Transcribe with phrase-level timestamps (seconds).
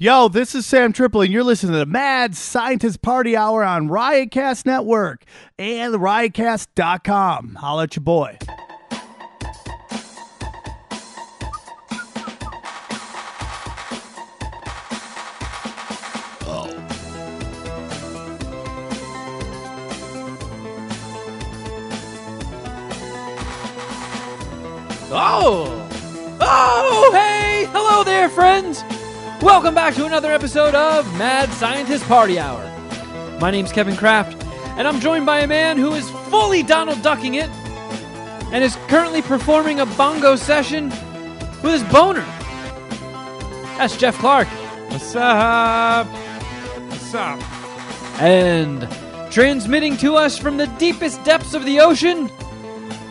[0.00, 3.88] Yo, this is Sam Tripoli, and you're listening to the Mad Scientist Party Hour on
[3.88, 5.24] Riotcast Network
[5.58, 7.56] and riotcast.com.
[7.56, 8.38] Holla at your boy.
[25.10, 25.88] Oh!
[26.40, 27.66] Oh, hey!
[27.72, 28.84] Hello there, friends!
[29.40, 32.60] Welcome back to another episode of Mad Scientist Party Hour.
[33.38, 34.42] My name's Kevin Kraft,
[34.76, 37.48] and I'm joined by a man who is fully Donald Ducking it
[38.50, 40.88] and is currently performing a bongo session
[41.62, 42.24] with his boner.
[43.78, 44.48] That's Jeff Clark.
[44.90, 46.08] What's up?
[46.08, 47.40] What's up?
[48.20, 48.88] And
[49.30, 52.28] transmitting to us from the deepest depths of the ocean,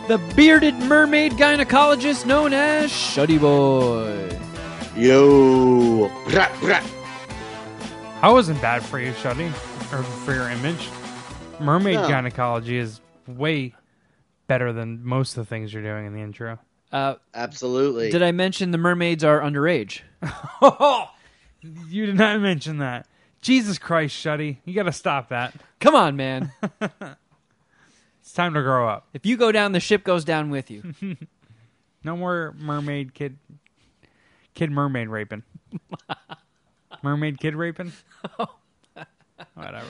[0.08, 4.38] the bearded mermaid gynecologist known as Shuddy Boy.
[4.98, 6.84] Yo, brat, brat.
[8.20, 9.46] I wasn't bad for you, Shuddy,
[9.92, 10.88] or for your image.
[11.60, 12.08] Mermaid No.
[12.08, 13.74] gynecology is way
[14.48, 16.58] better than most of the things you're doing in the intro.
[16.90, 18.10] Uh, Absolutely.
[18.10, 20.00] did I mention the mermaids are underage?
[20.60, 21.08] Oh,
[21.88, 23.06] you did not mention that.
[23.40, 25.54] Jesus Christ, Shuddy, you got to stop that.
[25.80, 26.50] Come on, man.
[28.20, 29.08] It's time to grow up.
[29.14, 30.94] if you go down, the ship goes down with you.
[32.04, 33.38] No more mermaid kid,
[34.58, 35.42] kid mermaid raping.
[37.02, 37.92] mermaid kid raping.
[39.54, 39.86] Whatever.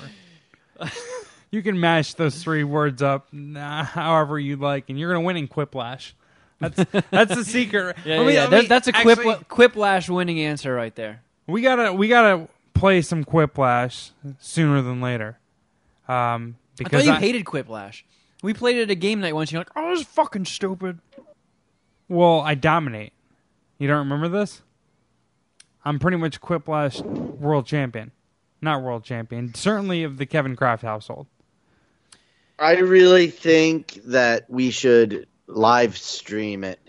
[1.50, 5.36] You can mash those three words up nah, however you like, and you're gonna win
[5.38, 6.12] in Quiplash.
[6.60, 7.96] That's that's the secret.
[8.04, 9.14] Yeah, me- yeah, that- me- that's a actually,
[9.48, 11.22] quip, quiplash winning answer right there.
[11.46, 15.38] We gotta we gotta play some Quiplash sooner than later.
[16.06, 18.02] Um, I because thought you I- hated quiplash.
[18.42, 19.50] We played it at a game night once.
[19.50, 20.98] You're like, "Oh, this is fucking stupid."
[22.08, 23.12] Well, I dominate.
[23.78, 24.62] You don't remember this?
[25.84, 28.10] I'm pretty much Quiplash world champion.
[28.60, 29.54] Not world champion.
[29.54, 31.26] Certainly of the Kevin Kraft household.
[32.58, 36.80] I really think that we should live stream it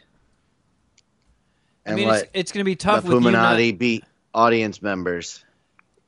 [1.91, 3.57] I mean, it's, it's going to be the tough with you not.
[3.57, 5.43] Beat audience members.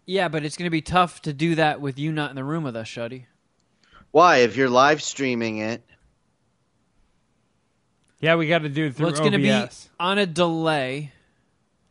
[0.06, 2.44] Yeah, but it's going to be tough to do that with you not in the
[2.44, 3.25] room with us, Shuddy.
[4.12, 4.38] Why?
[4.38, 5.84] If you're live streaming it,
[8.22, 9.90] Yeah, we got to do it through Well, it's going to be OBS.
[10.00, 11.12] on a delay.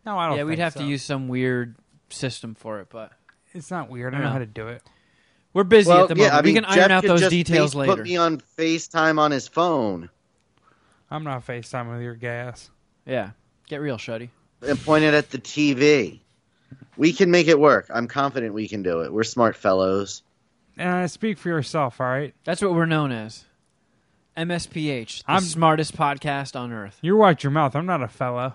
[0.06, 0.36] No, I don't.
[0.38, 0.80] Yeah, we'd think have so.
[0.80, 1.74] to use some weird
[2.08, 3.12] system for it, but
[3.52, 4.14] It's not weird.
[4.14, 4.32] I I know know.
[4.32, 4.82] how to do it.
[5.52, 6.34] we're busy well, at the yeah, moment.
[6.34, 7.96] I mean, we can Jeff iron out could those just details face- later.
[7.96, 10.08] Put me on FaceTime on his phone
[11.10, 12.70] I'm not FaceTime with your gas.
[13.04, 13.30] Yeah,
[13.66, 14.28] get real, Shuddy.
[14.62, 16.20] and point it at the TV.
[16.96, 17.86] We can make it work.
[17.92, 19.12] I'm confident we can do it.
[19.12, 20.22] We're smart fellows.
[20.78, 22.32] Uh, speak for yourself, all right?
[22.44, 23.44] That's what we're known as.
[24.48, 26.98] MSPH, the I'm- smartest podcast on earth.
[27.02, 27.74] You watch your mouth.
[27.76, 28.54] I'm not a fellow.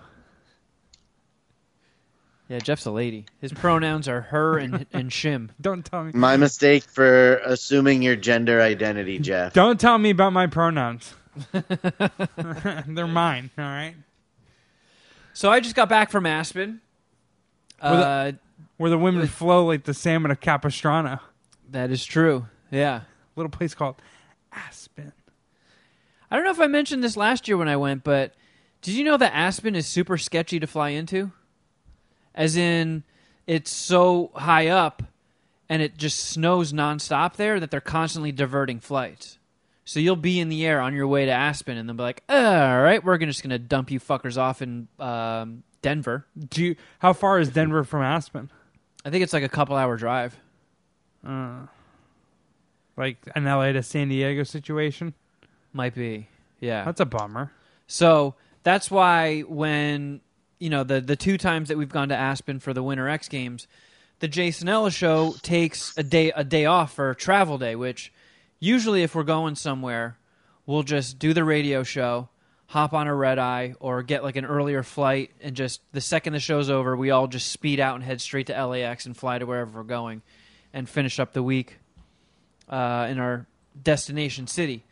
[2.48, 3.26] Yeah, Jeff's a lady.
[3.40, 5.50] His pronouns are her and and shim.
[5.60, 6.12] Don't tell me.
[6.14, 9.52] My mistake for assuming your gender identity, Jeff.
[9.52, 11.12] Don't tell me about my pronouns.
[11.52, 13.50] They're mine.
[13.58, 13.94] All right.
[15.34, 16.80] So I just got back from Aspen.
[17.82, 18.32] Well, the- Uh,
[18.76, 21.18] Where the women flow like the salmon of Capistrano.
[21.70, 22.46] that is true.
[22.70, 23.00] Yeah.
[23.34, 23.96] Little place called
[24.52, 25.12] Aspen.
[26.30, 28.34] I don't know if I mentioned this last year when I went, but
[28.82, 31.32] did you know that Aspen is super sketchy to fly into?
[32.34, 33.04] As in,
[33.46, 35.02] it's so high up
[35.68, 39.38] and it just snows nonstop there that they're constantly diverting flights.
[39.84, 42.22] So you'll be in the air on your way to Aspen and they'll be like,
[42.28, 42.36] all
[42.82, 46.26] right, we're just going to dump you fuckers off in um, Denver.
[46.48, 48.50] Do you, how far is Denver from Aspen?
[49.04, 50.36] I think it's like a couple hour drive.
[51.24, 51.66] Uh,
[52.96, 55.14] like an LA to San Diego situation.
[55.76, 56.26] Might be.
[56.58, 56.84] Yeah.
[56.84, 57.52] That's a bummer.
[57.86, 60.22] So that's why when
[60.58, 63.28] you know the the two times that we've gone to Aspen for the Winter X
[63.28, 63.68] Games,
[64.20, 68.10] the Jason Ellis show takes a day a day off for travel day, which
[68.58, 70.16] usually if we're going somewhere,
[70.64, 72.30] we'll just do the radio show,
[72.68, 76.32] hop on a red eye, or get like an earlier flight, and just the second
[76.32, 79.38] the show's over, we all just speed out and head straight to LAX and fly
[79.38, 80.22] to wherever we're going,
[80.72, 81.76] and finish up the week
[82.70, 83.46] uh, in our
[83.82, 84.82] destination city.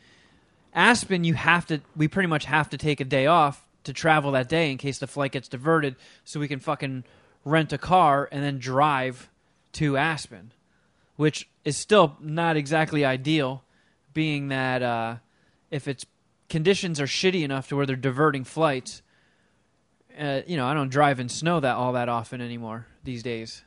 [0.74, 1.80] Aspen, you have to.
[1.96, 4.98] We pretty much have to take a day off to travel that day in case
[4.98, 5.94] the flight gets diverted,
[6.24, 7.04] so we can fucking
[7.44, 9.28] rent a car and then drive
[9.72, 10.52] to Aspen,
[11.16, 13.62] which is still not exactly ideal,
[14.14, 15.16] being that uh,
[15.70, 16.06] if it's
[16.48, 19.02] conditions are shitty enough to where they're diverting flights,
[20.18, 23.62] uh, you know, I don't drive in snow that all that often anymore these days.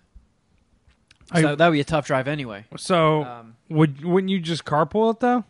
[1.31, 2.65] I- So that would be a tough drive anyway.
[2.77, 5.43] So Um, would wouldn't you just carpool it though?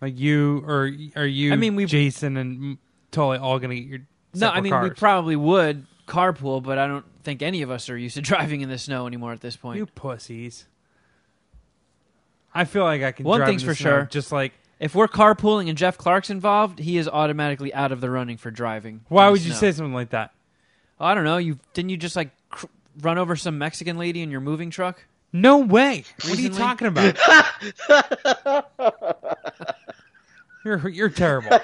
[0.00, 1.52] Like you or are you?
[1.52, 2.78] I mean, we- Jason and
[3.10, 3.98] Tully all gonna get your.
[4.34, 7.90] No, I separate mean we probably would carpool, but I don't think any of us
[7.90, 9.78] are used to driving in the snow anymore at this point.
[9.78, 10.66] You pussies.
[12.54, 13.24] I feel like I can.
[13.24, 14.08] One drive thing's in the for snow, sure.
[14.10, 18.10] Just like, if we're carpooling and Jeff Clark's involved, he is automatically out of the
[18.10, 19.02] running for driving.
[19.08, 19.60] why would you snow.
[19.60, 20.32] say something like that?
[20.98, 21.36] Oh, I don't know.
[21.38, 22.66] You didn't you just like cr-
[23.00, 25.04] run over some Mexican lady in your moving truck?
[25.32, 26.04] No way.
[26.24, 27.16] What are you talking about?
[30.64, 31.58] you're you're terrible.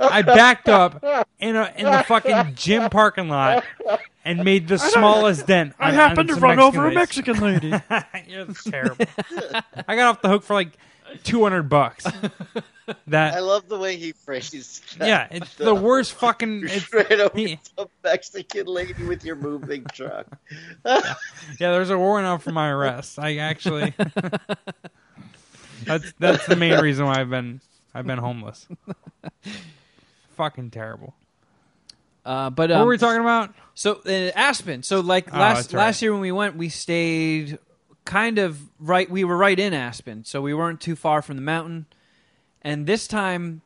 [0.00, 1.04] I backed up
[1.38, 3.64] in a in the fucking gym parking lot
[4.24, 5.74] and made the smallest dent.
[5.78, 7.70] I on- happened on to some run over a Mexican Mexican lady.
[7.70, 8.26] ladies.
[8.28, 9.06] you're terrible.
[9.88, 10.76] I got off the hook for like
[11.22, 12.04] two hundred bucks.
[13.08, 15.08] That I That love the way he phrased that.
[15.08, 16.60] yeah, it's the worst fucking.
[16.60, 20.26] You It's, ran over he- some Mexican lady with your moving truck.
[20.84, 21.14] Yeah,
[21.58, 23.18] there's a warrant out for my arrest.
[23.18, 23.92] I actually
[25.86, 27.60] That's that's the main reason why I've been
[27.94, 28.66] I've been homeless.
[30.36, 31.14] Fucking terrible.
[32.24, 33.54] Uh, but what um, were we talking about?
[33.74, 34.82] So uh, Aspen.
[34.82, 35.78] So like Oh, last right.
[35.78, 37.58] last year when we went, we stayed
[38.04, 39.08] kind of right.
[39.08, 41.86] We were right in Aspen, so we weren't too far from the mountain.
[42.62, 43.62] And this time,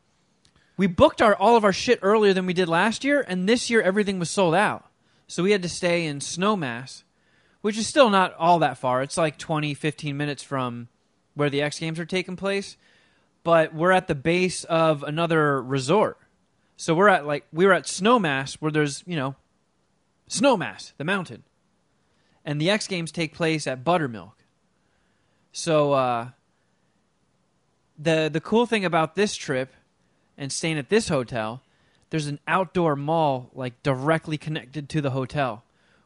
[0.77, 3.25] we booked our all of our shit earlier than we did last year.
[3.27, 4.85] And this year, everything was sold out.
[5.27, 7.03] So we had to stay in Snowmass,
[7.63, 9.01] which is still not all that far.
[9.03, 10.89] It's like 20, 15 minutes from
[11.35, 12.77] where the X Games are taking place.
[13.43, 16.19] But we're at the base of another resort.
[16.77, 19.35] So we're at like we were at Snowmass where there's, you know,
[20.29, 21.43] Snowmass, the mountain.
[22.45, 24.37] And the X Games take place at Buttermilk.
[25.53, 26.29] So uh
[27.99, 29.75] the the cool thing about this trip
[30.39, 31.63] and staying at this hotel,
[32.11, 35.65] there's an outdoor mall like directly connected to the hotel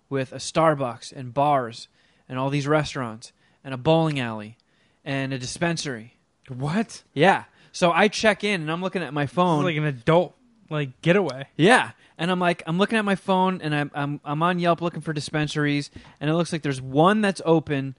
[0.08, 1.88] with a Starbucks and bars
[2.28, 3.32] and all these restaurants
[3.62, 4.56] and a bowling alley
[5.04, 6.14] and a dispensary.
[6.48, 7.02] What?
[7.12, 7.44] Yeah.
[7.72, 9.60] So I check in and I'm looking at my This phone.
[9.60, 10.34] is like an adult
[10.70, 11.46] like getaway.
[11.56, 14.80] Yeah, and I'm like, I'm looking at my phone, and I'm I'm I'm on Yelp
[14.80, 15.90] looking for dispensaries,
[16.20, 17.96] and it looks like there's one that's open,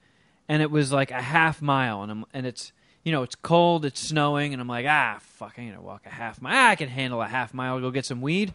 [0.50, 2.72] and it was like a half mile, and I'm and it's
[3.04, 6.10] you know it's cold, it's snowing, and I'm like, ah, fuck, I'm gonna walk a
[6.10, 6.54] half mile.
[6.56, 7.80] Ah, I can handle a half mile.
[7.80, 8.54] Go get some weed.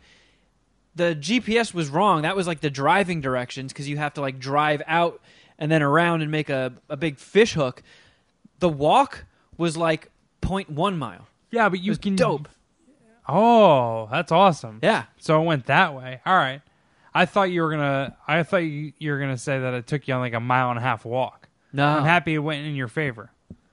[0.96, 2.22] The GPS was wrong.
[2.22, 5.20] That was like the driving directions because you have to like drive out
[5.58, 7.82] and then around and make a a big fish hook.
[8.60, 9.24] The walk
[9.56, 10.10] was like
[10.42, 11.26] 0.1 mile.
[11.50, 12.48] Yeah, but you was can dope.
[13.28, 14.80] Oh, that's awesome.
[14.82, 15.04] Yeah.
[15.18, 16.20] So it went that way.
[16.26, 16.62] All right.
[17.14, 18.16] I thought you were gonna.
[18.28, 20.70] I thought you, you were gonna say that it took you on like a mile
[20.70, 21.48] and a half walk.
[21.72, 23.30] No, I'm happy it went in your favor.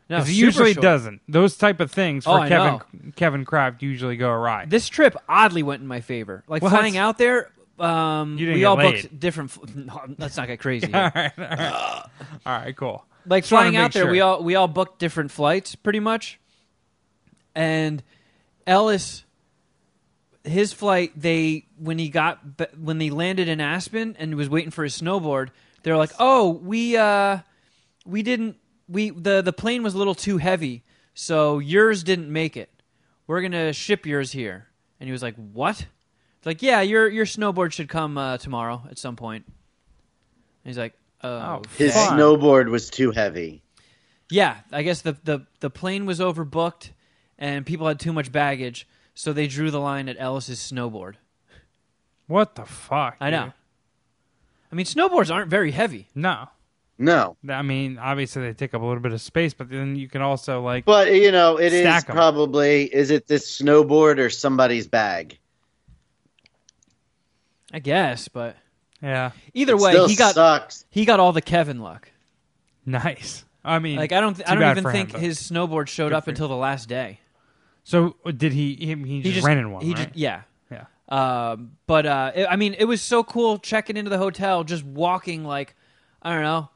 [0.10, 0.82] no, it usually short.
[0.84, 1.22] doesn't.
[1.28, 2.82] Those type of things for Oh, Kevin know.
[3.16, 4.66] Kevin Kraft usually go awry.
[4.66, 6.44] This trip oddly went in my favor.
[6.48, 6.72] Like What?
[6.72, 9.04] flying out there, um, we all laid.
[9.04, 9.52] booked different.
[9.52, 10.92] Fl- no, let's not get crazy.
[10.94, 12.04] all right, all right,
[12.46, 13.06] all right, cool.
[13.28, 14.12] Like Just flying out there, sure.
[14.12, 16.40] we all we all booked different flights, pretty much.
[17.56, 18.04] And
[18.66, 19.24] Ellis,
[20.44, 22.40] his flight, they when he got
[22.78, 25.50] when they landed in Aspen and was waiting for his snowboard,
[25.84, 27.40] they were like, "Oh, we uh,
[28.06, 28.58] we didn't
[28.88, 30.84] we the the plane was a little too heavy,
[31.14, 32.70] so yours didn't make it.
[33.26, 34.68] We're gonna ship yours here."
[35.00, 35.86] And he was like, "What?"
[36.38, 39.56] It's like, "Yeah, your your snowboard should come uh, tomorrow at some point." And
[40.72, 42.18] he's like, "Oh, Oh, His Fun.
[42.18, 43.62] snowboard was too heavy.
[44.30, 46.90] yeah, I guess the, the the plane was overbooked
[47.40, 51.16] and people had too much baggage, so they drew the line at Ellis's snowboard.
[52.28, 53.16] What the fuck?
[53.22, 53.44] I know.
[53.46, 53.54] dude?
[54.72, 56.08] I mean, snowboards aren't very heavy.
[56.14, 56.50] No.
[57.00, 60.10] No, I mean, obviously they take up a little bit of space, but then you
[60.10, 60.84] can also like.
[60.84, 62.16] but you know it is Stack 'em.
[62.16, 65.38] probably is it this snowboard or somebody's bag?
[67.74, 68.56] I guess, but
[69.02, 70.86] yeah, either It way, still he got sucks.
[70.90, 72.12] he got all the Kevin luck.
[72.86, 73.44] nice.
[73.64, 75.40] I mean, Like I don't th- I too don't even for him, think but- his
[75.40, 77.20] snowboard showed up until the last day.
[77.84, 78.76] So did he?
[78.76, 80.06] He, he just, He just rented one, He right?
[80.08, 80.42] just yeah.
[80.72, 80.86] yeah.
[81.10, 84.84] Um, but uh, it, I mean, it was so cool checking into the hotel, just
[84.86, 85.76] walking like
[86.22, 86.70] I don't know,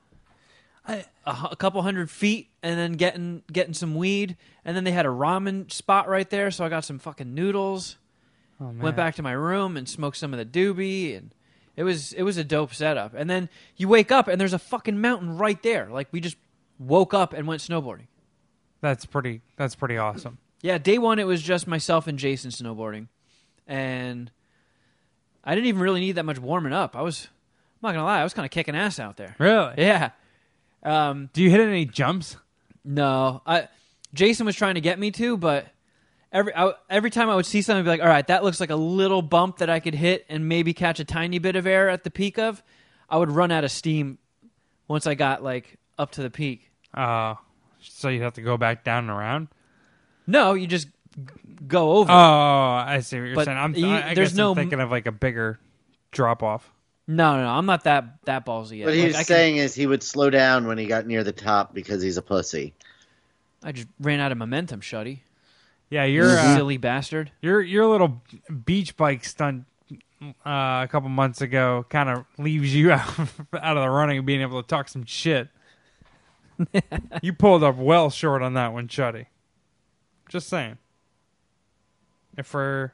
[0.88, 4.36] a, a hu- a couple hundred feet, and then getting getting some weed,
[4.66, 7.98] and then they had a ramen spot right there, so I got some fucking noodles.
[8.60, 8.80] Oh, man.
[8.80, 11.34] Went back to my room and smoked some of the doobie, and
[11.76, 13.14] it was it was a dope setup.
[13.14, 15.88] And then you wake up and there's a fucking mountain right there.
[15.92, 16.38] Like we just
[16.80, 18.08] woke up and went snowboarding.
[18.82, 19.42] That's pretty.
[19.58, 20.38] That's pretty awesome.
[20.62, 23.08] Yeah, day one it was just myself and Jason snowboarding,
[23.68, 24.30] and
[25.44, 26.96] I didn't even really need that much warming up.
[26.96, 27.28] I was,
[27.82, 29.36] I'm not gonna lie, I was kind of kicking ass out there.
[29.40, 29.74] Really?
[29.78, 30.12] Yeah.
[30.84, 32.38] Um, Do you hit any jumps?
[32.84, 33.68] no, I,
[34.14, 35.66] Jason was trying to get me to, but
[36.32, 38.60] every I, every time I would see something, I'd be like, all right, that looks
[38.60, 41.66] like a little bump that I could hit and maybe catch a tiny bit of
[41.68, 42.62] air at the peak of.
[43.10, 44.18] I would run out of steam
[44.88, 46.72] once I got like up to the peak.
[46.94, 47.36] Uh,
[47.82, 49.48] so you have to go back down and around.
[50.28, 50.88] No, you just
[51.68, 52.12] go over.
[52.12, 53.58] Oh, I see what you're But saying.
[53.58, 53.76] I'm.
[53.76, 55.60] you- I, I there's guess no- I'm thinking of like a bigger
[56.12, 56.72] drop off.
[57.08, 57.50] No, no, no.
[57.50, 58.86] I'm not that that ballsy yet.
[58.86, 61.06] What he Like, was I can- saying is he would slow down when he got
[61.06, 62.74] near the top because he's a pussy.
[63.64, 65.20] I just ran out of momentum, Shuddy.
[65.92, 67.32] Yeah, your uh, silly bastard.
[67.42, 68.24] your your little
[68.66, 69.66] beach bike stunt
[70.22, 73.08] uh, a couple months ago kind of leaves you out
[73.54, 75.50] out of the running of being able to talk some shit.
[77.22, 79.26] you pulled up well short on that one, Chuddy.
[80.30, 80.78] Just saying.
[82.38, 82.92] If we're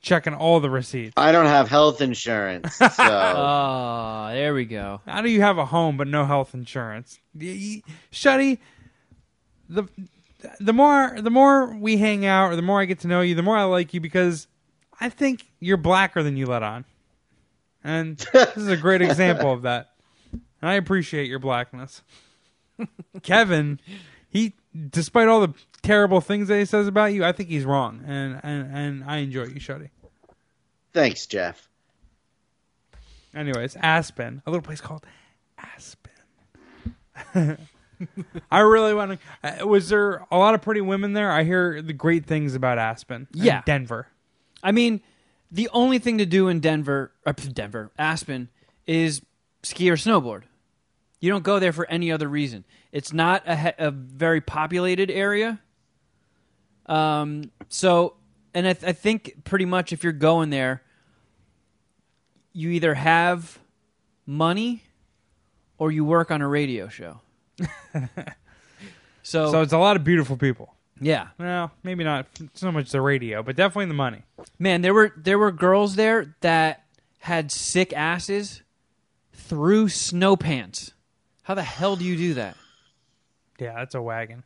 [0.00, 5.02] checking all the receipts, I don't have health insurance, so Oh, there we go.
[5.06, 7.18] how do you have a home but no health insurance?
[7.34, 8.58] Y- y- Shuddy,
[9.68, 9.84] the
[10.60, 13.34] the more the more we hang out, or the more I get to know you,
[13.34, 14.46] the more I like you because
[15.00, 16.84] I think you're blacker than you let on,
[17.82, 19.92] and this is a great example of that.
[20.32, 22.02] And I appreciate your blackness,
[23.22, 23.80] Kevin.
[24.28, 24.54] He,
[24.90, 28.40] despite all the terrible things that he says about you, I think he's wrong, and
[28.42, 29.90] and, and I enjoy you, Shuddy.
[30.92, 31.68] thanks, Jeff.
[33.34, 35.04] Anyways, Aspen, a little place called
[35.58, 36.12] Aspen.
[38.50, 39.62] I really want to.
[39.62, 41.30] Uh, was there a lot of pretty women there?
[41.30, 43.26] I hear the great things about Aspen.
[43.32, 43.62] and Yeah.
[43.64, 44.08] Denver.
[44.62, 45.00] I mean,
[45.50, 48.48] the only thing to do in Denver, uh, Denver, Aspen,
[48.86, 49.22] is
[49.62, 50.42] ski or snowboard.
[51.20, 52.64] You don't go there for any other reason.
[52.92, 55.60] It's not a, he- a very populated area.
[56.86, 58.14] Um, so,
[58.54, 60.82] and I, th- I think pretty much if you're going there,
[62.52, 63.58] you either have
[64.24, 64.82] money
[65.78, 67.20] or you work on a radio show.
[69.22, 70.74] so, So it's a lot of beautiful people.
[71.00, 74.22] yeah, Well, maybe not so much the radio, but definitely the money.
[74.58, 76.84] Man, there were there were girls there that
[77.20, 78.62] had sick asses
[79.32, 80.92] through snow pants.
[81.42, 82.56] How the hell do you do that?
[83.58, 84.42] Yeah, that's a wagon.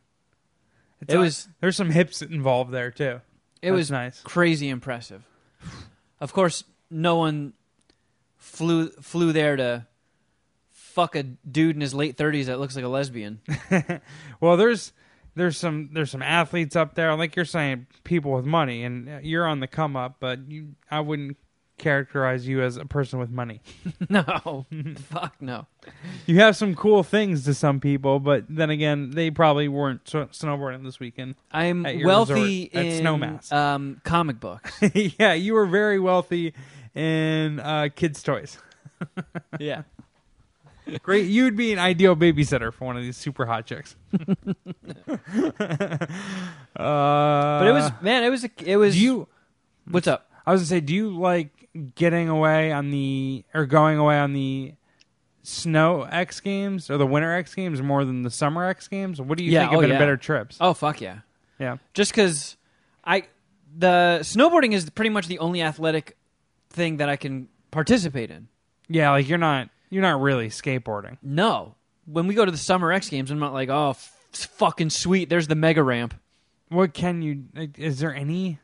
[1.01, 3.21] It's It was- There's some hips involved there too.
[3.61, 4.21] It That's was nice.
[4.21, 5.23] crazy impressive.
[6.19, 7.53] Of course, no one
[8.37, 9.85] flew flew there to
[10.91, 13.39] fuck a dude in his late thirties that looks like a lesbian.
[14.39, 14.93] Well, there's
[15.35, 19.19] there's some there's some athletes up there, like you're saying, people with money, and uh,
[19.21, 20.17] you're on the come up.
[20.19, 21.37] But you, I wouldn't
[21.77, 23.61] characterize you as a person with money.
[24.09, 24.65] no,
[25.09, 25.67] fuck no.
[26.25, 30.83] You have some cool things to some people, but then again, they probably weren't snowboarding
[30.83, 31.35] this weekend.
[31.51, 33.51] I'm wealthy at in Snowmass.
[33.51, 34.79] um, comic books.
[34.93, 36.53] yeah, you were very wealthy
[36.93, 38.57] in uh, kids' toys.
[39.59, 39.83] yeah.
[41.03, 43.95] Great, you would be an ideal babysitter for one of these super hot chicks.
[44.13, 46.07] uh,
[46.75, 49.27] But it was man, it was a, it was Do you?
[49.89, 50.29] What's up?
[50.45, 54.33] I was gonna say, do you like getting away on the or going away on
[54.33, 54.73] the
[55.43, 59.19] snow X Games or the winter X Games more than the summer X Games?
[59.21, 59.99] What do you Yeah, think have oh, been yeah.
[59.99, 60.57] better trips?
[60.59, 61.19] Oh fuck yeah.
[61.59, 62.57] Yeah, just because
[63.05, 63.23] I
[63.77, 66.17] the snowboarding is pretty much the only athletic
[66.71, 68.47] thing that I can participate in.
[68.89, 69.11] yeah.
[69.11, 71.17] Like you're not you're not really skateboarding.
[71.21, 74.89] No, when we go to the summer X Games, I'm not like, oh, f- fucking
[74.89, 75.29] sweet.
[75.29, 76.15] There's the mega ramp.
[76.69, 77.43] What can you?
[77.55, 78.59] like, Is there any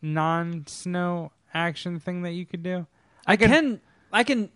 [0.00, 2.86] non-snow action thing that you could do?
[3.26, 3.80] I could- can,
[4.12, 4.50] I can.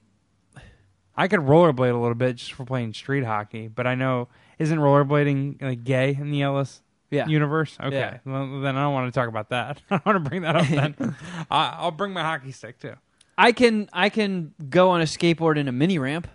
[1.18, 4.78] I could rollerblade a little bit just for playing street hockey, but I know isn't
[4.78, 7.74] rollerblading like gay in the Ellis Yeah, universe?
[7.82, 8.18] Okay, Yeah.
[8.26, 9.80] well then I don't want to talk about that.
[9.90, 10.66] I don't want to bring that up.
[10.66, 11.16] Then
[11.50, 12.92] I, I'll bring my hockey stick too.
[13.38, 16.28] I can, I can go on a skateboard in a mini ramp.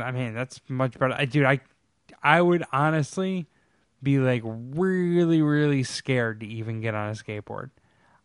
[0.00, 1.14] I mean, that's much better.
[1.14, 1.60] I, dude, I,
[2.22, 3.46] I would honestly
[4.02, 7.70] be like really, really scared to even get on a skateboard.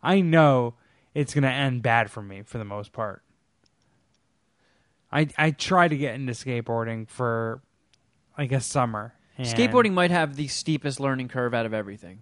[0.02, 0.74] I know
[1.14, 3.22] it's gonna end bad for me for the most part.
[5.10, 7.62] I I try to get into skateboarding for
[8.38, 9.14] like a summer.
[9.38, 12.20] Skateboarding might have the steepest learning curve out of everything.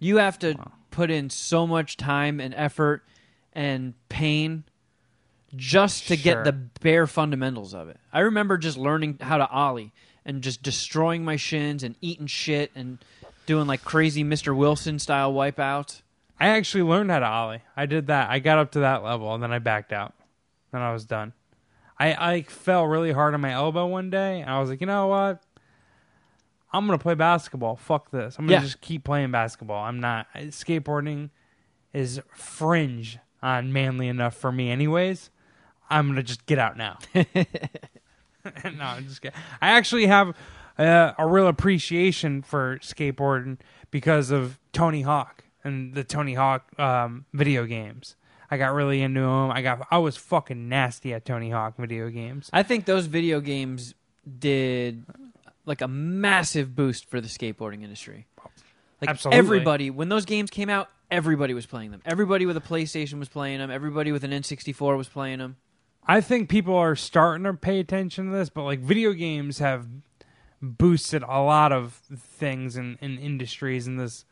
[0.00, 0.56] You have to
[0.90, 3.04] put in so much time and effort
[3.58, 4.62] and pain
[5.56, 6.44] just to Sure.
[6.44, 7.98] get the bare fundamentals of it.
[8.12, 9.92] I remember just learning how to ollie
[10.24, 12.98] and just destroying my shins and eating shit and
[13.46, 14.54] doing like crazy Mr.
[14.56, 16.02] Wilson style wipeouts.
[16.38, 17.62] I actually learned how to ollie.
[17.76, 18.30] I did that.
[18.30, 20.14] I got up to that level and then I backed out.
[20.70, 21.32] Then I was done.
[21.98, 24.40] I I fell really hard on my elbow one day.
[24.42, 25.42] And I was like, you know what?
[26.72, 27.74] I'm gonna play basketball.
[27.74, 28.38] Fuck this.
[28.38, 28.60] I'm gonna Yeah.
[28.62, 29.82] just keep playing basketball.
[29.84, 31.30] I'm not skateboarding
[31.92, 35.30] is fringe on manly enough for me, anyways.
[35.90, 36.98] I'm gonna just get out now.
[37.14, 37.24] no,
[38.64, 39.38] I'm just kidding.
[39.60, 40.36] I actually have
[40.78, 43.58] uh, a real appreciation for skateboarding
[43.90, 48.16] because of Tony Hawk and the Tony Hawk um, video games.
[48.50, 49.50] I got really into them.
[49.50, 52.48] I got I was fucking nasty at Tony Hawk video games.
[52.52, 53.94] I think those video games
[54.38, 55.04] did
[55.66, 58.26] like a massive boost for the skateboarding industry.
[59.00, 59.38] Like Absolutely.
[59.38, 62.02] everybody, when those games came out, everybody was playing them.
[62.04, 63.70] Everybody with a PlayStation was playing them.
[63.70, 65.56] Everybody with an N64 was playing them.
[66.06, 69.86] I think people are starting to pay attention to this, but like video games have
[70.62, 74.24] boosted a lot of things in, in industries in this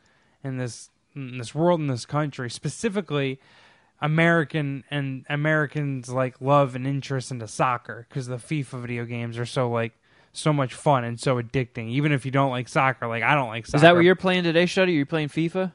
[0.42, 2.48] in this in this world in this country.
[2.48, 3.38] Specifically,
[4.00, 9.46] American and Americans like love and interest into soccer because the FIFA video games are
[9.46, 9.92] so like
[10.32, 11.90] so much fun and so addicting.
[11.90, 13.76] Even if you don't like soccer, like I don't like soccer.
[13.76, 14.88] Is that what you're playing today, Shuddy?
[14.88, 15.72] Are you playing FIFA?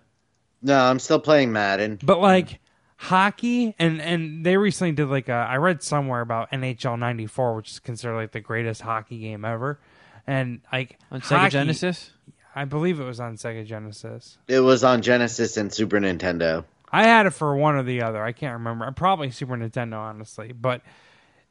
[0.62, 2.00] No, I'm still playing Madden.
[2.04, 2.60] But like
[2.98, 5.34] hockey, and and they recently did like a.
[5.34, 9.80] I read somewhere about NHL '94, which is considered like the greatest hockey game ever,
[10.28, 12.12] and like On Sega hockey- Genesis?
[12.54, 14.38] I believe it was on Sega Genesis.
[14.48, 16.66] It was on Genesis and Super Nintendo.
[16.92, 18.22] I had it for one or the other.
[18.22, 18.92] I can't remember.
[18.92, 20.52] Probably Super Nintendo, honestly.
[20.52, 20.82] But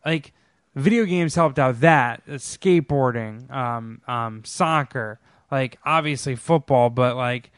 [0.05, 0.35] like,
[0.75, 5.19] video games helped out that uh, skateboarding, um, um, soccer,
[5.51, 7.51] like obviously football, but like,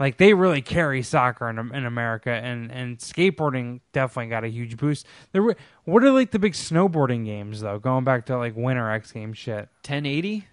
[0.00, 4.76] like they really carry soccer in, in America, and and skateboarding definitely got a huge
[4.76, 5.06] boost.
[5.32, 7.78] There were what are like the big snowboarding games though?
[7.78, 9.68] Going back to like Winter X Games shit.
[9.84, 10.46] 1080?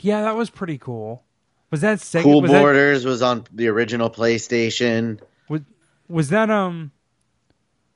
[0.00, 1.24] Yeah, that was pretty cool.
[1.70, 2.22] Was that Sega?
[2.22, 5.20] Cool was that- Borders was on the original PlayStation.
[5.48, 5.60] Was,
[6.08, 6.90] was that um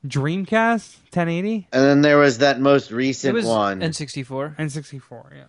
[0.07, 3.81] Dreamcast 1080 And then there was that most It recent was one.
[3.81, 4.57] N64.
[4.57, 5.47] N64?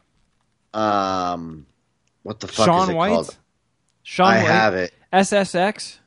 [0.74, 1.32] Yeah.
[1.34, 1.66] um,
[2.22, 3.10] what the fuck is it White.
[3.14, 3.38] called?
[4.04, 4.46] Sean I White.
[4.52, 4.94] have it.
[5.12, 6.00] SSX.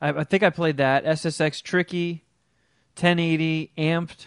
[0.00, 1.04] I, I think I played that.
[1.04, 2.24] SSX Tricky,
[2.96, 4.26] 1080, Amped.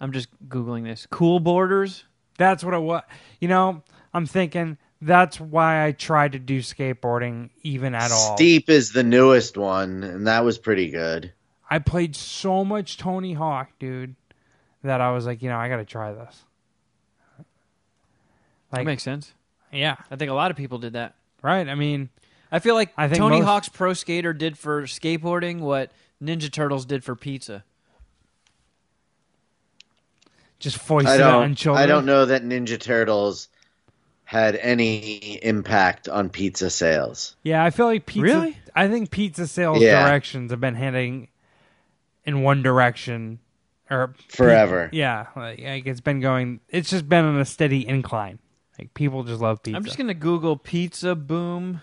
[0.00, 1.06] I'm just Googling this.
[1.10, 2.04] Cool Borders.
[2.38, 3.02] That's what it was.
[3.40, 3.82] You know,
[4.14, 8.36] I'm thinking that's why I tried to do skateboarding even at all.
[8.36, 11.32] Steep is the newest one, and that was pretty good.
[11.68, 14.14] I played so much Tony Hawk, dude,
[14.82, 16.44] that I was like, you know, I got to try this.
[18.70, 19.32] That makes sense.
[19.72, 21.14] Yeah, I think a lot of people did that.
[21.42, 21.68] right.
[21.68, 22.08] I mean,
[22.50, 25.90] I feel like I think Tony most- Hawk's Pro Skater did for skateboarding what
[26.22, 27.64] Ninja Turtles did for pizza.
[30.58, 31.54] just foist I it on don't.
[31.54, 31.82] children.
[31.84, 33.48] I don't know that Ninja Turtles
[34.24, 37.36] had any impact on pizza sales.
[37.44, 38.22] Yeah, I feel like pizza.
[38.22, 38.56] Really?
[38.74, 40.04] I think pizza sales Yeah.
[40.04, 41.28] directions have been heading
[42.26, 43.38] in one direction,
[43.90, 44.90] or Forever.
[44.92, 46.60] Yeah, like, like it's been going.
[46.68, 48.38] It's just been on a steady incline.
[48.78, 49.76] Like people just love pizza.
[49.76, 51.80] I'm just gonna Google pizza boom.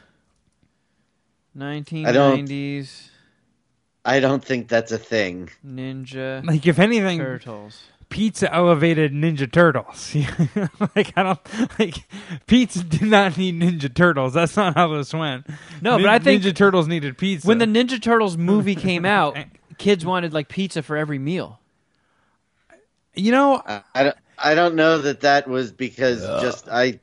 [1.58, 3.10] 1990s
[4.05, 5.49] I don't think that's a thing.
[5.65, 7.81] Ninja like if anything, Turtles.
[8.10, 10.15] pizza elevated Ninja Turtles.
[10.95, 12.08] like I don't like
[12.45, 14.34] pizza did not need Ninja Turtles.
[14.36, 15.47] That's not how this went.
[15.81, 17.47] No, Nin- but I think Ninja Turtles needed pizza.
[17.47, 19.36] when the Ninja Turtles movie came out,
[19.79, 21.60] kids wanted like pizza for every meal.
[23.15, 24.17] you know, I, I don't.
[24.37, 26.99] I don't know that that was because just I.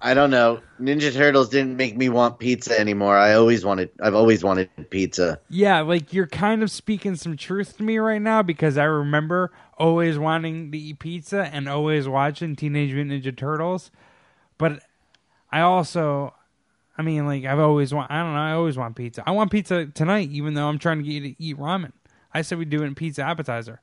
[0.00, 0.60] I don't know.
[0.80, 3.16] Ninja Turtles didn't make me want pizza anymore.
[3.16, 3.90] I always wanted.
[4.00, 5.40] I've always wanted pizza.
[5.50, 9.50] Yeah, like you're kind of speaking some truth to me right now because I remember
[9.76, 13.90] always wanting to eat pizza and always watching Teenage Mutant Ninja Turtles.
[14.56, 14.82] But
[15.50, 16.32] I also,
[16.96, 18.12] I mean, like I've always want.
[18.12, 18.38] I don't know.
[18.38, 19.24] I always want pizza.
[19.26, 21.90] I want pizza tonight, even though I'm trying to get you to eat ramen.
[22.32, 23.80] I said we do it in pizza appetizer.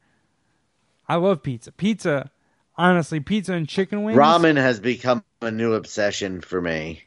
[1.08, 1.72] I love pizza.
[1.72, 2.32] Pizza,
[2.78, 4.18] honestly, pizza and chicken wings.
[4.18, 7.04] Ramen has become a new obsession for me.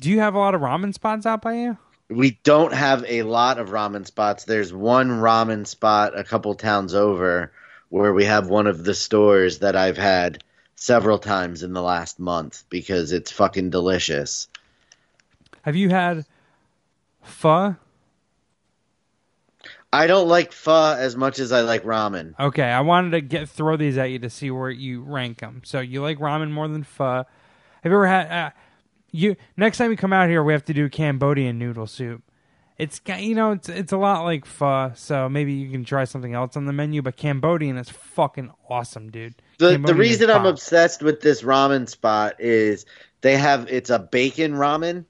[0.00, 1.78] Do you have a lot of ramen spots out by you?
[2.08, 4.44] We don't have a lot of ramen spots.
[4.44, 7.52] There's one ramen spot a couple towns over
[7.88, 10.42] where we have one of the stores that I've had
[10.76, 14.48] several times in the last month because it's fucking delicious.
[15.62, 16.24] Have you had
[17.22, 17.76] pho?
[19.92, 22.34] I don't like pho as much as I like ramen.
[22.38, 25.62] Okay, I wanted to get throw these at you to see where you rank them.
[25.64, 27.24] So you like ramen more than pho?
[27.82, 28.30] Have you ever had?
[28.30, 28.50] Uh,
[29.10, 32.22] you next time you come out here, we have to do Cambodian noodle soup.
[32.76, 36.34] It's you know it's it's a lot like pho, so maybe you can try something
[36.34, 37.00] else on the menu.
[37.00, 39.34] But Cambodian is fucking awesome, dude.
[39.58, 42.84] The the Cambodian reason I'm obsessed with this ramen spot is
[43.22, 45.06] they have it's a bacon ramen,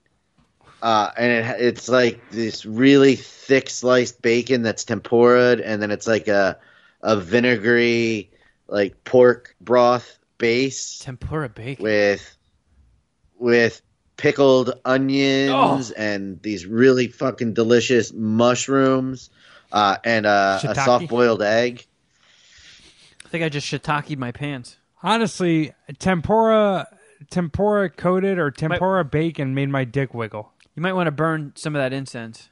[0.83, 6.07] uh, and it, it's like this really thick sliced bacon that's tempura, and then it's
[6.07, 6.59] like a
[7.03, 8.31] a vinegary
[8.69, 11.83] like pork broth base Tempura bacon.
[11.83, 12.37] with
[13.38, 13.81] with
[14.17, 15.95] pickled onions Oh.
[15.97, 19.31] and these really fucking delicious mushrooms
[19.71, 21.87] uh, and uh, a soft boiled egg.
[23.25, 24.77] I think I just shiitake'd my pants.
[25.03, 26.88] honestly tempura
[27.31, 30.53] tempura coated or tempura bacon made my dick wiggle.
[30.79, 32.51] You might want to burn some of that incense,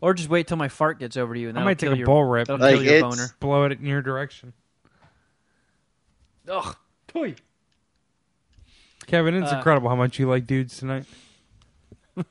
[0.00, 1.50] or just wait till my fart gets over to you.
[1.50, 2.46] And I might take a your, bull rip.
[2.48, 3.26] That'll Like, kill your boner.
[3.38, 4.54] Blow it in your direction.
[6.48, 6.74] Ugh.
[7.06, 7.34] Toy.
[9.06, 11.04] Kevin, it's Uh, incredible how much you like dudes tonight.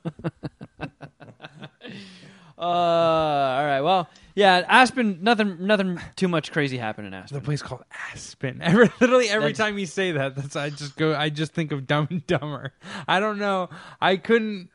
[2.58, 3.82] Uh, all right.
[3.82, 5.18] Well, yeah, Aspen.
[5.22, 5.66] Nothing.
[5.66, 7.38] Nothing too much crazy happened in Aspen.
[7.38, 8.60] The place called Aspen.
[8.62, 11.14] Every, literally every That's- time you say that, that's I just go.
[11.14, 12.72] I just think of Dumb and Dumber.
[13.06, 13.68] I don't know.
[14.00, 14.70] I couldn't.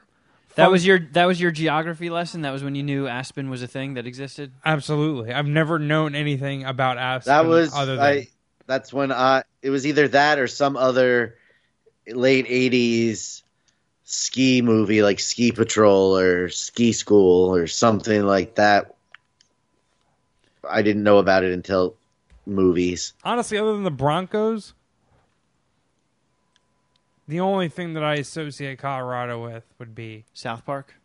[0.55, 0.99] That was your.
[0.99, 2.41] That was your geography lesson.
[2.41, 4.51] That was when you knew Aspen was a thing that existed.
[4.65, 5.33] absolutely.
[5.33, 7.31] I've never known anything about Aspen.
[7.31, 8.27] That was other than I.
[8.67, 9.43] That's when I.
[9.61, 11.35] It was either that or some other
[12.07, 13.43] late '80s
[14.03, 18.95] ski movie like Ski Patrol or Ski School or something like that.
[20.69, 21.95] I didn't know about it until
[22.45, 23.13] movies.
[23.23, 24.73] honestly, other than the Broncos,
[27.31, 30.95] the only thing that I associate Colorado with would be South Park.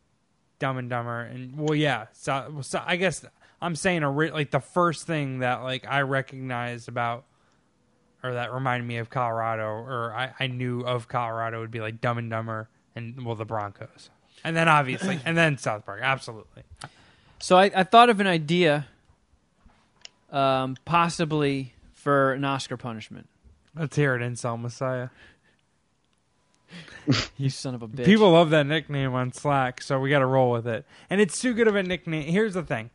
[0.58, 2.06] Dumb and Dumber, and well, yeah.
[2.14, 3.24] So, so I guess
[3.60, 7.26] I'm saying a ri- like the first thing that like I recognized about,
[8.24, 12.00] or that reminded me of Colorado, or I, I knew of Colorado would be like
[12.00, 14.10] Dumb and Dumber, and well, the Broncos,
[14.42, 16.62] and then obviously, and then South Park, absolutely.
[17.38, 18.86] So I, I thought of an idea,
[20.32, 23.28] um, possibly for an Oscar punishment.
[23.76, 25.10] Let's hear it, Incel Messiah.
[27.36, 28.04] You son of a bitch.
[28.04, 30.84] People love that nickname on Slack, so we got to roll with it.
[31.08, 32.24] And it's too good of a nickname.
[32.28, 32.90] Here's the thing.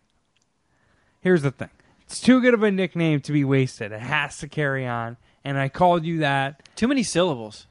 [1.21, 1.69] Here's the thing.
[2.05, 3.91] It's too good of a nickname to be wasted.
[3.93, 5.15] It has to carry on.
[5.45, 6.61] And I called you that.
[6.75, 7.67] Too many syllables.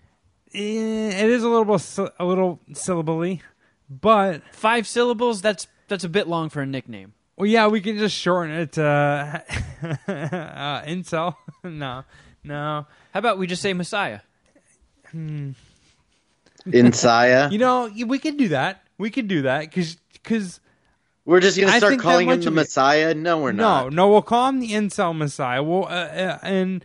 [0.55, 3.43] Eh, It is a little a little syllably,
[3.91, 5.43] but Five syllables.
[5.43, 7.13] That's that's a bit long for a nickname.
[7.37, 8.85] well, yeah, we can just shorten it to
[10.09, 11.35] uh, incel.
[11.65, 12.05] no,
[12.43, 12.87] no.
[13.13, 14.21] How about we just say Messiah?
[16.73, 17.51] Insaya.
[17.53, 18.83] You know, we can do that.
[18.99, 20.61] We can do that because because
[21.25, 23.15] we're just gonna start calling him the Messiah.
[23.15, 23.83] No, we're No, not.
[23.85, 25.63] no, no, we'll call him the incel messiah.
[25.63, 26.85] Well, uh, uh, and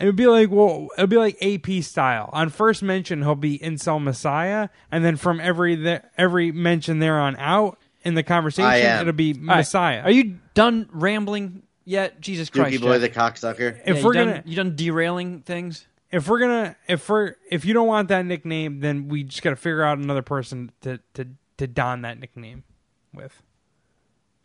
[0.00, 2.30] it'll be like, well, it'll be like AP style.
[2.32, 7.18] On first mention, he'll be incel messiah, and then from every the, every mention there
[7.18, 9.56] on out in the conversation, it'll be All right.
[9.58, 10.02] messiah.
[10.02, 12.20] Are you done rambling yet?
[12.20, 13.00] Jesus Christ, Dookie boy, Jeff.
[13.00, 13.78] the cocksucker.
[13.84, 15.86] if Yeah, we're you done, gonna you done derailing things.
[16.10, 19.50] If we're gonna if we're if you don't want that nickname, then we just got
[19.50, 21.26] to figure out another person to to
[21.58, 22.64] to don that nickname
[23.12, 23.42] with,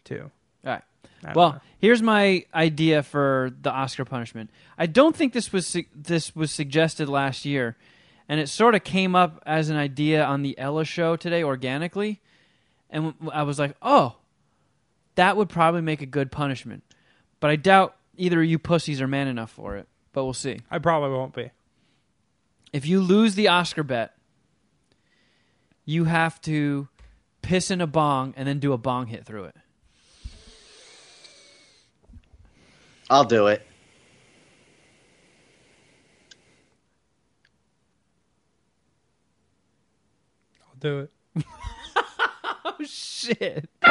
[0.04, 0.32] too.
[0.66, 1.36] All right.
[1.36, 1.62] Well, know.
[1.80, 4.50] here's my idea for the Oscar punishment.
[4.78, 7.78] I don't think this was su- this was suggested last year,
[8.28, 12.22] and it sort of came up as an idea on the Ella show today organically,
[12.90, 14.18] and I was like, "Oh,
[15.16, 16.84] that would probably make a good punishment."
[17.40, 19.88] But I doubt either of you pussies are man enough for it.
[20.14, 20.62] But we'll see.
[20.72, 21.52] I probably won't be.
[22.72, 24.16] If you lose the Oscar bet,
[25.86, 26.88] you have to
[27.42, 29.56] piss in a bong and then do a bong hit through it.
[33.10, 33.66] I'll do it.
[40.68, 41.12] I'll do it.
[42.66, 43.70] Oh shit!
[43.84, 43.90] Oh,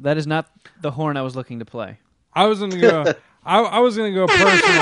[0.00, 0.50] that is not
[0.82, 1.98] the horn I was looking to play.
[2.38, 3.04] I was gonna go.
[3.44, 4.78] I, I was gonna go personalized ideas.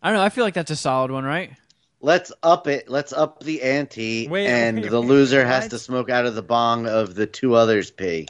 [0.00, 0.22] I don't know.
[0.22, 1.52] I feel like that's a solid one, right?
[2.00, 2.88] Let's up it.
[2.88, 5.70] Let's up the ante, Wait, and wait, the wait, loser has what?
[5.72, 8.28] to smoke out of the bong of the two others' pee.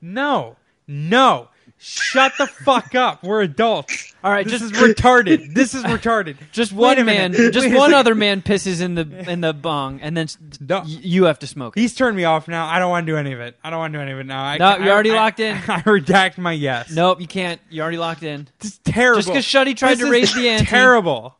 [0.00, 3.22] No, no, shut the fuck up.
[3.22, 4.14] We're adults.
[4.24, 5.54] All right, This just is retarded.
[5.54, 6.36] This is retarded.
[6.52, 10.16] just one man, just a one other man pisses in the in the bong, and
[10.16, 10.28] then
[10.60, 10.78] No.
[10.80, 11.80] y- you have to smoke it.
[11.80, 12.66] He's turned me off now.
[12.66, 13.58] I don't want to do any of it.
[13.62, 14.42] I don't want to do any of it now.
[14.42, 15.56] I, No, you're I- already I- locked in.
[15.68, 16.90] I redact my yes.
[16.90, 17.60] Nope, you can't.
[17.68, 18.48] You're already locked in.
[18.60, 19.20] this is terrible.
[19.22, 20.66] Just 'cause Shuddy tried This to raise the ante.
[20.66, 21.36] Terrible.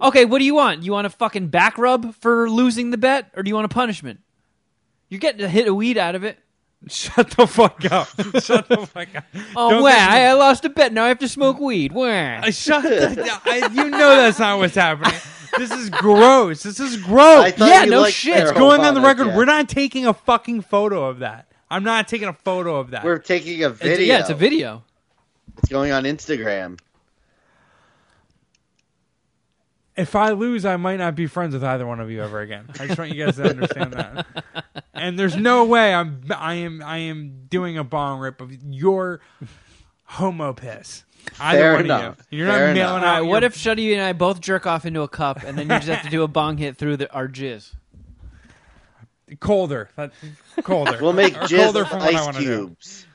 [0.00, 0.82] Okay, what do you want?
[0.82, 3.68] You want a fucking back rub for losing the bet, or do you want a
[3.74, 4.20] punishment?
[5.08, 6.38] You're getting a hit of weed out of it.
[6.88, 8.08] Shut the fuck up.
[8.42, 9.24] Shut the fuck up.
[9.56, 9.90] Oh, Don't wow!
[9.90, 10.92] get- I, I lost a bet.
[10.92, 11.92] Now I have to smoke weed.
[11.92, 12.04] Wah.
[12.06, 15.12] Uh, Shut the, I, you know that's not what's happening.
[15.58, 16.62] This is gross.
[16.62, 17.54] This is gross.
[17.58, 18.36] Yeah, no shit.
[18.36, 19.28] It's going on the record.
[19.28, 19.36] Jeff.
[19.36, 21.50] We're not taking a fucking photo of that.
[21.70, 23.02] I'm not taking a photo of that.
[23.04, 24.06] We're taking a It's- video.
[24.06, 24.84] yeah, it's a video.
[25.58, 26.78] It's going on Instagram.
[29.96, 32.66] If I lose, I might not be friends with either one of you ever again.
[32.78, 34.26] I just want you guys to understand that.
[34.98, 39.20] And there's no way I'm I am I am doing a bong rip of your
[40.04, 41.04] homo piss.
[41.38, 42.18] Either Fair one enough.
[42.18, 42.38] of you.
[42.38, 42.74] You're Fair not enough.
[42.76, 43.26] mailing All right, out.
[43.26, 45.88] what if Shuddy and I both jerk off into a cup, and then you just
[45.88, 47.74] have to do a bong hit through the, our jizz?
[49.40, 49.90] colder?
[49.96, 50.12] That,
[50.62, 50.98] colder.
[51.00, 52.42] We'll make Or colder jizz from what I ice do.
[52.68, 53.05] cubes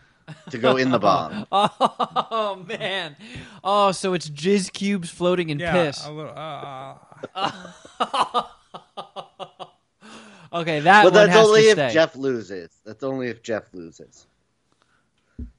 [0.51, 1.45] to go in the bong.
[1.51, 3.15] Oh man!
[3.63, 6.05] Oh, so it's jizz cubes floating in Yeah, piss.
[6.05, 6.33] a little.
[6.35, 6.95] Uh,
[7.35, 8.43] uh,
[10.53, 11.93] Okay, that But one that's has only to if stay.
[11.93, 12.69] Jeff loses.
[12.85, 14.27] That's only if Jeff loses.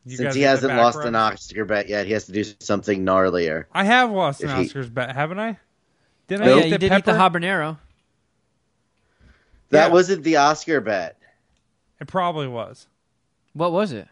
[0.04, 1.14] You Since he hasn't lost an?
[1.16, 3.64] Oscar bet yet, he has to do something gnarlier.
[3.72, 5.58] I have lost an If he- Oscars bet, haven't I?
[6.28, 6.98] Didn't Oh, I yeah, you did pepper?
[6.98, 7.78] eat the habanero.
[9.70, 9.92] That Yeah.
[9.92, 11.16] wasn't the Oscar bet.
[11.98, 12.86] It probably was.
[13.54, 14.08] What was it?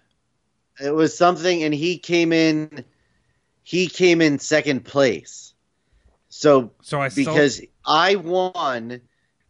[0.83, 2.85] It was something, and he came in.
[3.63, 5.53] He came in second place.
[6.29, 9.01] So So I still, because I won,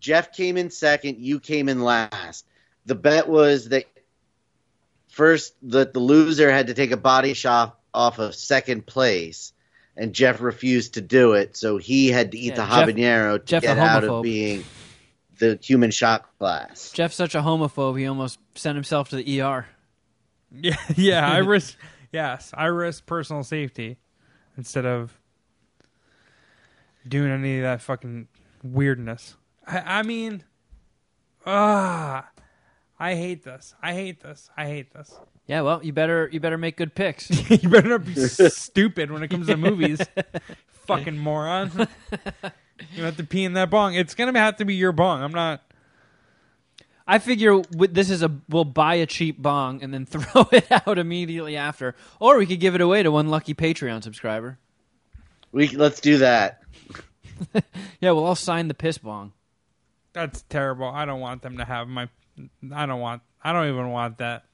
[0.01, 2.47] Jeff came in second, you came in last.
[2.87, 3.85] The bet was that
[5.09, 9.53] first that the loser had to take a body shot off of second place,
[9.97, 13.39] and Jeff refused to do it, so he had to eat Yeah, the Jeff- habanero
[13.39, 14.65] to Jeff get out of being
[15.39, 16.93] the human shot glass.
[16.93, 19.67] Jeff's such a homophobe, he almost sent himself to the ER.
[20.53, 21.77] Yeah, yeah, I risk.
[22.13, 23.99] yes, I risk personal safety
[24.57, 25.19] instead of
[27.07, 28.29] doing any of that fucking
[28.63, 29.37] weirdness.
[29.67, 30.45] I, I mean,
[31.47, 32.29] ah,
[32.99, 33.75] I hate this.
[33.83, 34.51] I hate this.
[34.57, 35.19] I hate this.
[35.47, 37.31] Yeah, well, you better you better make good picks.
[37.51, 40.01] you better not be stupid when it comes to movies.
[40.87, 41.89] Fucking moron.
[42.95, 43.95] you have to pee in that bong.
[43.95, 45.23] It's gonna have to be your bong.
[45.23, 45.63] I'm not.
[47.11, 50.97] I figure this is a we'll buy a cheap bong and then throw it out
[50.97, 54.59] immediately after, or we could give it away to one lucky Patreon subscriber.
[55.51, 56.63] We let's do that.
[58.03, 59.33] Yeah, we'll all sign the piss bong.
[60.13, 60.87] That's terrible.
[60.87, 62.09] I don't want them to have my.
[62.73, 63.23] I don't want.
[63.43, 64.45] I don't even want that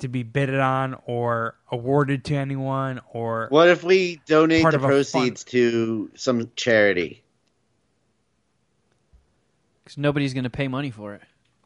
[0.00, 3.46] to be bidded on or awarded to anyone or.
[3.48, 7.24] What if we donate the proceeds to some charity?
[9.82, 11.22] Because nobody's going to pay money for it.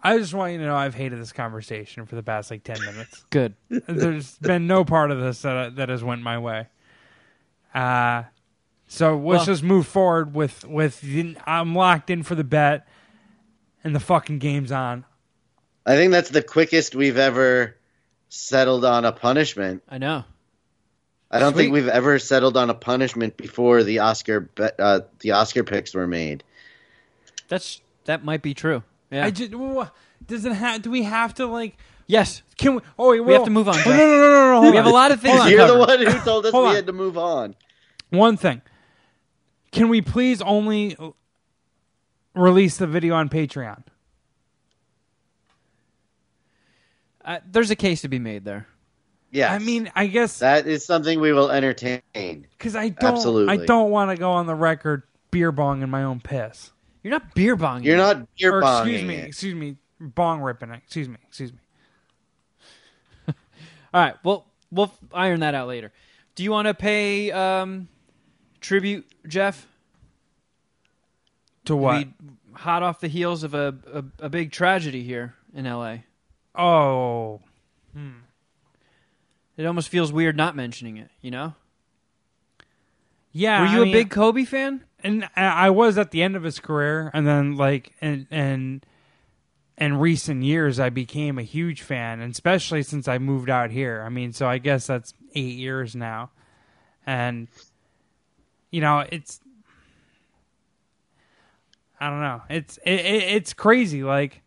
[0.07, 2.79] I just want you to know I've hated this conversation for the past like ten
[2.85, 3.25] minutes.
[3.31, 3.55] Good.
[3.71, 6.69] There's been no part of this that that has went my way.
[7.75, 8.25] Uh
[8.87, 12.87] so let's Well- just move forward with with the, I'm locked in for the bet,
[13.83, 15.05] and the fucking game's on.
[15.87, 17.77] I think that's the quickest we've ever
[18.29, 19.83] settled on a punishment.
[19.89, 20.25] I know.
[21.31, 21.63] I don't Sweet.
[21.65, 25.95] think we've ever settled on a punishment before the Oscar be- uh, the Oscar picks
[25.95, 26.45] were made.
[27.49, 28.83] That's that might be true.
[29.15, 29.27] Yeah.
[29.27, 29.53] I just
[30.27, 30.83] does it have?
[30.83, 31.77] Do we have to like?
[32.09, 32.43] yes.
[32.57, 32.81] Can we?
[32.99, 34.71] Oh, wait, We have to move on, Oh, no, no, no, no, no.
[34.71, 35.49] We have a lot of things on.
[35.51, 36.03] You're the cover.
[36.03, 37.55] one who told us we had to move on.
[38.11, 38.61] One thing.
[39.71, 40.97] Can we please only
[42.35, 43.85] release the video on Patreon?
[47.25, 48.67] Uh, there's a case to be made there.
[49.31, 49.53] Yeah.
[49.53, 52.03] I mean, I guess that is something we will entertain.
[52.59, 53.53] because I don't, Absolutely.
[53.53, 56.71] I don't want to go on the record beer bong in my own piss.
[57.05, 57.85] You're not beer bonging.
[57.85, 59.25] You're not beer or bonging excuse me, it.
[59.27, 60.81] excuse me, bong ripping it.
[60.85, 61.59] Excuse me, excuse me.
[63.95, 64.15] All right.
[64.25, 65.93] Well, we'll iron that out later.
[66.35, 67.89] Do you want to pay um,
[68.63, 69.69] tribute, Jeff?
[71.67, 71.99] To what?
[71.99, 72.15] We
[72.55, 76.05] hot off the heels of a, a a big tragedy here in L.A.
[76.55, 77.41] oh,
[77.93, 78.11] Hmm.
[79.57, 81.11] It almost feels weird not mentioning it.
[81.21, 81.55] You know?
[83.31, 83.61] yeah.
[83.61, 84.83] Were you I a mean, big Kobe fan?
[85.05, 88.85] And I was at the end of his career, and then like and and
[89.77, 94.03] in recent years, I became a huge fan, and especially since I moved out here.
[94.05, 96.31] I mean, so I guess that's eight years now,
[97.07, 97.49] and
[98.71, 99.41] you know, it's
[102.01, 104.03] I don't know, it's it, it, it's crazy.
[104.03, 104.43] Like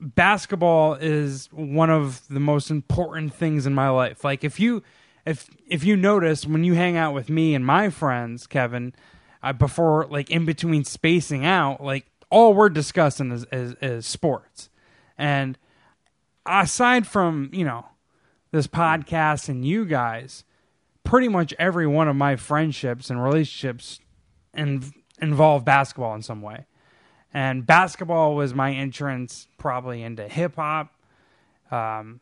[0.00, 4.24] basketball is one of the most important things in my life.
[4.24, 4.82] Like if you
[5.26, 8.94] if if you notice when you hang out with me and my friends, Kevin,
[9.42, 14.70] uh, before like in between spacing out, like all we're discussing is, is is sports,
[15.18, 15.58] and
[16.46, 17.86] aside from you know
[18.50, 20.44] this podcast and you guys,
[21.04, 24.00] pretty much every one of my friendships and relationships
[24.54, 26.66] and involve basketball in some way.
[27.32, 30.92] And basketball was my entrance probably into hip hop.
[31.70, 32.20] Um,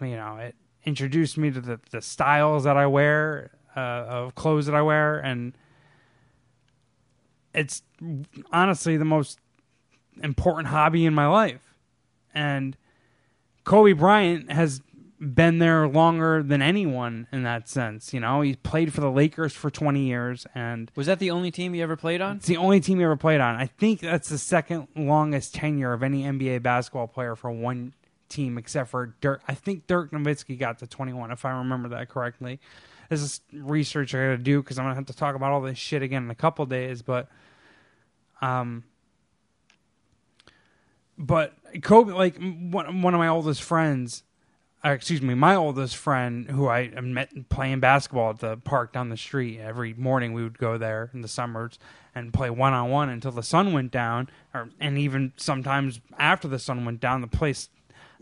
[0.00, 0.54] you know, it
[0.86, 5.18] introduced me to the, the styles that I wear, uh, of clothes that I wear.
[5.18, 5.52] And
[7.52, 7.82] it's
[8.52, 9.38] honestly the most
[10.22, 11.74] important hobby in my life.
[12.34, 12.76] And
[13.64, 14.80] Kobe Bryant has
[15.18, 18.12] been there longer than anyone in that sense.
[18.12, 21.50] You know, he played for the Lakers for 20 years, and Was that the only
[21.50, 22.36] team he ever played on?
[22.36, 23.56] it's the only team he ever played on.
[23.56, 27.94] I think that's the second longest tenure of any NBA basketball player for one
[28.28, 29.42] team, except for Dirk.
[29.48, 32.60] I think Dirk Nowitzki got to 21, if I remember that correctly.
[33.08, 35.60] This is research I got to do because I'm gonna have to talk about all
[35.60, 37.02] this shit again in a couple days.
[37.02, 37.28] But,
[38.40, 38.84] um,
[41.16, 44.24] but Kobe, like one one of my oldest friends,
[44.84, 49.08] uh, excuse me, my oldest friend who I met playing basketball at the park down
[49.08, 49.58] the street.
[49.58, 51.78] Every morning we would go there in the summers
[52.14, 56.48] and play one on one until the sun went down, or and even sometimes after
[56.48, 57.68] the sun went down, the place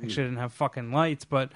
[0.02, 1.50] Actually, didn't have fucking lights, but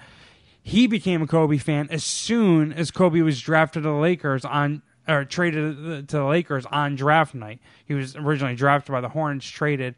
[0.63, 4.83] he became a Kobe fan as soon as Kobe was drafted to the Lakers on
[5.09, 7.61] or traded to the Lakers on draft night.
[7.85, 9.95] He was originally drafted by the Hornets, traded,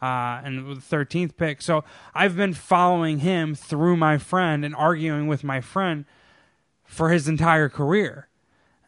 [0.00, 1.60] uh, and with the 13th pick.
[1.60, 6.06] So I've been following him through my friend and arguing with my friend
[6.84, 8.28] for his entire career.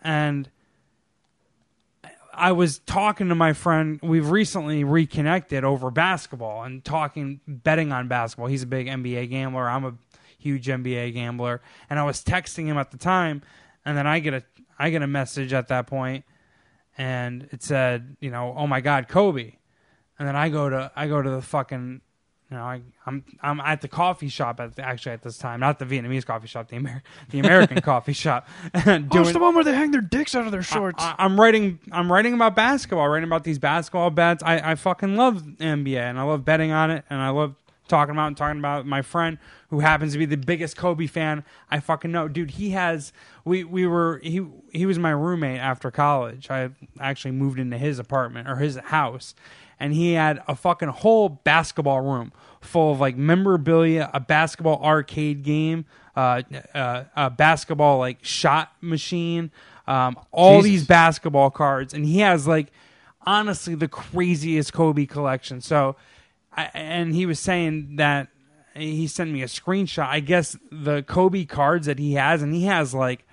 [0.03, 0.49] And
[2.37, 3.99] I was talking to my friend.
[4.03, 8.49] We've recently reconnected over basketball and talking, betting on basketball.
[8.49, 9.69] He's a big NBA gambler.
[9.69, 9.95] I'm a
[10.39, 11.63] huge NBA gambler.
[11.89, 13.43] And I was texting him at the time,
[13.85, 14.43] and then I get a
[14.79, 16.25] I get a message at that point,
[16.99, 19.55] and it said, you know, oh my God, Kobe.
[20.19, 22.03] And then I go to I go to the fucking
[22.51, 25.59] you know, I, I'm I'm at the coffee shop at the, actually at this time,
[25.59, 28.47] not the Vietnamese coffee shop, the Amer- the American coffee shop.
[28.85, 31.03] doing, Oh, it's the one where they hang their dicks out of their shorts.
[31.03, 31.81] I, am writing.
[31.91, 33.09] I'm writing about basketball.
[33.09, 34.45] Writing about these basketball bets.
[34.45, 37.57] I, I fucking love NBA and I love betting on it and I love
[37.89, 39.39] talking about and talking about my friend
[39.71, 42.29] who happens to be the biggest Kobe fan I fucking know.
[42.29, 43.13] Dude, he has.
[43.45, 46.49] We we were he he was my roommate after college.
[46.51, 49.35] I actually moved into his apartment or his house.
[49.79, 55.43] And he had a fucking whole basketball room full of like memorabilia, a basketball arcade
[55.43, 55.85] game,
[56.17, 56.43] uh,
[56.75, 59.51] uh, a basketball like shot machine,
[59.87, 60.71] um, all Jesus.
[60.71, 62.69] these basketball cards, and he has like
[63.27, 65.61] honestly the craziest Kobe collection.
[65.61, 65.97] So,
[66.57, 68.29] I, and he was saying that
[68.75, 70.07] he sent me a screenshot.
[70.07, 73.25] I guess the Kobe cards that he has, and he has like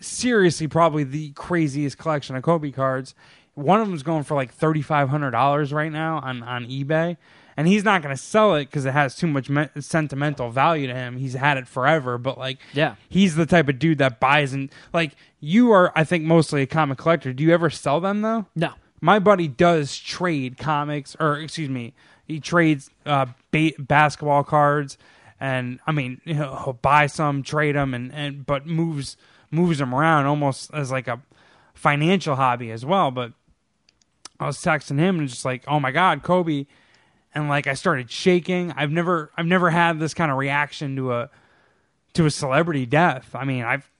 [0.00, 3.14] seriously probably the craziest collection of Kobe cards.
[3.54, 7.16] One of them's going for like thirty five hundred dollars right now on on eBay,
[7.56, 10.86] and he's not going to sell it because it has too much me- sentimental value
[10.88, 11.16] to him.
[11.18, 12.96] He's had it forever, but like, Yeah.
[13.08, 15.92] he's the type of dude that buys and like you are.
[15.94, 17.32] I think mostly a comic collector.
[17.32, 18.46] Do you ever sell them though?
[18.56, 18.72] No.
[19.00, 21.92] My buddy does trade comics, or excuse me,
[22.26, 24.96] he trades uh, ba- basketball cards,
[25.38, 29.16] and I mean he'll, he'll buy some, trade them, and, and but moves
[29.50, 31.20] moves them around almost as like a
[31.74, 33.10] financial hobby as well.
[33.10, 33.32] But
[34.40, 36.66] I was texting him and just like, oh my god, Kobe,
[37.34, 38.72] and like I started shaking.
[38.72, 41.30] I've never I've never had this kind of reaction to a
[42.14, 43.30] to a celebrity death.
[43.34, 43.90] I mean, I've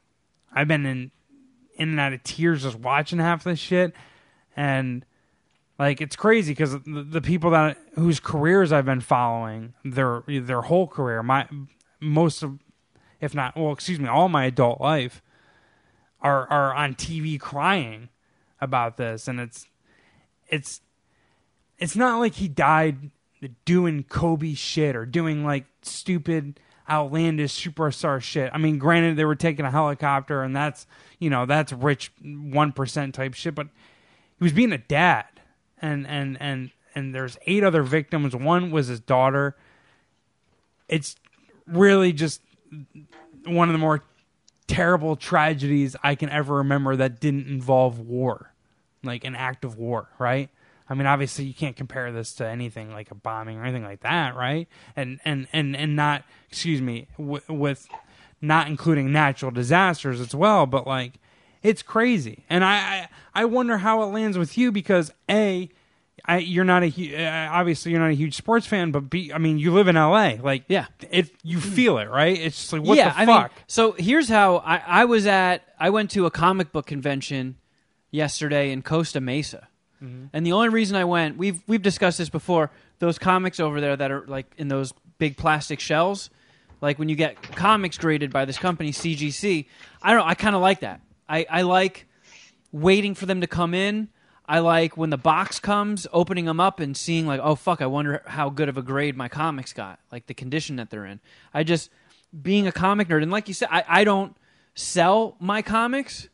[0.52, 1.10] I've been in
[1.76, 3.92] in and out of tears just watching half this shit,
[4.56, 5.04] and
[5.78, 10.62] like it's crazy because the, the people that whose careers I've been following their their
[10.62, 11.48] whole career, my
[12.00, 12.58] most of,
[13.20, 15.22] if not, well, excuse me, all my adult life
[16.20, 18.08] are are on TV crying
[18.60, 19.66] about this, and it's
[20.54, 20.80] it's
[21.78, 23.10] it's not like he died
[23.64, 28.50] doing Kobe shit or doing like stupid outlandish superstar shit.
[28.52, 30.86] I mean, granted they were taking a helicopter and that's,
[31.18, 33.66] you know, that's rich 1% type shit, but
[34.38, 35.26] he was being a dad.
[35.82, 38.34] And and and and there's eight other victims.
[38.34, 39.56] One was his daughter.
[40.88, 41.16] It's
[41.66, 42.40] really just
[43.44, 44.04] one of the more
[44.66, 48.53] terrible tragedies I can ever remember that didn't involve war,
[49.04, 50.48] like an act of war, right?
[50.88, 54.00] I mean, obviously, you can't compare this to anything like a bombing or anything like
[54.00, 54.68] that, right?
[54.96, 57.88] And and and and not, excuse me, w- with
[58.42, 61.14] not including natural disasters as well, but like
[61.62, 65.68] it's crazy, and I I, I wonder how it lands with you because a.
[66.26, 69.36] I, you're not a uh, obviously you're not a huge sports fan, but B, I
[69.36, 70.38] mean you live in L.A.
[70.42, 70.86] Like Yeah.
[71.10, 72.38] it you feel it right.
[72.40, 73.50] It's just like what yeah, the I fuck.
[73.50, 75.64] mean, so here's how I, I was at.
[75.78, 77.56] I went to a comic book convention
[78.14, 79.68] yesterday in Costa Mesa,
[80.02, 80.26] Mm-hmm.
[80.34, 82.70] and the only reason I went, we've we've discussed this before.
[82.98, 86.28] Those comics over there that are like in those big plastic shells,
[86.82, 89.66] like when you get comics graded by this company CGC.
[90.02, 90.18] I don't.
[90.20, 91.00] know, I kind of like that.
[91.28, 92.06] I I like
[92.72, 94.08] waiting for them to come in.
[94.46, 97.86] I like when the box comes, opening them up and seeing like, oh fuck, I
[97.86, 101.20] wonder how good of a grade my comics got, like the condition that they're in.
[101.54, 101.88] I just
[102.42, 104.36] being a comic nerd, and like you said, I, I don't
[104.74, 106.28] sell my comics.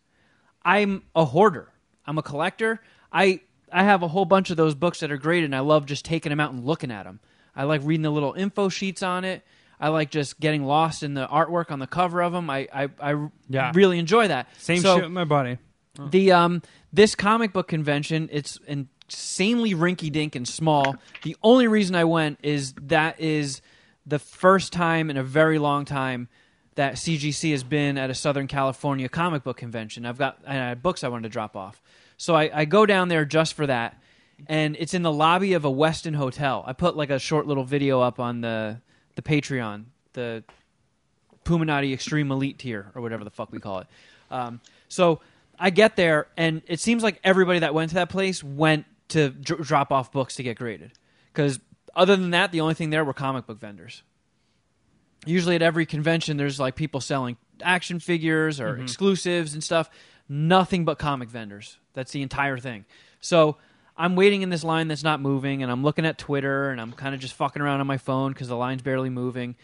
[0.64, 1.68] I'm a hoarder.
[2.06, 2.80] I'm a collector.
[3.12, 3.40] I
[3.72, 6.04] I have a whole bunch of those books that are graded, and I love just
[6.04, 7.20] taking them out and looking at them.
[7.54, 9.42] I like reading the little info sheets on it.
[9.78, 12.50] I like just getting lost in the artwork on the cover of them.
[12.50, 13.72] I I, I Yeah.
[13.74, 14.48] really enjoy that.
[14.58, 15.58] Same So- shit with my buddy.
[16.10, 20.96] the um this comic book convention, it's insanely rinky dink and small.
[21.22, 23.60] The only reason I went is that is
[24.06, 26.28] the first time in a very long time
[26.80, 30.06] that CGC has been at a Southern California comic book convention.
[30.06, 31.82] I've got I had books I wanted to drop off,
[32.16, 34.00] so I, I go down there just for that,
[34.46, 36.64] and it's in the lobby of a Westin hotel.
[36.66, 38.80] I put like a short little video up on the
[39.14, 40.42] the Patreon, the
[41.44, 43.86] Puminati Extreme Elite tier or whatever the fuck we call it.
[44.30, 45.20] Um, so
[45.58, 49.28] I get there, and it seems like everybody that went to that place went to
[49.28, 50.92] dr- drop off books to get graded.
[51.30, 51.60] Because
[51.94, 54.02] other than that, the only thing there were comic book vendors.
[55.26, 59.90] Usually at every convention there's like people selling action figures or exclusives and stuff.
[60.28, 61.78] Nothing but comic vendors.
[61.92, 62.84] That's the entire thing.
[63.20, 63.56] So
[63.96, 66.92] I'm waiting in this line that's not moving, and I'm looking at Twitter, and I'm
[66.92, 69.56] kind of just fucking around on my phone because the line's barely moving.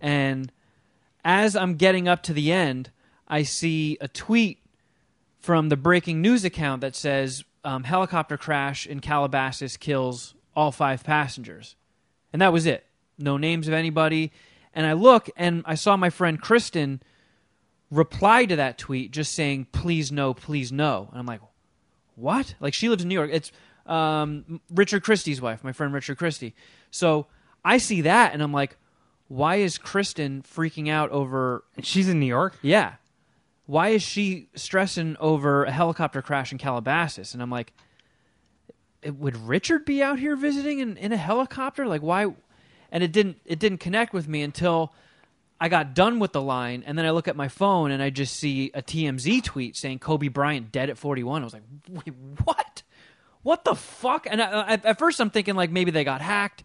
[0.00, 0.50] And
[1.24, 2.90] as I'm getting up to the end,
[3.28, 4.60] I see a tweet
[5.38, 11.04] from the breaking news account that says um, helicopter crash in Calabasas kills all five
[11.04, 11.76] passengers,
[12.32, 12.86] and that was it.
[13.18, 14.32] No names of anybody.
[14.74, 17.02] And I look, and I saw my friend Kristen
[17.90, 21.40] reply to that tweet, just saying "please no, please no," and I'm like,
[22.14, 23.30] "What?" Like she lives in New York.
[23.32, 23.52] It's
[23.86, 26.54] um, Richard Christie's wife, my friend Richard Christie.
[26.90, 27.26] So
[27.64, 28.76] I see that, and I'm like,
[29.28, 32.56] "Why is Kristen freaking out over She's in New York.
[32.62, 32.94] yeah.
[33.66, 37.32] Why is she stressing over a helicopter crash in Calabasas?
[37.32, 37.72] And I'm like,
[39.02, 41.86] "Eh, would Richard be out here visiting in, in a helicopter?
[41.86, 42.32] Like why?
[42.92, 44.92] And it didn't it didn't connect with me until
[45.62, 48.10] I got done with the line, and then I look at my phone and I
[48.10, 51.40] just see a TMZ tweet saying Kobe Bryant dead at 41.
[51.40, 52.12] I was like, wait,
[52.44, 52.82] what?
[53.44, 54.26] What the fuck?
[54.28, 56.64] And I, I, at first I'm thinking like maybe they got hacked,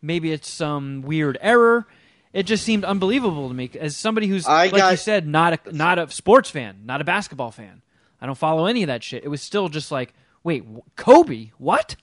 [0.00, 1.86] maybe it's some weird error.
[2.34, 5.72] It just seemed unbelievable to me as somebody who's I like you said not a
[5.74, 7.80] not a sports fan, not a basketball fan.
[8.20, 9.24] I don't follow any of that shit.
[9.24, 10.12] It was still just like,
[10.42, 10.64] wait,
[10.96, 11.50] Kobe?
[11.56, 11.96] What?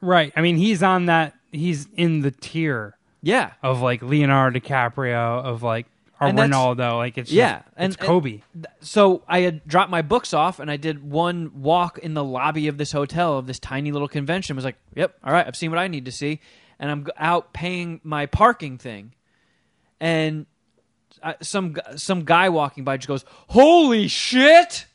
[0.00, 0.32] Right.
[0.34, 1.34] I mean, he's on that.
[1.52, 5.86] He's in the tier Yeah, of like Leonardo DiCaprio, of like
[6.20, 6.96] or And that's- Ronaldo.
[6.98, 8.42] Like it's just, Yeah, and- it's Kobe.
[8.80, 12.68] so I had dropped my books off and I did one walk in the lobby
[12.68, 14.54] of this hotel of this tiny little convention.
[14.54, 16.40] I was like, "Yep, all right, I've seen what I need to see,"
[16.78, 19.12] and I'm g- out paying my parking thing,
[20.00, 20.46] and
[21.22, 24.86] I, some gu- some guy walking by just goes, "Holy shit!"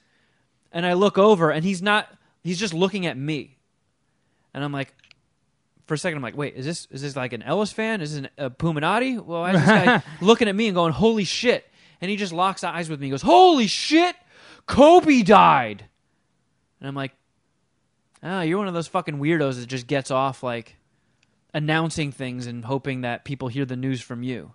[0.71, 2.07] And I look over and he's not.
[2.43, 3.57] He's just looking at me,
[4.53, 4.93] and I'm like.
[5.89, 7.99] For a second, I'm like, wait, is this is this like an Ellis fan?
[8.01, 9.19] Is this an, a Puminati?
[9.25, 11.67] Well, is this guy looking at me and going, "Holy shit!"
[11.99, 13.07] And he just locks eyes with me.
[13.07, 14.15] He goes, "Holy shit,
[14.67, 15.85] Kobe died!"
[16.79, 17.13] And I'm like,
[18.21, 20.75] "Oh, you're one of those fucking weirdos that just gets off like
[21.55, 24.53] announcing things and hoping that people hear the news from you."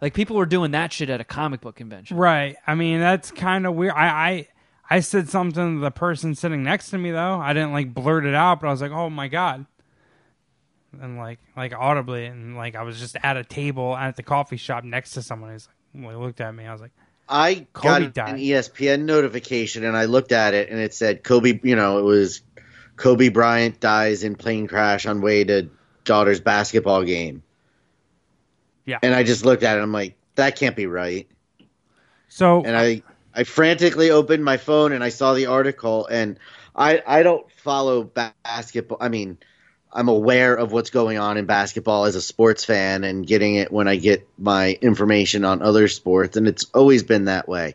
[0.00, 2.16] Like people were doing that shit at a comic book convention.
[2.16, 2.56] Right.
[2.66, 3.92] I mean, that's kind of weird.
[3.92, 4.48] I, I
[4.88, 7.38] I said something to the person sitting next to me though.
[7.38, 9.66] I didn't like blurt it out, but I was like, "Oh my god."
[11.00, 14.56] And like like audibly and like I was just at a table at the coffee
[14.56, 15.52] shop next to someone.
[15.52, 16.66] He's like, looked at me.
[16.66, 16.92] I was like,
[17.28, 18.34] I Kobe got died.
[18.34, 21.60] an ESPN notification and I looked at it and it said Kobe.
[21.62, 22.42] You know, it was
[22.96, 25.70] Kobe Bryant dies in plane crash on way to
[26.04, 27.42] daughter's basketball game.
[28.84, 28.98] Yeah.
[29.02, 29.80] And I just looked at it.
[29.80, 31.28] I'm like, that can't be right.
[32.28, 33.02] "So and I
[33.34, 36.38] I frantically opened my phone and I saw the article and
[36.74, 38.98] I I don't follow basketball.
[39.00, 39.38] I mean,
[39.92, 43.70] I'm aware of what's going on in basketball as a sports fan and getting it
[43.70, 47.74] when I get my information on other sports and it's always been that way.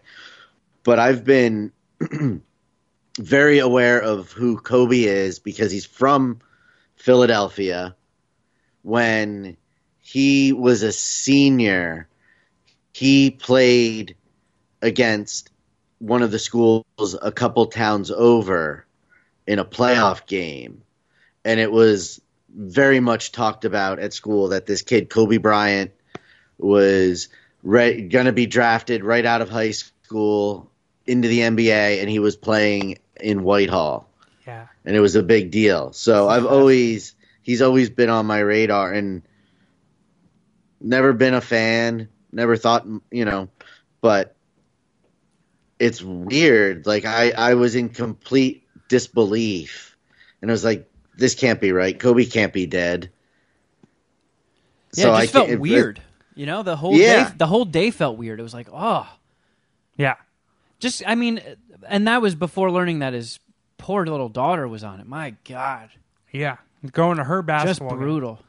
[0.84, 1.72] But I've been
[3.20, 6.40] very aware of who Kobe is because he's from
[6.96, 7.96] Philadelphia.
[8.82, 9.58] When
[10.00, 12.08] he was a senior,
[12.94, 14.16] he played
[14.82, 15.52] against
[16.00, 16.86] one of the schools
[17.22, 18.86] a couple towns over
[19.46, 20.84] in a playoff game.
[21.48, 22.20] And it was
[22.54, 25.92] very much talked about at school that this kid, Kobe Bryant,
[26.58, 27.30] was
[27.64, 30.70] re- going to be drafted right out of high school
[31.06, 34.10] into the NBA, and he was playing in Whitehall.
[34.46, 35.94] yeah, And it was a big deal.
[35.94, 39.22] So I've always, he's always been on my radar and
[40.82, 43.48] never been a fan, never thought, you know,
[44.02, 44.36] but
[45.80, 46.86] it's weird.
[46.86, 49.96] Like I, I was in complete disbelief,
[50.42, 51.98] and I was like, "This can't be right.
[52.00, 53.10] Kobe can't be dead."
[54.96, 56.02] Yeah, it I felt can't- weird.
[56.36, 57.30] You know, the whole Yeah.
[57.30, 58.40] day, the whole day felt weird.
[58.40, 59.08] It was like, oh,
[59.98, 60.16] yeah,
[60.80, 61.42] just I mean,
[61.88, 63.40] and that was before learning that his
[63.78, 65.08] poor little daughter was on it.
[65.08, 65.90] My God,
[66.32, 66.58] yeah."
[66.92, 68.00] Going to her just basketball, game.
[68.00, 68.40] brutal.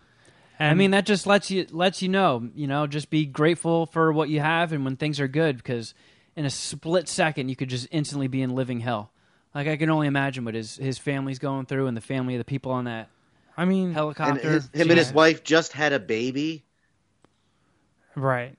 [0.58, 3.86] And I mean, that just lets you lets you know, you know, just be grateful
[3.86, 5.94] for what you have and when things are good, because
[6.36, 9.10] in a split second you could just instantly be in living hell.
[9.54, 12.38] Like I can only imagine what his his family's going through and the family of
[12.38, 13.08] the people on that
[13.56, 14.48] I mean, And helicopter.
[14.48, 16.64] his, him and his wife just had a baby.
[18.14, 18.56] Right.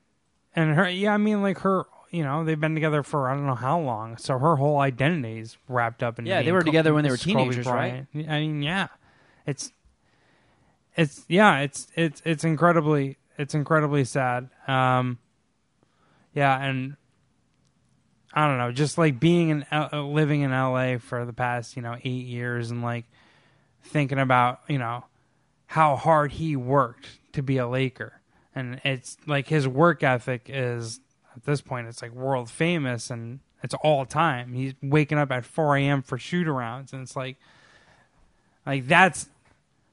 [0.55, 3.45] And her, yeah, I mean, like her, you know, they've been together for I don't
[3.45, 6.25] know how long, so her whole identity is wrapped up in.
[6.25, 8.07] Yeah, they were Co- together when they were Kobe teenagers, right?
[8.13, 8.87] I mean, yeah,
[9.45, 9.71] it's,
[10.97, 14.49] it's yeah, it's it's it's incredibly it's incredibly sad.
[14.67, 15.19] Um,
[16.33, 16.97] yeah, and
[18.33, 21.81] I don't know, just like being in uh, living in LA for the past you
[21.81, 23.05] know eight years, and like
[23.83, 25.05] thinking about you know
[25.67, 28.21] how hard he worked to be a Laker.
[28.55, 30.99] and it's like his work ethic is
[31.35, 34.53] at this point it's like world famous and it's all time.
[34.53, 36.01] He's waking up at 4 a.m.
[36.01, 37.37] for shoot arounds, and it's like,
[38.65, 39.27] like that's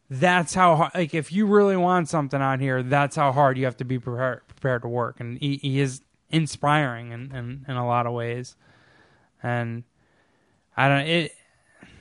[0.08, 3.64] that's how hard, like if you really want something on here, that's how hard you
[3.64, 6.00] have to be prepared prepared to work, and he, he is
[6.30, 8.56] inspiring in, in in a lot of ways,
[9.42, 9.84] and
[10.76, 11.32] I don't it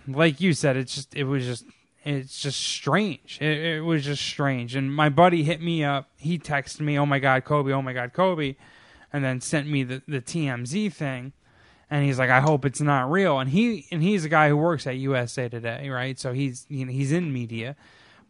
[0.08, 1.66] like you said, it's just it was just
[2.04, 3.40] it's just strange.
[3.42, 4.76] It, it was just strange.
[4.76, 6.10] And my buddy hit me up.
[6.18, 7.72] He texted me, "Oh my god, Kobe!
[7.72, 8.56] Oh my god, Kobe!"
[9.12, 11.34] And then sent me the the TMZ thing.
[11.90, 14.58] And he's like, "I hope it's not real." And he and he's a guy who
[14.58, 16.20] works at USA Today, right?
[16.20, 17.76] So he's you know, he's in media.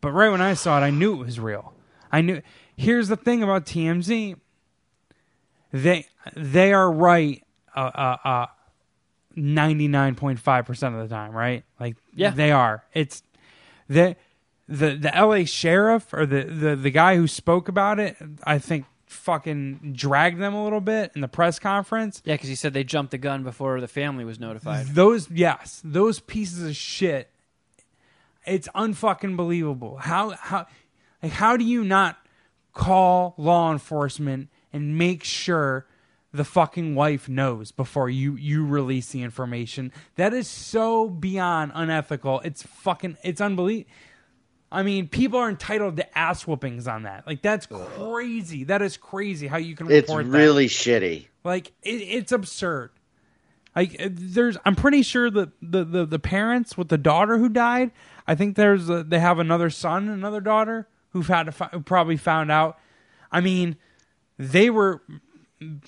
[0.01, 1.73] But right when I saw it, I knew it was real.
[2.11, 2.41] I knew.
[2.77, 4.35] Here's the thing about TMZ.
[5.75, 6.05] They
[6.35, 7.43] they are right.
[7.75, 8.45] Uh, uh, uh,
[9.37, 11.63] 99.5% of the time, right?
[11.79, 12.29] Like Yeah.
[12.29, 12.85] they are.
[12.93, 13.21] It's
[13.89, 14.15] the
[14.67, 18.15] the the LA sheriff or the the the guy who spoke about it,
[18.45, 22.21] I think fucking dragged them a little bit in the press conference.
[22.25, 24.87] Yeah, because he said they jumped the gun before the family was notified.
[24.87, 27.29] Those yes, those pieces of shit.
[28.45, 29.97] It's unfucking believable.
[29.97, 30.67] How how
[31.21, 32.17] like how do you not
[32.73, 35.85] call law enforcement and make sure
[36.33, 39.91] the fucking wife knows before you you release the information?
[40.15, 42.41] That is so beyond unethical.
[42.41, 43.89] It's fucking it's unbelievable.
[44.71, 47.25] I mean, people are entitled to ass whoopings on that.
[47.25, 48.65] Like that's crazy.
[48.65, 50.37] That is crazy how you can It's report that.
[50.37, 51.27] really shitty.
[51.45, 52.91] Like it, it's absurd.
[53.75, 57.47] Like uh, there's, I'm pretty sure that the, the the parents with the daughter who
[57.49, 57.91] died.
[58.27, 61.79] I think there's a, they have another son, another daughter who've had to fi- who
[61.81, 62.77] probably found out.
[63.31, 63.77] I mean,
[64.37, 65.01] they were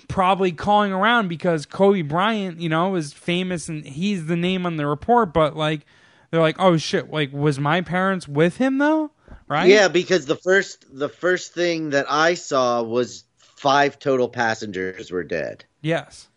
[0.08, 4.78] probably calling around because Kobe Bryant, you know, is famous and he's the name on
[4.78, 5.34] the report.
[5.34, 5.86] But like,
[6.32, 9.12] they're like, oh shit, like was my parents with him though?
[9.48, 9.68] Right?
[9.70, 15.24] Yeah, because the first the first thing that I saw was five total passengers were
[15.24, 15.66] dead.
[15.82, 16.28] Yes.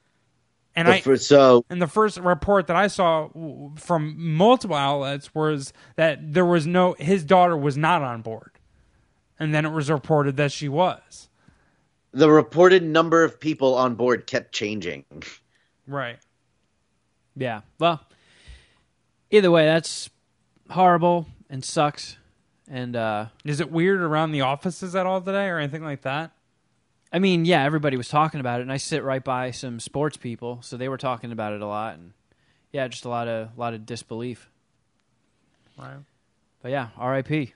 [0.76, 3.28] And The I so And the first report that I saw
[3.76, 8.52] from multiple outlets was that there was no his daughter was not on board,
[9.38, 11.28] and then it was reported that she was.
[12.12, 15.04] The reported number of people on board kept changing.
[15.86, 16.18] Right.
[17.36, 17.60] Yeah.
[17.78, 18.00] Well,
[19.30, 20.10] either way, that's
[20.68, 22.16] horrible and sucks.
[22.68, 26.32] And uh, Is it weird around the offices at all today or anything like that?
[27.12, 30.16] I mean, yeah, everybody was talking about it, and I sit right by some sports
[30.16, 32.12] people, so they were talking about it a lot, and
[32.72, 34.48] yeah, just a lot of a lot of disbelief.
[35.76, 35.96] Right.
[36.62, 37.52] But yeah, R.I.P.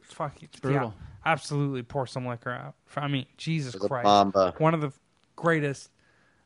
[0.00, 0.92] Fuck it's brutal.
[1.26, 2.74] Absolutely pour some liquor out.
[2.96, 4.04] I mean, Jesus The Christ.
[4.04, 4.54] Mamba.
[4.58, 4.92] One of the
[5.34, 5.90] greatest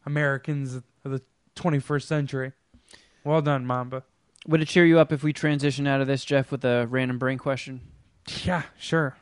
[0.06, 1.22] Americans of the
[1.56, 2.52] 21st century.
[3.22, 4.02] Well done, Mamba.
[4.48, 7.18] Would it cheer you up if we transition out of this, Jeff, with a random
[7.18, 7.82] brain question?
[8.44, 9.16] Yeah, sure.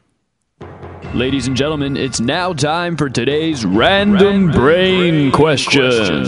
[1.15, 6.25] Ladies and gentlemen, it's now time for today's random, brain, question.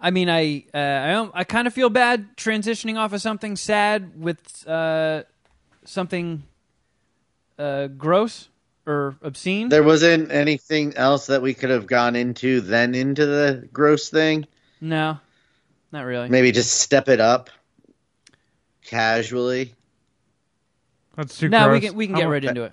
[0.00, 3.56] I mean, I uh, I, don't- I kind of feel bad transitioning off of something
[3.56, 5.22] sad with uh,
[5.84, 6.42] something
[7.58, 8.48] uh, gross
[8.86, 9.68] or obscene.
[9.68, 14.46] There wasn't anything else that we could have gone into then into the gross thing.
[14.80, 15.18] no,
[15.92, 16.28] not really.
[16.28, 17.50] Maybe just step it up
[18.84, 19.74] casually.
[21.16, 22.72] Let's do No, we can we can get a- right into it.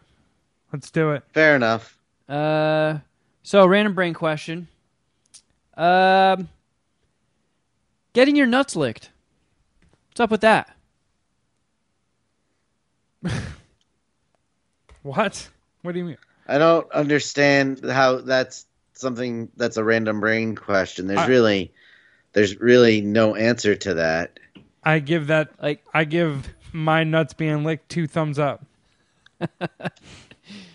[0.71, 1.23] Let's do it.
[1.33, 1.97] Fair enough.
[2.27, 2.99] Uh,
[3.43, 4.67] so random brain question.
[5.75, 6.49] Um,
[8.13, 9.09] getting your nuts licked.
[10.09, 10.75] What's up with that?
[15.15, 15.49] What?
[15.81, 16.17] What do you mean?
[16.47, 21.07] I don't understand how that's something that's a random brain question.
[21.07, 21.71] There's I- really
[22.33, 24.39] there's really no answer to that.
[24.83, 28.65] I give that Like, I give my nuts being licked two thumbs up.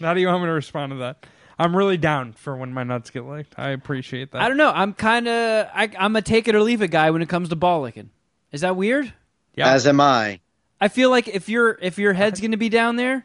[0.00, 1.26] How do you want me to respond to that?
[1.58, 3.54] I'm really down for when my nuts get licked.
[3.56, 4.42] I appreciate that.
[4.42, 4.72] I don't know.
[4.74, 7.48] I'm kind of I, I'm a take it or leave it guy when it comes
[7.50, 8.10] to ball licking.
[8.52, 9.12] Is that weird?
[9.54, 9.72] Yeah.
[9.72, 10.40] As am I.
[10.80, 13.24] I feel like if your if your head's going to be down there,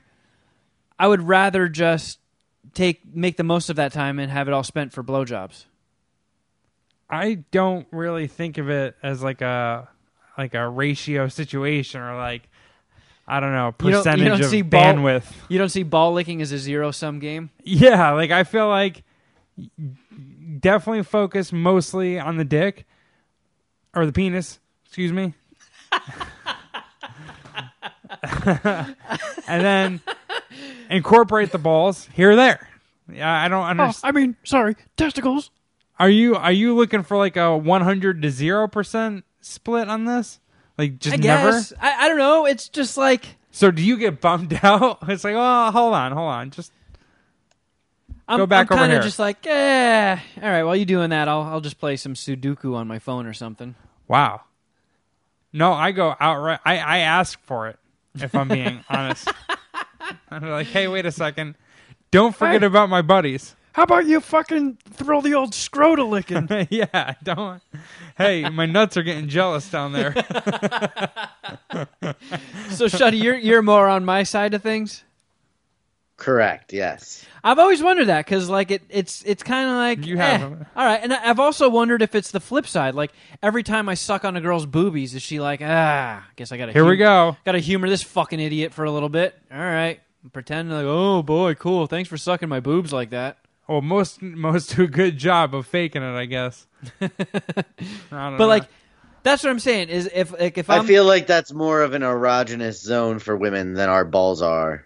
[0.99, 2.19] I would rather just
[2.73, 5.63] take make the most of that time and have it all spent for blowjobs.
[7.09, 9.87] I don't really think of it as like a
[10.37, 12.43] like a ratio situation or like
[13.27, 15.31] I don't know You don't- you percentage don't of see ball- bandwidth.
[15.49, 17.49] You don't see ball licking as a zero sum game.
[17.63, 19.03] Yeah, like I feel like
[20.59, 22.85] definitely focus mostly on the dick
[23.95, 25.33] or the penis, excuse me.
[28.53, 28.95] and
[29.47, 30.01] then
[30.89, 32.67] incorporate the balls here or there.
[33.11, 34.15] Yeah, I don't understand.
[34.15, 35.51] I mean, sorry, testicles.
[35.99, 40.39] Are you are you looking for like a 100 to 0% split on this?
[40.77, 41.51] Like just I never?
[41.51, 42.45] guess I, I don't know.
[42.45, 44.99] It's just like So do you get bummed out?
[45.09, 46.71] It's like, oh, hold on, hold on, just
[48.27, 48.99] I'm, Go back I'm over kind here.
[48.99, 50.17] of just like, eh.
[50.41, 53.25] All right, while you're doing that, I'll I'll just play some Sudoku on my phone
[53.25, 53.75] or something.
[54.07, 54.41] wow.
[55.51, 56.59] No, I go outright.
[56.63, 57.79] I I ask for it
[58.13, 59.27] if I'm being honest.
[60.31, 61.55] I'm like, hey, wait a second.
[62.11, 62.67] Don't forget Hey.
[62.67, 63.55] about my buddies.
[63.73, 66.47] How about you fucking throw the old scrota licking?
[66.69, 67.61] yeah, don't.
[68.17, 70.13] Hey, my nuts are getting jealous down there.
[72.71, 75.03] so, Shuddy, you're you're more on my side of things.
[76.19, 76.73] Correct.
[76.73, 77.25] Yes.
[77.43, 80.37] I've always wondered that because, like, it it's it's kind of like You eh.
[80.37, 80.51] have.
[80.75, 82.93] all right, and I- I've also wondered if it's the flip side.
[82.93, 83.11] Like,
[83.41, 86.57] every time I suck on a girl's boobies, is she like, ah, I guess I
[86.57, 87.37] got to Here we go.
[87.45, 89.33] Got to humor this fucking idiot for a little bit.
[89.51, 90.01] All right,
[90.33, 91.87] pretend like, oh boy, cool.
[91.87, 93.37] Thanks for sucking my boobs like that.
[93.67, 96.67] Well, most most do a good job of faking it, I guess.
[97.01, 97.69] I don't
[98.09, 98.47] But know.
[98.47, 98.63] like,
[99.23, 99.89] that's what I'm saying.
[99.89, 103.37] Is if like if I'm I feel like that's more of an erogenous zone for
[103.37, 104.85] women than our balls are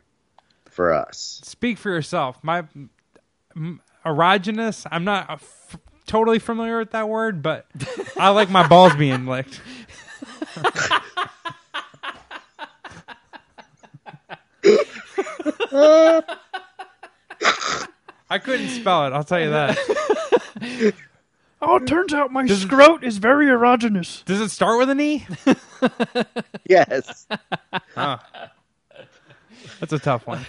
[0.74, 1.40] for us.
[1.44, 2.38] speak for yourself.
[2.44, 2.66] My
[3.56, 4.86] m- erogenous.
[4.92, 7.66] I'm not f- totally familiar with that word, but
[8.18, 9.62] I like my balls being licked.
[18.30, 19.14] I couldn't spell it.
[19.14, 19.78] I'll tell you that.
[21.62, 24.24] oh, it turns out my scrot is very erogenous.
[24.26, 25.26] Does it start with an e?
[26.70, 27.28] Yes.
[27.96, 28.24] That's
[29.92, 30.46] a tough one.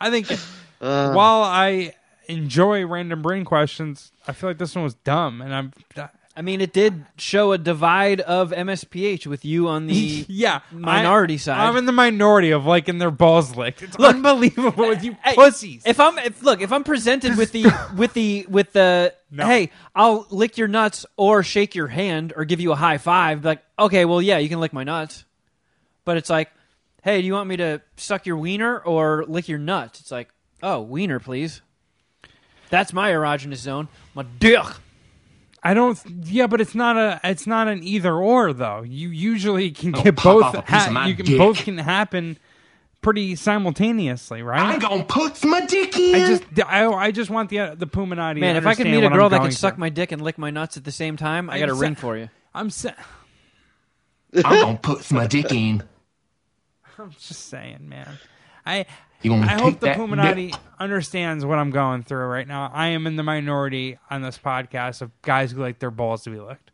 [0.00, 0.28] I think
[0.82, 1.94] Uh, while I
[2.26, 5.72] enjoy random brain questions, I feel like this one was dumb, and I'm
[6.34, 9.94] I mean, it did show a divide of MSPH with you on the
[10.28, 11.60] yeah minority I, side.
[11.60, 13.82] I'm in the minority of liking their balls licked.
[13.82, 15.82] It's Look, unbelievable with you Hey, pussies.
[15.86, 19.46] If I'm if, look, if I'm presented with the with the with the No.
[19.46, 23.42] hey, I'll lick your nuts or shake your hand or give you a high five.
[23.42, 25.24] be Like, okay, well, yeah, you can lick my nuts,
[26.04, 26.50] but it's like,
[27.02, 30.00] hey, do you want me to suck your wiener or lick your nuts?
[30.00, 30.30] It's like,
[30.62, 31.60] oh, wiener, please.
[32.70, 33.88] That's my erogenous zone.
[34.14, 34.64] My dick.
[35.62, 35.96] I don't.
[36.24, 37.20] Yeah, but it's not a.
[37.22, 38.82] It's not an either or though.
[38.82, 40.42] You usually can Oh, get pop both.
[40.44, 41.38] off a piece ha- of my you can dick.
[41.38, 42.36] both can happen
[43.00, 44.60] pretty simultaneously, right?
[44.60, 46.14] I'm gonna put my dick in.
[46.16, 48.40] I just, I, I just want the the Puminati.
[48.40, 50.20] Man, to if I could meet a girl that going could suck my dick and
[50.22, 52.28] lick my nuts at the same time, I I got a just- ring for you.
[52.54, 52.90] I'm, sa-
[54.34, 55.82] I'm gonna put my dick in.
[57.02, 58.18] I'm just saying, man.
[58.64, 58.86] I
[59.22, 60.60] You I take hope the that Puminati dick?
[60.78, 62.70] understands what I'm going through right now.
[62.72, 66.30] I am in the minority on this podcast of guys who like their balls to
[66.30, 66.70] be licked.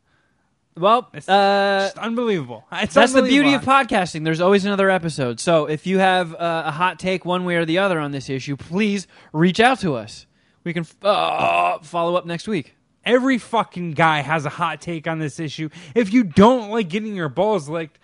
[0.76, 2.64] Well, uh, It's unbelievable.
[2.70, 4.22] It's That's the beauty of podcasting.
[4.22, 5.40] There's always another episode.
[5.40, 8.30] So if you have uh, a hot take one way or the other on this
[8.30, 10.26] issue, please reach out to us.
[10.62, 12.76] We can uh, follow up next week.
[13.04, 15.68] Every fucking guy has a hot take on this issue.
[15.94, 17.98] If you don't like getting your balls licked,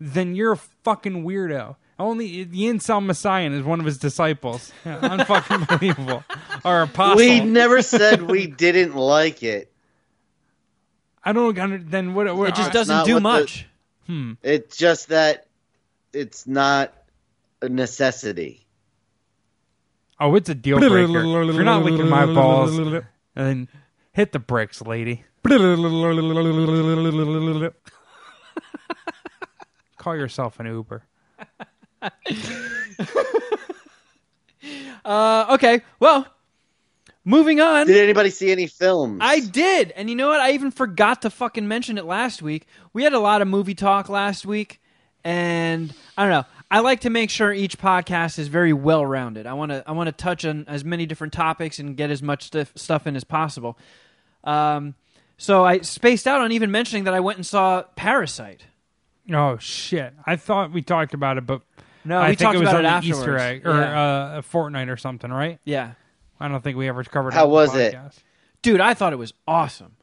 [0.00, 1.76] then you're a fucking weirdo.
[1.98, 4.72] Only the incel Messiah is one of his disciples.
[4.86, 6.24] Yeah, unfucking believable.
[6.64, 7.16] Or apostle.
[7.16, 9.70] we never said we didn't like it.
[11.22, 13.66] I don't under, then what, what It just doesn't do what the- much.
[14.06, 14.32] Hmm.
[14.42, 15.46] It's just that
[16.14, 16.94] it's not
[17.60, 18.66] a necessity.
[20.18, 21.20] Oh, it's a deal breaker.
[21.48, 22.76] if you're not licking my balls,
[23.34, 23.68] then
[24.12, 25.24] hit the bricks, lady.
[30.00, 31.02] Call yourself an Uber.
[35.02, 36.26] Uh, okay, well,
[37.24, 37.86] moving on.
[37.86, 39.18] Did anybody see any films?
[39.22, 40.40] I did, and you know what?
[40.40, 42.66] I even forgot to fucking mention it last week.
[42.92, 44.82] We had a lot of movie talk last week,
[45.24, 46.44] and I don't know.
[46.70, 49.46] I like to make sure each podcast is very well rounded.
[49.46, 52.22] I want to I want to touch on as many different topics and get as
[52.22, 53.78] much stuff stuff in as possible.
[54.44, 54.94] Um,
[55.38, 58.66] so I spaced out on even mentioning that I went and saw Parasite.
[59.32, 60.12] Oh shit!
[60.26, 61.62] I thought we talked about it, but
[62.04, 63.42] No, I we think talked it was about on it the Easter afterwards.
[63.42, 64.02] egg or Yeah.
[64.34, 65.58] uh, a fortnight or something, right?
[65.64, 65.92] Yeah,
[66.40, 67.34] I don't think we ever covered.
[67.34, 67.96] How it was it?
[68.62, 69.96] dude, I thought it was awesome.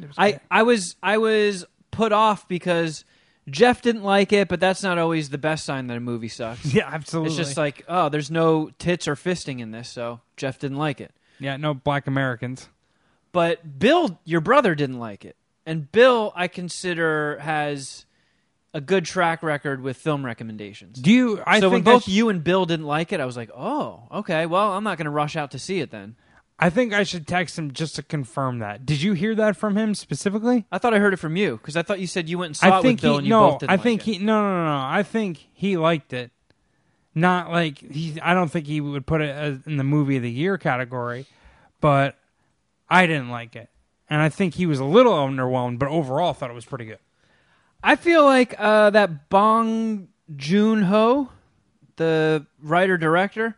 [0.00, 0.40] It was I.
[0.50, 3.04] I was I was put off because
[3.50, 6.64] Jeff didn't like it, but that's not always the best sign that a movie sucks.
[6.74, 7.28] yeah, absolutely.
[7.30, 11.00] It's just like, oh, there's no tits or fisting in this, so Jeff didn't like
[11.00, 11.12] it.
[11.38, 12.68] yeah, no black Americans.
[13.32, 15.36] But Bill, your brother, didn't like it.
[15.66, 18.03] And Bill, I consider, has
[18.74, 20.98] a good track record with film recommendations.
[20.98, 21.42] Do you?
[21.46, 24.46] I so when both you and Bill didn't like it, I was like, oh, okay,
[24.46, 26.16] well, I'm not going to rush out to see it then.
[26.58, 28.86] I think I should text him just to confirm that.
[28.86, 30.66] Did you hear that from him specifically?
[30.70, 32.56] I thought I heard it from you because I thought you said you went and
[32.56, 33.50] saw I it think with Bill he and you no.
[33.50, 34.12] both didn't I like think it.
[34.12, 34.86] he no no no no.
[34.86, 36.30] I think he liked it.
[37.14, 38.20] Not like he.
[38.20, 41.26] I don't think he would put it as in the movie of the year category,
[41.80, 42.16] but
[42.88, 43.68] I didn't like it,
[44.10, 45.78] and I think he was a little underwhelmed.
[45.78, 46.98] But overall, thought it was pretty good.
[47.86, 51.28] I feel like uh, that Bong Joon Ho,
[51.96, 53.56] the writer director.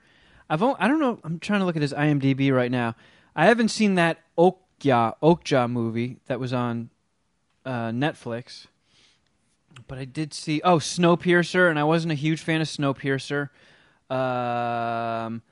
[0.50, 1.20] I've only, I don't know.
[1.22, 2.96] I'm trying to look at his IMDb right now.
[3.36, 6.90] I haven't seen that Okja Okja movie that was on
[7.64, 8.66] uh, Netflix,
[9.86, 13.50] but I did see oh Snowpiercer, and I wasn't a huge fan of Snowpiercer.
[14.10, 15.42] Um,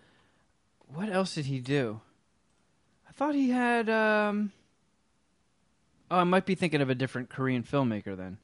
[0.92, 2.00] what else did he do?
[3.08, 3.88] I thought he had.
[3.88, 4.50] Um,
[6.10, 8.38] oh, I might be thinking of a different Korean filmmaker then.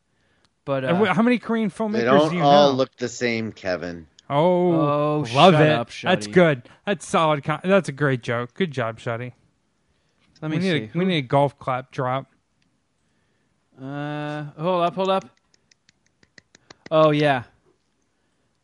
[0.71, 2.77] But uh, How many Korean filmmakers They do don't you all know?
[2.77, 4.07] look the same, Kevin.
[4.29, 5.69] Oh, Oh, love shut it.
[5.73, 6.63] up, That's good.
[6.87, 7.43] That's solid.
[7.43, 8.55] Con- that's a great joke.
[8.55, 9.33] Good job, Shuddy.
[10.41, 10.73] let me we see.
[10.73, 12.27] need a, we need a golf clap drop.
[13.83, 15.25] Uh, hold up, hold up.
[16.93, 17.43] Oh yeah,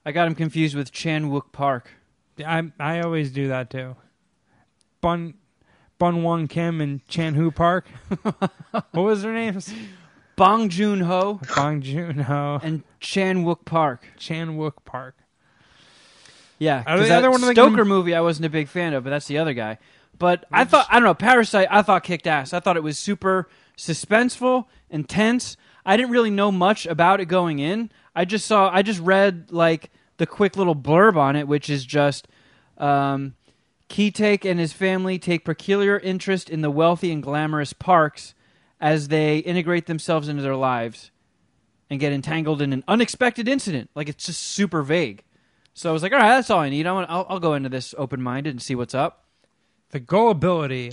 [0.04, 1.90] I got him confused with Chan Wook Park.
[2.46, 3.96] I I always do that too.
[5.00, 5.34] Bun
[5.98, 7.86] Bun Won Kim and Chan Hu Park.
[8.22, 9.74] what was their names?
[10.36, 12.60] Bong Joon Ho Bong Joon Ho.
[12.62, 14.06] and Chan Wook Park.
[14.18, 15.16] Chan Wook Park.
[16.58, 18.68] Yeah, Are 'cause the that other one of the- Stoker movie I wasn't a big
[18.68, 19.78] fan of, but that's the other guy.
[20.18, 21.68] But I thought I don't know Parasite.
[21.70, 22.52] I thought kicked ass.
[22.54, 25.56] I thought it was super suspenseful, intense.
[25.84, 27.90] I didn't really know much about it going in.
[28.14, 28.70] I just saw.
[28.72, 32.28] I just read like the quick little blurb on it, which is just.
[32.78, 33.34] Um,
[33.88, 38.34] Ki-taek and his family take peculiar interest in the wealthy and glamorous parks
[38.80, 41.10] as they integrate themselves into their lives
[41.88, 43.90] and get entangled in an unexpected incident.
[43.94, 45.22] Like it's just super vague.
[45.74, 46.86] So I was like, all right, that's all I need.
[46.86, 49.24] I want, I'll, I'll go into this open minded and see what's up.
[49.90, 50.92] The gullibility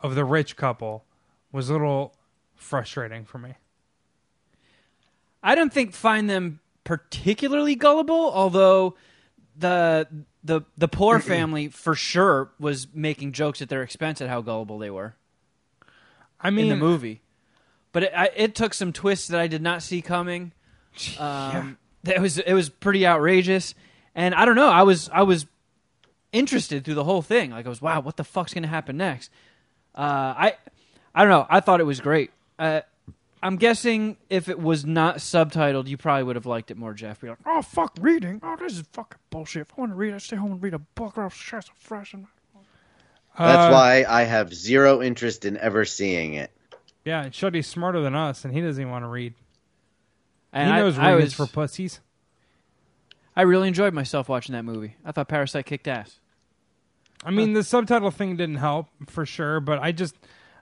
[0.00, 1.04] of the rich couple
[1.52, 2.14] was a little
[2.54, 3.54] frustrating for me.
[5.42, 8.96] I don't think find them particularly gullible, although
[9.56, 10.08] the
[10.42, 14.78] the the poor family for sure was making jokes at their expense at how gullible
[14.78, 15.14] they were.
[16.40, 17.22] I mean, in the movie.
[17.92, 20.52] But it, I, it took some twists that I did not see coming.
[21.18, 23.74] Um, It was it was pretty outrageous,
[24.14, 24.70] and I don't know.
[24.70, 25.46] I was I was
[26.32, 27.50] interested through the whole thing.
[27.50, 29.30] Like I was, wow, what the fuck's gonna happen next?
[29.94, 30.54] Uh, I
[31.14, 31.46] I don't know.
[31.50, 32.30] I thought it was great.
[32.58, 32.80] Uh,
[33.42, 37.20] I'm guessing if it was not subtitled, you probably would have liked it more, Jeff.
[37.20, 38.40] Be like, Oh, fuck reading.
[38.42, 39.62] Oh, this is fucking bullshit.
[39.62, 42.14] If I want to read, I stay home and read a book or stress fresh.
[42.14, 42.26] And...
[43.38, 46.50] That's uh, why I have zero interest in ever seeing it.
[47.04, 49.34] Yeah, and Shuddy's smarter than us, and he doesn't even want to read.
[50.52, 52.00] and he I- knows I, readings was, for pussies.
[53.36, 54.96] I really enjoyed myself watching that movie.
[55.04, 56.18] I thought Parasite kicked ass.
[57.24, 60.14] I mean, the subtitle thing didn't help for sure, but I just,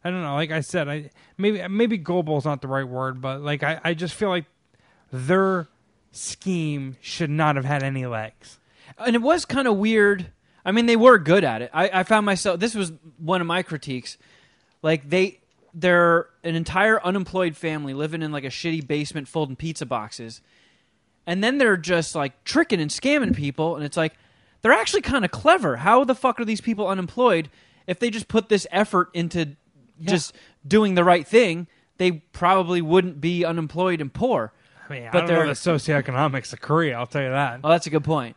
[0.03, 0.35] I don't know.
[0.35, 3.81] Like I said, I maybe maybe gullible is not the right word, but like I,
[3.85, 4.47] I just feel like
[5.13, 5.69] their
[6.11, 8.59] scheme should not have had any legs.
[8.99, 10.27] and it was kind of weird.
[10.65, 11.71] I mean, they were good at it.
[11.75, 12.59] I, I found myself.
[12.61, 14.17] This was one of my critiques.
[14.83, 15.41] Like they,
[15.75, 20.41] they're an entire unemployed family living in like a shitty basement, folding pizza boxes,
[21.27, 23.77] and then they're just like tricking and scamming people.
[23.77, 24.15] And it's like
[24.63, 25.77] they're actually kind of clever.
[25.77, 27.51] How the fuck are these people unemployed?
[27.87, 29.57] If they just put this effort into
[30.01, 30.35] just
[30.67, 31.67] doing the right thing,
[31.99, 34.53] they probably wouldn't be unemployed and poor.
[34.89, 36.99] I mean, But I don't know the socioeconomics of Korea.
[36.99, 37.61] I'll tell you that.
[37.63, 38.37] Oh, that's a good point.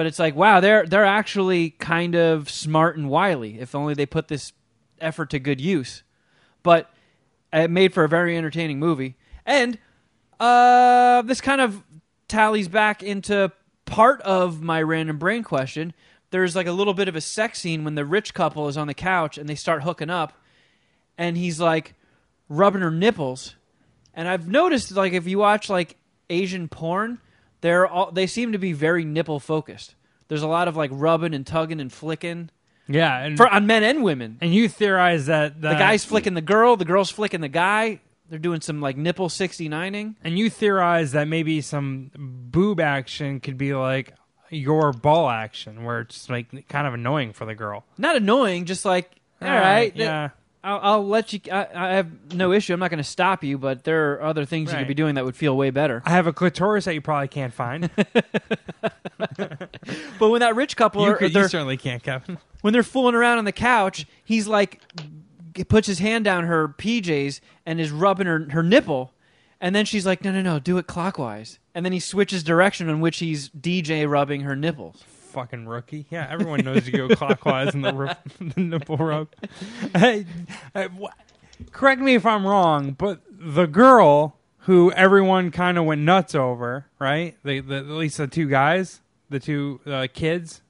[0.00, 3.60] But it's like, wow, they're they're actually kind of smart and wily.
[3.60, 4.54] If only they put this
[4.98, 6.04] effort to good use.
[6.62, 6.90] But
[7.52, 9.16] it made for a very entertaining movie.
[9.44, 9.78] And
[10.40, 11.82] uh, this kind of
[12.28, 13.52] tallies back into
[13.84, 15.92] part of my random brain question.
[16.30, 18.86] There's like a little bit of a sex scene when the rich couple is on
[18.86, 20.32] the couch and they start hooking up,
[21.18, 21.92] and he's like
[22.48, 23.54] rubbing her nipples.
[24.14, 25.98] And I've noticed, like, if you watch like
[26.30, 27.20] Asian porn,
[27.60, 29.94] they're all they seem to be very nipple focused.
[30.28, 32.50] There's a lot of like rubbing and tugging and flicking
[32.88, 34.38] Yeah, and for on men and women.
[34.40, 38.00] and you theorize that The guy's flicking the girl, the girl's flicking the guy.
[38.28, 40.14] They're doing some like nipple 69ing.
[40.22, 44.14] and you theorize that maybe some boob action could be like
[44.50, 47.84] your ball action, where it's like kind of annoying for the girl.
[47.98, 49.10] Not annoying, just like
[49.42, 50.30] all right, yeah.
[50.62, 51.40] I'll, I'll let you.
[51.50, 52.74] I, I have no issue.
[52.74, 55.14] I'm not going to stop you, but there are other things you could be doing
[55.14, 56.02] that would feel way better.
[56.04, 57.90] I have a clitoris that you probably can't find.
[60.18, 62.38] But when that rich couple you, are, could, you certainly can't, Kevin.
[62.60, 64.80] when they're fooling around on the couch, he's like
[65.68, 69.12] puts his hand down her PJs and is rubbing her her nipple,
[69.60, 72.88] and then she's like, "No, no, no, do it clockwise." And then he switches direction
[72.88, 75.04] in which he's DJ rubbing her nipples.
[75.30, 76.06] Fucking rookie.
[76.10, 79.28] Yeah, everyone knows you go clockwise in the, the nipple rub.
[79.96, 80.26] Hey,
[80.74, 81.06] wh-
[81.72, 86.86] correct me if I'm wrong, but the girl who everyone kind of went nuts over,
[86.98, 87.36] right?
[87.44, 89.00] The, the, at least the two guys,
[89.30, 90.62] the two uh, kids.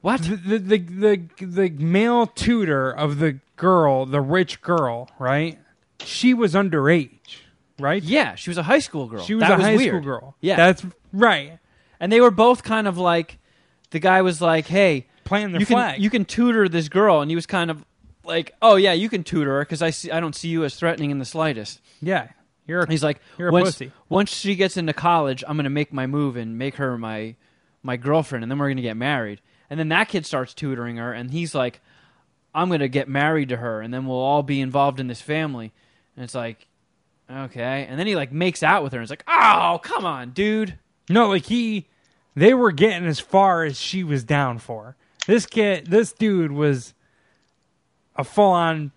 [0.00, 0.22] What?
[0.22, 5.58] The, the, the, the, the male tutor of the girl, the rich girl, right?
[6.00, 7.40] She was underage.
[7.78, 8.02] right?
[8.02, 9.22] Yeah, she was a high school girl.
[9.22, 9.90] She was That a high weird.
[9.96, 10.36] school girl.
[10.40, 10.56] Yeah.
[10.56, 11.58] That's right.
[12.00, 13.38] And they were both kind of like,
[13.90, 15.94] the guy was like, "Hey, Planting their you flag.
[15.94, 17.84] can you can tutor this girl," and he was kind of
[18.24, 20.74] like, "Oh yeah, you can tutor her because I see I don't see you as
[20.74, 22.28] threatening in the slightest." yeah.
[22.66, 23.90] You're a, He's like, You're a once, pussy.
[24.08, 27.34] once she gets into college, I'm gonna make my move and make her my
[27.82, 29.40] my girlfriend, and then we're gonna get married.
[29.68, 31.80] And then that kid starts tutoring her, and he's like,
[32.54, 35.72] I'm gonna get married to her, and then we'll all be involved in this family.
[36.14, 36.68] And it's like,
[37.28, 37.86] okay.
[37.88, 40.78] And then he like makes out with her, and it's like, oh, come on, dude.
[41.10, 41.86] No, like he,
[42.34, 44.96] they were getting as far as she was down for.
[45.26, 46.94] This kid, this dude was
[48.16, 48.92] a full on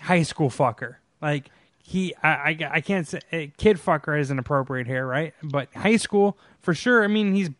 [0.00, 0.96] high school fucker.
[1.22, 1.50] Like
[1.82, 5.34] he, I, I, I can't say eh, kid fucker isn't appropriate here, right?
[5.42, 7.04] But high school for sure.
[7.04, 7.50] I mean, he's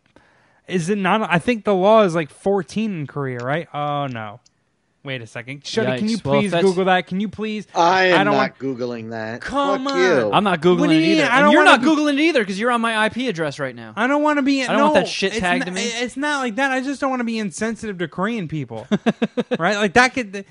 [0.67, 1.27] is it not?
[1.31, 3.67] I think the law is like fourteen in Korea, right?
[3.73, 4.39] Oh no.
[5.01, 6.09] Wait a second, Shuddy, can Yikes.
[6.09, 7.07] you Well, if please that's- Google that?
[7.07, 7.65] Can you please?
[7.73, 9.39] I am don't not want- googling that.
[9.39, 9.99] Come Fuck on.
[10.01, 10.31] you.
[10.33, 11.17] I'm not What googling do you it mean?
[11.19, 13.05] either, I and don't you're wanna not be- googling it either because you're on my
[13.05, 13.93] IP address right now.
[13.95, 14.61] I don't want to be.
[14.63, 15.83] I don't no, want that shit tagged to me.
[15.85, 16.71] It's not like that.
[16.71, 18.87] I just don't want to be insensitive to Korean people,
[19.57, 19.77] right?
[19.77, 20.43] Like that could.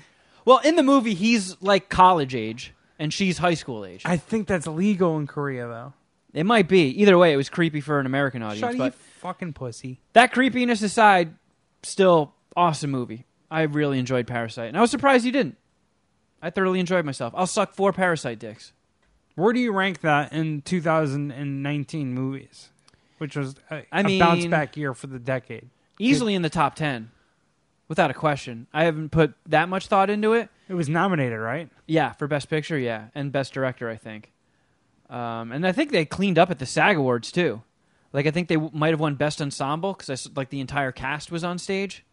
[0.45, 4.01] Well, in the movie, he's like college age, and she's high school age.
[4.03, 5.93] I think that's legal in Korea, though.
[6.33, 6.87] It might be.
[7.01, 8.61] Either way, it was creepy for an American audience.
[8.61, 9.99] Shut you but fucking pussy.
[10.13, 11.35] that creepiness aside,
[11.83, 13.25] still awesome movie.
[13.51, 15.57] I really enjoyed Parasite, and I was surprised you didn't.
[16.41, 17.33] I thoroughly enjoyed myself.
[17.35, 18.71] I'll suck four Parasite dicks.
[19.35, 22.69] Where do you rank that in 2019 movies,
[23.17, 25.69] which was a, I a bounce back year for the decade?
[25.97, 27.11] Easily in the top ten,
[27.87, 28.67] without a question.
[28.73, 30.49] I haven't put that much thought into it.
[30.69, 31.69] It was nominated, right?
[31.87, 34.31] Yeah, for Best Picture, yeah, and Best Director, I think.
[35.09, 37.63] Um, and I think they cleaned up at the SAG Awards too.
[38.13, 41.31] Like I think they w- might have won Best Ensemble because like the entire cast
[41.31, 42.03] was on stage.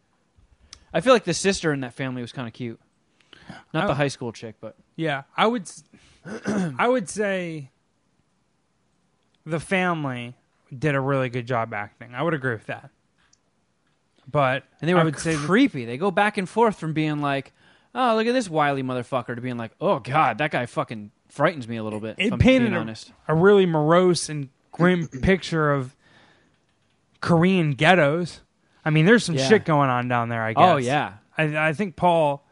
[0.96, 2.80] I feel like the sister in that family was kind of cute.
[3.72, 3.88] Not Oh.
[3.88, 5.70] the high school chick, but Yeah, I would.
[6.46, 7.70] I would say
[9.44, 10.34] the family
[10.76, 12.14] did a really good job acting.
[12.14, 12.90] I would agree with that.
[14.30, 15.84] But and they were I would say that- creepy.
[15.84, 17.52] They go back and forth from being like,
[17.94, 21.68] "Oh, look at this wily motherfucker," to being like, "Oh God, that guy fucking frightens
[21.68, 22.96] me a little bit." it I'm painted a,
[23.28, 25.94] a really morose and grim picture of
[27.20, 28.40] Korean ghettos.
[28.86, 29.48] I mean, there's some Yeah.
[29.48, 30.42] shit going on down there.
[30.42, 30.62] I guess.
[30.62, 32.42] Oh yeah, I, I think Paul,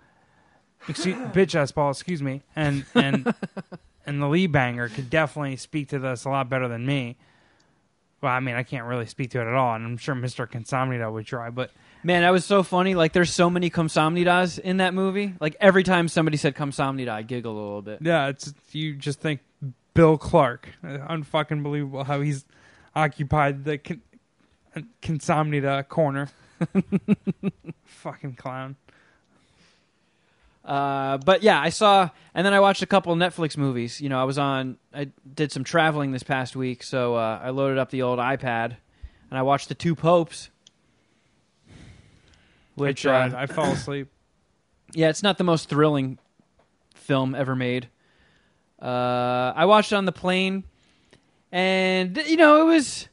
[0.89, 3.33] excuse, bitch ass Paul, excuse me, and and
[4.05, 7.17] and the Lee banger could definitely speak to this a lot better than me.
[8.21, 10.47] Well, I mean, I can't really speak to it at all, and I'm sure Mister
[10.47, 11.71] Consomnito would try, but
[12.03, 12.95] Man, that was so funny.
[12.95, 15.33] Like, there's so many Komsamnidas in that movie.
[15.41, 18.01] Like, every time somebody said Komsamnida, I giggle a little bit.
[18.03, 19.41] yeah, it's you just think
[19.95, 22.45] Bill Clark, uh, unfucking believable how he's
[22.95, 23.79] occupied the
[25.03, 26.29] Consomnita corner.
[27.85, 28.77] Fucking clown.
[30.65, 34.01] Uh, but yeah, I saw, and then I watched a couple Netflix movies.
[34.01, 37.51] You know, I was on, I did some traveling this past week, so uh, I
[37.51, 38.77] loaded up the old iPad
[39.31, 40.51] and I watched The Two Popes.
[42.77, 44.09] Which, I uh, I fell asleep.
[44.95, 46.19] yeah, it's not the most thrilling
[46.95, 47.89] film ever made.
[48.81, 50.65] Uh, I watched it on the plane,
[51.53, 53.09] and you know it was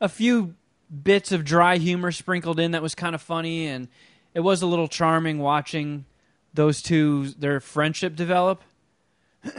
[0.00, 0.54] a few
[0.90, 3.88] bits of dry humor sprinkled in that was kind of funny, and
[4.34, 6.04] it was a little charming watching
[6.54, 8.62] those two their friendship develop.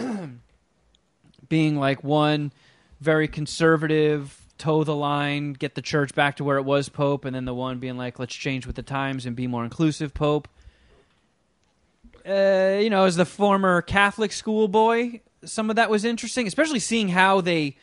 [1.50, 2.52] Being like one
[3.00, 7.36] very conservative, toe the line, get the church back to where it was, Pope, and
[7.36, 10.48] then the one being like, let's change with the times and be more inclusive, Pope
[12.28, 17.10] uh, you know, as the former Catholic schoolboy, some of that was interesting, especially seeing
[17.10, 17.78] how they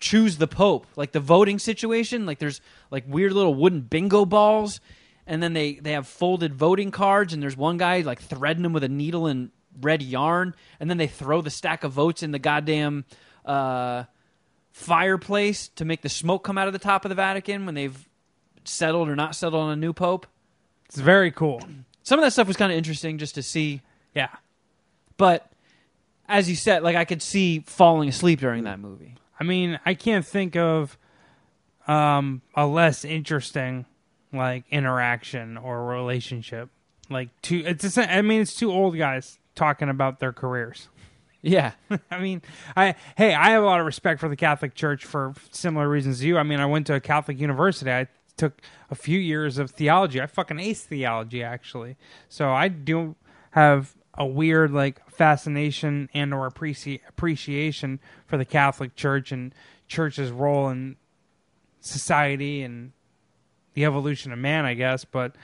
[0.00, 2.26] choose the Pope, like the voting situation.
[2.26, 4.80] Like there's like weird little wooden bingo balls,
[5.26, 8.72] and then they they have folded voting cards, and there's one guy like threading them
[8.72, 12.32] with a needle and red yarn, and then they throw the stack of votes in
[12.32, 13.04] the goddamn
[13.44, 14.04] uh,
[14.72, 18.08] fireplace to make the smoke come out of the top of the Vatican when they've
[18.64, 20.26] settled or not settled on a new pope.
[20.86, 21.60] It's very cool.
[22.02, 23.82] Some of that stuff was kind of interesting just to see
[24.14, 24.28] Yeah.
[25.16, 25.46] but
[26.28, 29.16] as you said, like I could see falling asleep during that movie.
[29.40, 30.98] I mean, I can't think of
[31.88, 33.86] um, a less interesting
[34.32, 36.68] like interaction or relationship.
[37.08, 37.96] Like two, it's.
[37.96, 40.88] A, I mean, it's two old guys talking about their careers.
[41.42, 41.72] Yeah,
[42.10, 42.42] I mean,
[42.76, 46.20] I hey, I have a lot of respect for the Catholic Church for similar reasons
[46.20, 46.38] to you.
[46.38, 47.90] I mean, I went to a Catholic university.
[47.90, 48.60] I took
[48.90, 50.20] a few years of theology.
[50.20, 51.96] I fucking ace theology actually.
[52.28, 53.16] So I do
[53.52, 59.52] have a weird like fascination and or appreci- appreciation for the Catholic Church and
[59.88, 60.96] church's role in
[61.80, 62.92] society and
[63.74, 65.04] the evolution of man, I guess.
[65.06, 65.34] But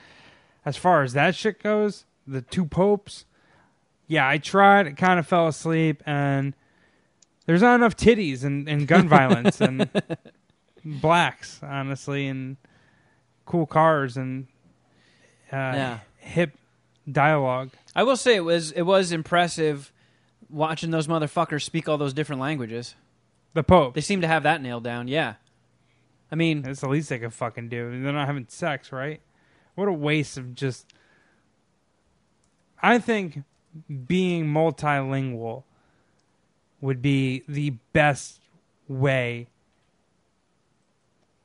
[0.63, 3.25] as far as that shit goes, the two popes,
[4.07, 4.85] yeah, I tried.
[4.87, 6.53] I kind of fell asleep, and
[7.47, 9.89] There's not enough titties and, and gun violence and
[10.85, 12.57] blacks, honestly, and
[13.45, 14.47] cool cars and
[15.51, 15.99] uh, Yeah.
[16.17, 16.51] hip
[17.11, 17.71] dialogue.
[17.97, 19.91] I will say it was it was impressive
[20.49, 22.93] watching those motherfuckers speak all those different languages.
[23.55, 23.95] The Pope.
[23.95, 25.07] They seem to have that nailed down.
[25.07, 25.33] Yeah.
[26.31, 27.89] I mean, That's the least they could fucking do.
[27.89, 29.19] They're not having sex, right?
[29.73, 30.85] What a waste of just.
[32.83, 33.43] I think
[34.05, 35.63] being multilingual
[36.81, 38.41] would be the best
[38.87, 39.47] way,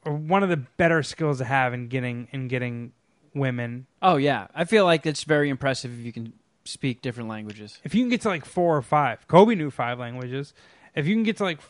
[0.04, 2.92] or one of the better skills to have in getting in getting
[3.34, 3.86] women.
[4.02, 6.34] oh yeah, I feel like it's very impressive if you can
[6.64, 7.78] speak different languages.
[7.84, 10.54] If you can get to like four or five, Kobe knew five languages.
[10.94, 11.60] If you can get to like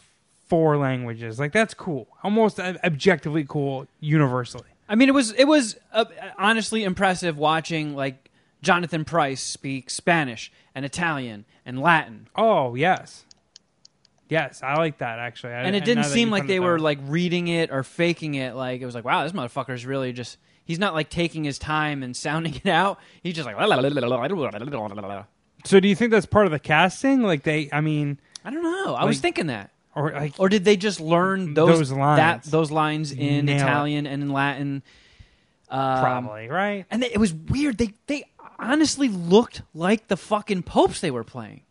[0.48, 4.68] four languages, like that's cool, almost objectively cool, universally.
[4.88, 6.04] I mean, it was it was uh,
[6.38, 8.30] honestly impressive watching like
[8.62, 13.24] Jonathan Pryce speak Spanish and Italian and Latin, Oh yes,
[14.28, 15.52] yes, I like that actually.
[15.52, 18.54] I, and it didn't seem like they were like reading it or faking it.
[18.54, 20.38] Like it was like, wow, this motherfucker's really just.
[20.64, 22.98] He's not like taking his time and sounding it out.
[23.22, 23.56] He's just like,
[25.64, 27.22] So do you think that's part of the casting?
[27.22, 28.94] Like they, I mean, I don't know.
[28.94, 29.70] I was thinking that.
[29.94, 32.18] or like Or did they just learn those, Those lines.
[32.18, 33.60] that those lines in Nail it.
[33.60, 34.82] Italian and in Latin?
[35.68, 36.84] Um, probably right?
[36.90, 37.78] And they, it was weird.
[37.78, 38.24] They they
[38.58, 41.62] honestly looked like the fucking popes they were playing.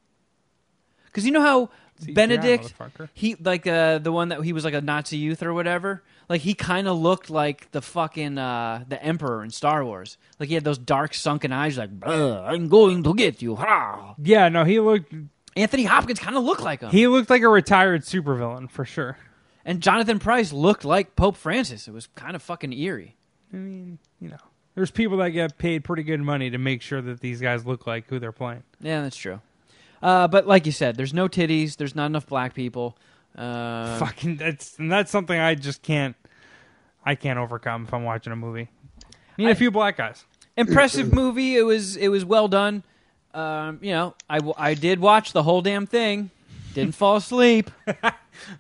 [1.05, 1.69] Because you know how
[2.13, 2.73] Benedict,
[3.13, 6.03] he like uh, the one that he was like a Nazi youth or whatever.
[6.31, 10.17] Like he kind of looked like the fucking uh, the Emperor in Star Wars.
[10.39, 11.77] Like he had those dark sunken eyes.
[11.77, 13.57] Like I'm going to get you.
[13.57, 14.15] Ha!
[14.17, 15.13] Yeah, no, he looked
[15.57, 16.89] Anthony Hopkins kind of looked like him.
[16.89, 19.17] he looked like a retired supervillain for sure.
[19.65, 21.89] and Jonathan Pryce looked like Pope Francis.
[21.89, 23.17] It was kind of fucking eerie.
[23.53, 24.37] I mean, you know,
[24.75, 27.85] there's people that get paid pretty good money to make sure that these guys look
[27.85, 28.63] like who they're playing.
[28.79, 29.41] Yeah, that's true.
[30.01, 31.75] Uh, but like you said, there's no titties.
[31.75, 32.97] There's not enough black people.
[33.35, 36.15] Uh, Fucking that's and that's something I just can't
[37.05, 38.69] I can't overcome if I'm watching a movie.
[39.03, 40.25] I Need a I- few black guys.
[40.57, 41.55] impressive movie.
[41.57, 42.83] It was it was well done.
[43.33, 46.29] Um, you know, I, I did watch the whole damn thing.
[46.73, 47.69] Didn't fall asleep.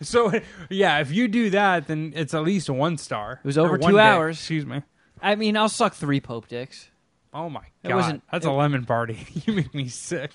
[0.01, 0.31] So
[0.69, 3.39] yeah, if you do that, then it's at least one star.
[3.43, 4.37] It was over two hours.
[4.37, 4.83] Excuse me.
[5.21, 6.89] I mean, I'll suck three Pope dicks.
[7.33, 9.25] Oh my It god, wasn't- that's it- a lemon party.
[9.45, 10.31] you make me sick,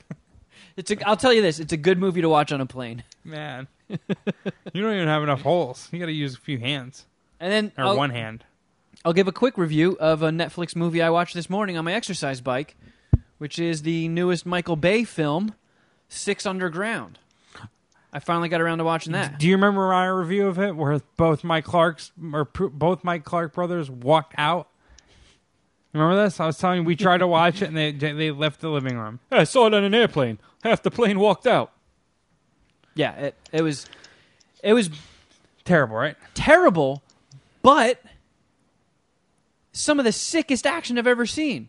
[0.77, 1.61] It's a, I'll tell you this.
[1.61, 3.05] It's a good movie to watch on a plane.
[3.25, 3.69] man.
[3.89, 3.99] you
[4.83, 5.89] don't even have enough holes.
[5.93, 7.05] You got to use a few hands
[7.41, 8.45] And then or I'll, one hand.
[9.05, 11.93] I'll give a quick review of a Netflix movie I watched this morning on my
[11.93, 12.77] exercise bike,
[13.39, 15.55] which is the newest Michael Bay film,
[16.09, 17.19] Six Underground.
[18.13, 19.39] I finally got around to watching that.
[19.39, 23.25] Do you remember my review of it where both Mike Clark's or pr- both Mike
[23.25, 24.69] Clark brothers walked out?
[25.93, 26.41] Remember this?
[26.41, 28.97] I was telling you we tried to watch it and they they left the living
[28.97, 29.21] room.
[29.31, 30.39] I saw it on an airplane.
[30.63, 31.73] Half the plane walked out.
[32.95, 33.87] Yeah, it, it was
[34.63, 34.89] it was
[35.65, 36.17] Terrible, right?
[36.35, 37.03] terrible,
[37.67, 38.01] but
[39.73, 41.69] some of the sickest action I've ever seen.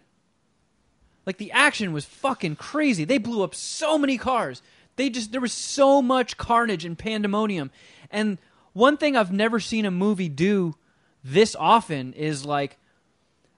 [1.26, 3.04] Like the action was fucking crazy.
[3.04, 4.62] They blew up so many cars.
[4.96, 7.72] They just there was so much carnage and pandemonium.
[8.12, 8.38] And
[8.74, 10.76] one thing I've never seen a movie do
[11.24, 12.78] this often is like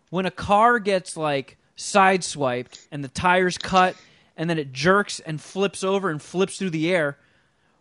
[0.10, 3.98] when a car gets like sideswiped and the tires cut
[4.38, 7.18] and then it jerks and flips over and flips through the air.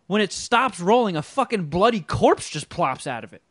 [0.07, 3.41] When it stops rolling, a fucking bloody corpse just plops out of it.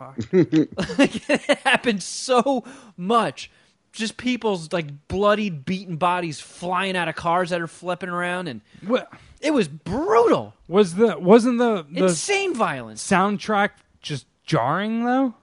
[0.00, 0.16] Fuck.
[0.98, 2.64] like it happened so
[2.96, 3.50] much.
[3.92, 8.60] Just people's like bloodied, beaten bodies flying out of cars that are flipping around, and
[8.86, 13.06] What it was brutal, was the wasn't the the insane violence.
[13.06, 13.70] soundtrack
[14.00, 15.34] just jarring though?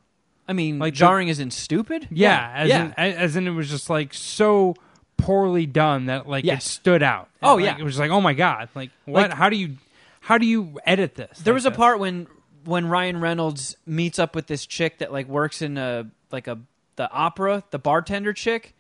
[0.48, 2.08] I mean, like the- jarring isn't stupid.
[2.10, 2.86] Yeah, as yeah.
[2.86, 4.76] in as in it was just like so
[5.18, 7.28] poorly done that like it stood out.
[7.44, 7.78] Oh, Like, yeah.
[7.78, 9.30] it was like oh my god, like what?
[9.30, 9.76] Like- how do you
[10.22, 11.38] how do you edit this?
[11.40, 11.78] there like was a this?
[11.78, 12.28] part when
[12.68, 16.60] when Ryan Reynolds meets up with this chick that like works in a like a
[16.98, 18.76] the opera, the bartender chick,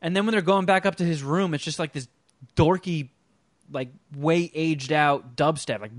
[0.00, 2.08] and then when they're going back up to his room, it's just like this
[2.56, 3.10] dorky,
[3.70, 5.90] like way aged out dubstep, like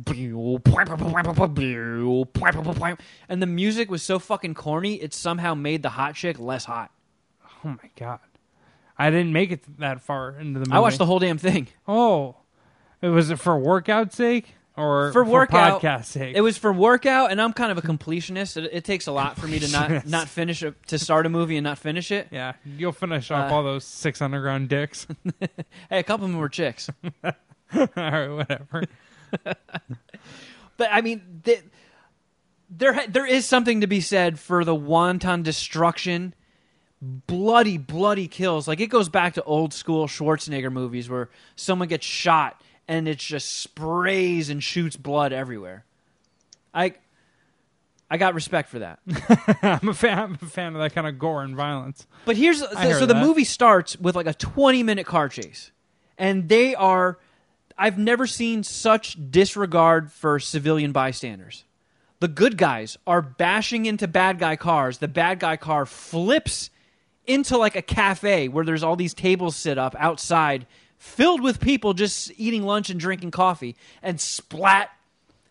[3.29, 6.91] and the music was so fucking corny, it somehow made the hot chick less hot.
[7.63, 8.19] Oh my god,
[8.97, 10.71] I didn't make it that far into the movie.
[10.71, 11.67] I watched the whole damn thing.
[11.87, 12.37] Oh,
[13.01, 16.35] it was it for workout sake or For workout, podcast sake?
[16.35, 19.37] It was for workout, and I'm kind of a completion,ist It, it takes a lot
[19.37, 22.27] for me to not not finish a, to start a movie and not finish it.
[22.31, 25.07] Yeah, you'll finish off Uh, all those six underground dicks.
[25.89, 26.89] Hey, a couple of them were chicks.
[27.23, 27.33] all
[27.95, 28.83] right, whatever.
[30.77, 31.63] But I mean, th
[32.69, 36.35] there ha- there is something to be said for the wanton destruction,
[37.01, 38.67] bloody bloody kills.
[38.67, 43.17] Like it goes back to old school Schwarzenegger movies where someone gets shot and it
[43.17, 45.85] just sprays and shoots blood everywhere.
[46.73, 46.95] I
[48.09, 48.99] I got respect for that.
[49.61, 50.17] I'm a fan.
[50.17, 52.07] I'm a fan of that kind of gore and violence.
[52.25, 53.25] But here's so, so the that.
[53.25, 55.71] movie starts with like a 20 minute car chase,
[56.17, 57.19] and they are.
[57.77, 61.63] I've never seen such disregard for civilian bystanders.
[62.19, 64.97] The good guys are bashing into bad guy cars.
[64.97, 66.71] The bad guy car flips
[67.27, 70.65] into like a cafe where there's all these tables set up outside,
[70.97, 74.89] filled with people just eating lunch and drinking coffee, and splat.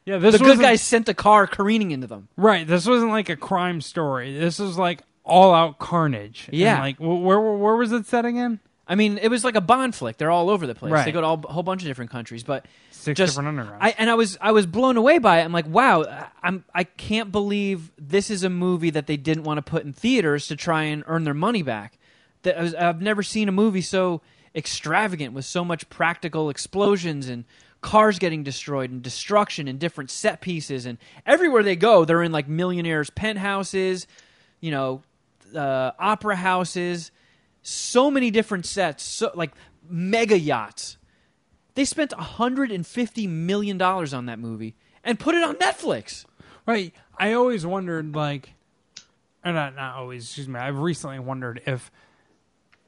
[0.05, 2.29] Yeah, this the good guys sent the car careening into them.
[2.37, 2.67] Right.
[2.67, 4.39] This wasn't like a crime story.
[4.39, 6.47] This was like all out carnage.
[6.49, 6.79] And, Yeah.
[6.81, 8.61] like where, where where was it set again?
[8.89, 10.17] I mean, it was like a Bond flick.
[10.17, 10.93] They're all over the place.
[10.93, 11.05] Right.
[11.05, 13.79] They go to all, a whole bunch of different countries, but Six just, different undergrounds.
[13.81, 15.45] I and I was I was blown away by it.
[15.45, 19.59] I'm like, wow, I'm I can't believe this is a movie that they didn't want
[19.59, 21.99] to put in theaters to try and earn their money back.
[22.43, 24.21] That I was, I've never seen a movie so
[24.57, 27.45] extravagant with so much practical explosions and
[27.83, 32.33] cars getting destroyed and destruction and different set pieces and everywhere they go, they're in
[32.33, 34.07] like millionaires' penthouses,
[34.61, 35.03] you know,
[35.55, 37.13] uh, opera houses,
[37.63, 39.53] so many different sets, so like
[39.89, 40.97] mega yachts.
[41.75, 46.25] They spent 150 million dollars on that movie and put it on Netflix.
[46.67, 46.93] Right.
[47.19, 48.55] I always wondered, like,
[49.45, 50.25] or not not always.
[50.25, 50.59] Excuse me.
[50.59, 51.91] I've recently wondered if,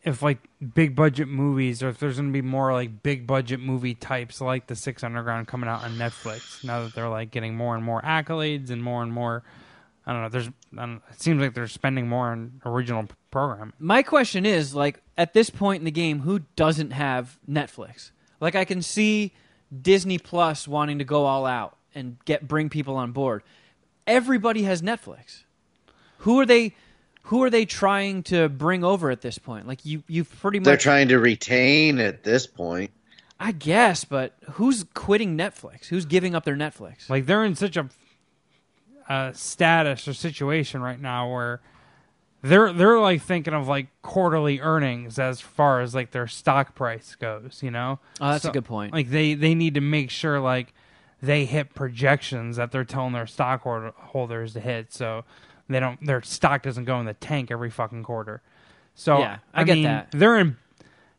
[0.03, 0.39] if like
[0.75, 4.41] big budget movies, or if there's going to be more like big budget movie types
[4.41, 6.65] like the Six Underground coming out on Netflix.
[6.65, 9.43] Now that they're like getting more and more accolades and more and more.
[10.07, 10.29] I don't know.
[10.31, 10.51] There's.
[10.75, 13.75] Don't, it seems like they're spending more on original program.
[13.79, 18.11] My question is like at this point in the game, who doesn't have Netflix?
[18.41, 19.33] Like I can see
[19.83, 23.43] Disney Plus wanting to go all out and get bring people on board.
[24.07, 25.43] Everybody has Netflix.
[26.19, 26.75] Who are they?
[27.29, 29.67] Who are they trying to bring over at this point?
[29.67, 30.65] Like you, you've pretty much.
[30.65, 32.91] They're trying to retain at this point.
[33.41, 35.87] I guess, but who's quitting Netflix?
[35.87, 37.09] Who's giving up their Netflix?
[37.09, 37.89] Like they're in such a
[39.09, 41.61] uh, status or situation right now where
[42.43, 47.15] they're they're like thinking of like quarterly earnings as far as like their stock price
[47.15, 47.61] goes.
[47.63, 48.93] You know, Oh, that's So, a good point.
[48.93, 50.73] Like they they need to make sure like
[51.23, 55.25] they hit projections that they're telling their stockholders to hit, so
[55.69, 58.43] they don't their stock doesn't go in the tank every fucking quarter.
[58.95, 60.09] So Yeah, I get mean, that.
[60.13, 60.57] They're in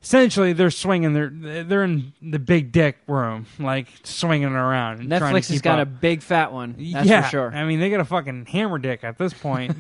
[0.02, 5.00] essentially they're swinging They're they're in the big dick room, like swinging around.
[5.00, 5.88] and Netflix has got up.
[5.88, 6.76] a big fat one.
[6.78, 7.52] That's yeah, for sure.
[7.54, 9.76] I mean, they got a fucking hammer dick at this point.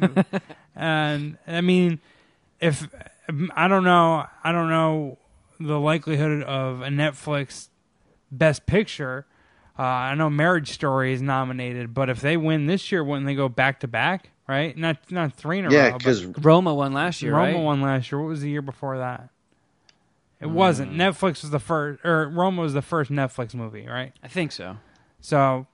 [0.76, 2.00] and I mean,
[2.60, 2.88] if
[3.56, 5.18] I don't know, I don't know
[5.60, 7.70] the likelihood of a Netflix
[8.32, 9.26] Best Picture.
[9.78, 13.36] Uh, I know Marriage Story is nominated, but if they win this year, wouldn't they
[13.36, 14.32] go back to back?
[14.50, 14.76] Right?
[14.76, 15.92] Not not three in a Yeah, row.
[15.92, 17.64] but because Roma won last year, Roma right?
[17.64, 18.20] won last year.
[18.20, 19.30] What was the year before that?
[20.42, 20.54] It Hmm.
[20.56, 20.94] wasn't.
[20.94, 24.12] Netflix was the first, or Roma was the first Netflix movie, right?
[24.24, 24.78] I think so.
[25.22, 25.68] So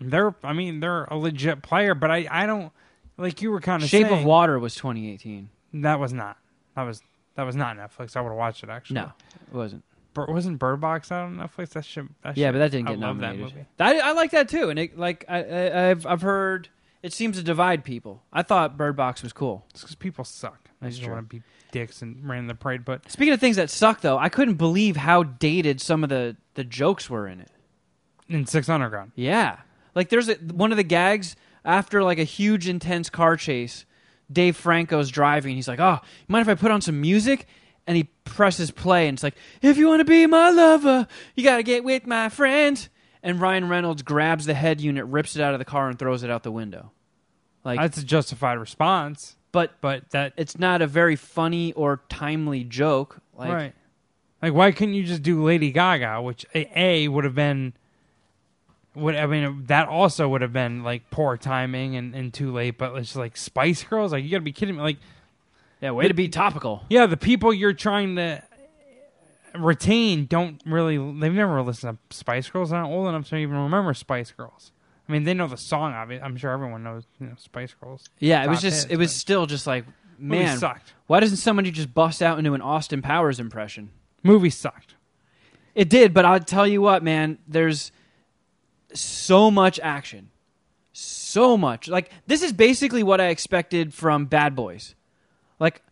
[0.00, 2.70] they're I mean they're a legit player, but I I don't
[3.16, 5.48] like you were kind of Shape saying, of Water was 2018.
[5.72, 6.36] That was not.
[6.76, 7.02] That was
[7.34, 8.16] that was not Netflix.
[8.16, 8.94] I would have watched it actually.
[9.00, 9.12] No,
[9.50, 9.82] it wasn't.
[10.14, 11.70] Bir- wasn't Bird Box out on Netflix?
[11.70, 12.08] That should.
[12.22, 13.48] That Yeah, shit- but that didn't I get love nominated.
[13.78, 14.00] That movie.
[14.00, 16.68] I, I like that too, and it, like I, I, I've I've heard
[17.04, 18.22] it seems to divide people.
[18.32, 19.66] I thought Bird Box was cool.
[19.70, 20.70] It's because people suck.
[20.80, 21.14] That's just true.
[21.14, 22.84] want to be dicks and ran the parade.
[22.84, 26.36] But Speaking of things that suck, though, I couldn't believe how dated some of the
[26.54, 27.50] the jokes were in it.
[28.28, 29.58] in Six Underground, Yeah,
[29.94, 33.84] like there's a, one of the gags after like a huge intense car chase.
[34.32, 35.54] Dave Franco's driving.
[35.56, 37.46] He's like, "Oh, you mind if I put on some music?"
[37.86, 41.44] And he presses play, and it's like, "If you want to be my lover, you
[41.44, 42.88] got to get with my friends."
[43.24, 46.22] And Ryan Reynolds grabs the head unit, rips it out of the car, and throws
[46.22, 46.92] it out the window.
[47.64, 49.36] Like, that's a justified response.
[49.50, 53.20] but But that it's not a very funny or timely joke.
[53.36, 53.72] Like, right.
[54.42, 57.72] Like, why couldn't you just do Lady Gaga, which a, a would have been,
[58.94, 62.76] would I mean that also would have been like poor timing and, and too late.
[62.76, 64.82] But it's like Spice Girls, like you got to be kidding me.
[64.82, 64.98] Like,
[65.80, 66.84] yeah, way to be topical.
[66.90, 68.42] yeah, the people you're trying to
[69.54, 70.96] retain don't really.
[70.96, 72.70] They've never listened to Spice Girls.
[72.70, 74.72] They're not old enough to even remember Spice Girls.
[75.08, 75.92] I mean, they know the song.
[75.92, 78.08] Obviously, I'm sure everyone knows you know Spice Girls.
[78.18, 79.84] Yeah, it was just, hits, it was still just like,
[80.18, 80.94] Movie man, sucked.
[81.06, 83.90] why doesn't somebody just bust out into an Austin Powers impression?
[84.22, 84.94] Movie sucked.
[85.74, 87.92] It did, but I'll tell you what, man, there's
[88.94, 90.30] so much action.
[90.92, 91.88] So much.
[91.88, 94.94] Like, this is basically what I expected from Bad Boys.
[95.58, 95.82] Like,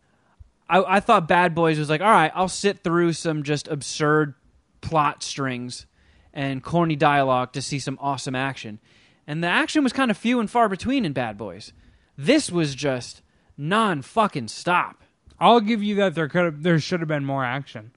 [0.73, 4.33] I, I thought Bad Boys was like, all right, I'll sit through some just absurd
[4.81, 5.85] plot strings
[6.33, 8.79] and corny dialogue to see some awesome action.
[9.27, 11.73] And the action was kind of few and far between in Bad Boys.
[12.17, 13.21] This was just
[13.55, 15.03] non fucking stop.
[15.39, 17.91] I'll give you that there could have, there should have been more action,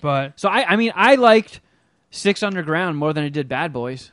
[0.00, 1.60] but So I, I mean, I liked
[2.10, 4.10] Six Underground more than I did Bad Boys.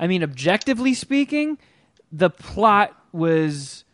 [0.00, 1.58] I mean, objectively speaking,
[2.10, 3.84] the plot was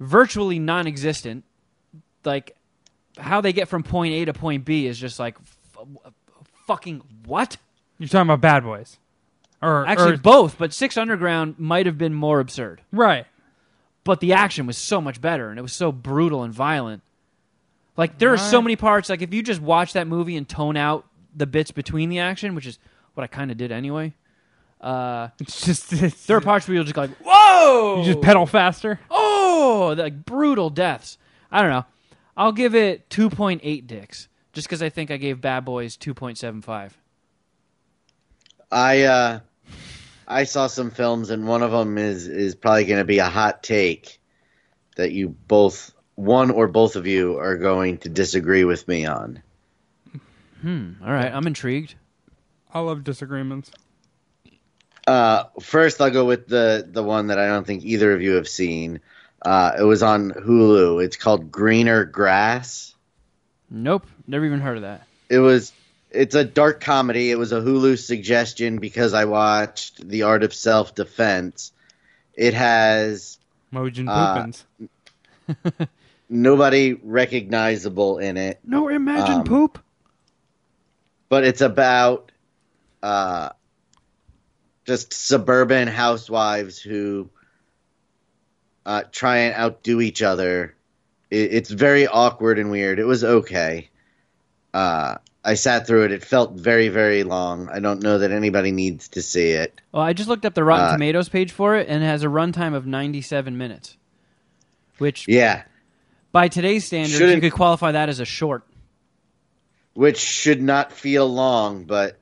[0.00, 1.44] virtually non-existent.
[2.26, 2.56] Like
[3.16, 5.36] how they get from point A to point B is just like
[5.74, 6.12] f-
[6.66, 7.56] fucking what?
[7.98, 8.98] You're talking about Bad Boys,
[9.62, 12.82] or Actually, or- both, but Six Underground might have been more absurd.
[12.92, 13.26] right?
[14.04, 17.02] But the action was so much better, and it was so brutal and violent.
[17.96, 19.08] Like there are so many parts.
[19.08, 22.54] Like if you just watch that movie and tone out the bits between the action,
[22.54, 22.78] which is
[23.14, 24.12] what I kind of did anyway.
[24.80, 28.46] Uh, It's just it's, there are parts where you'll just like, "Whoa!" you just pedal
[28.46, 29.00] faster.
[29.10, 31.16] Oh, like brutal deaths.
[31.50, 31.84] I don't know.
[32.36, 35.96] I'll give it two point eight dicks, just because I think I gave Bad Boys
[35.96, 36.96] two point seven five.
[38.70, 39.40] I uh,
[40.28, 43.28] I saw some films, and one of them is is probably going to be a
[43.28, 44.20] hot take
[44.96, 49.42] that you both, one or both of you, are going to disagree with me on.
[50.62, 50.92] Hmm.
[51.04, 51.94] All right, I'm intrigued.
[52.72, 53.70] I love disagreements.
[55.06, 58.34] Uh, first, I'll go with the the one that I don't think either of you
[58.34, 59.00] have seen.
[59.42, 61.04] Uh, it was on Hulu.
[61.04, 62.94] It's called Greener Grass.
[63.70, 65.06] Nope, never even heard of that.
[65.28, 65.72] It was.
[66.10, 67.30] It's a dark comedy.
[67.30, 71.72] It was a Hulu suggestion because I watched The Art of Self Defense.
[72.34, 73.38] It has
[73.72, 75.88] Mojin Uh, Poopins.
[76.28, 78.60] nobody recognizable in it.
[78.64, 79.78] No imagine Um, poop.
[81.28, 82.32] but it's about
[83.02, 83.50] uh,
[84.86, 87.28] just suburban housewives who
[88.86, 90.74] uh, try and outdo each other.
[91.30, 92.98] It, it's very awkward and weird.
[92.98, 93.90] It was okay.
[94.72, 96.12] Uh, I sat through it.
[96.12, 97.68] It felt very, very long.
[97.68, 99.80] I don't know that anybody needs to see it.
[99.92, 102.22] Well, I just looked up the Rotten Uh, Tomatoes page for it, and it has
[102.22, 103.96] a runtime of ninety seven minutes,
[104.98, 105.62] which Yeah,
[106.32, 108.64] by today's standards you Shouldn't- could qualify that as a short.
[109.94, 112.18] which should not feel long, but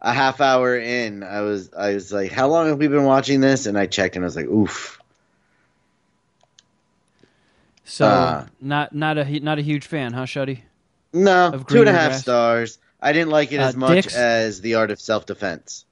[0.00, 3.40] a half hour in, I was I was like, "How long have we been watching
[3.40, 4.95] this?" And I checked, and I was like, "Oof."
[7.88, 10.60] So Uh, not not a not a huge fan, huh, Shuddy?
[11.12, 12.20] No, Of two and a Greener half Grass?
[12.22, 12.78] stars.
[13.00, 14.14] I didn't like it Uh, as much dicks?
[14.16, 15.84] as The Art of Self Defense.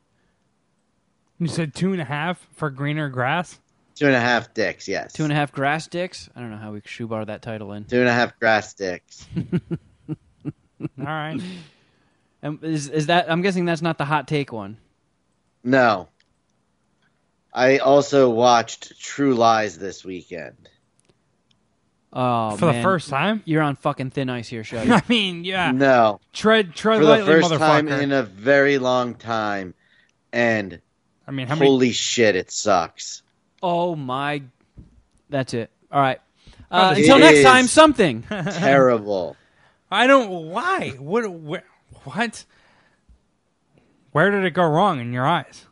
[1.39, 3.59] You said two and a half for greener grass.
[3.95, 5.12] Two and a half dicks, yes.
[5.12, 6.29] Two and a half grass dicks.
[6.35, 7.85] I don't know how we shoebar that title in.
[7.85, 9.27] Two and a half grass dicks.
[10.09, 11.41] All right.
[12.43, 13.31] And is is that?
[13.31, 14.79] I'm guessing that's not the hot take one.
[15.62, 16.09] No.
[17.53, 20.57] I also watched True Lies this weekend.
[22.16, 23.43] Oh, for the first time.
[23.45, 24.91] You're on fucking thin ice here, Shuddy.
[25.03, 25.73] I mean, yeah.
[25.73, 26.20] No.
[26.32, 29.74] Tread tread For the first time in a very long time.
[30.32, 30.81] And
[31.27, 31.66] I mean, how many?
[31.69, 33.23] holy shit, it sucks.
[33.62, 34.43] oh my,
[35.28, 35.70] that's it.
[35.91, 36.20] All right.
[36.70, 38.23] Uh, It until next time, something.
[38.28, 39.36] Terrible.
[39.91, 40.31] I don't.
[40.51, 40.91] Why?
[40.99, 41.28] What?
[41.31, 41.62] Where,
[42.05, 42.45] what?
[44.12, 45.66] Where did it go wrong in your eyes?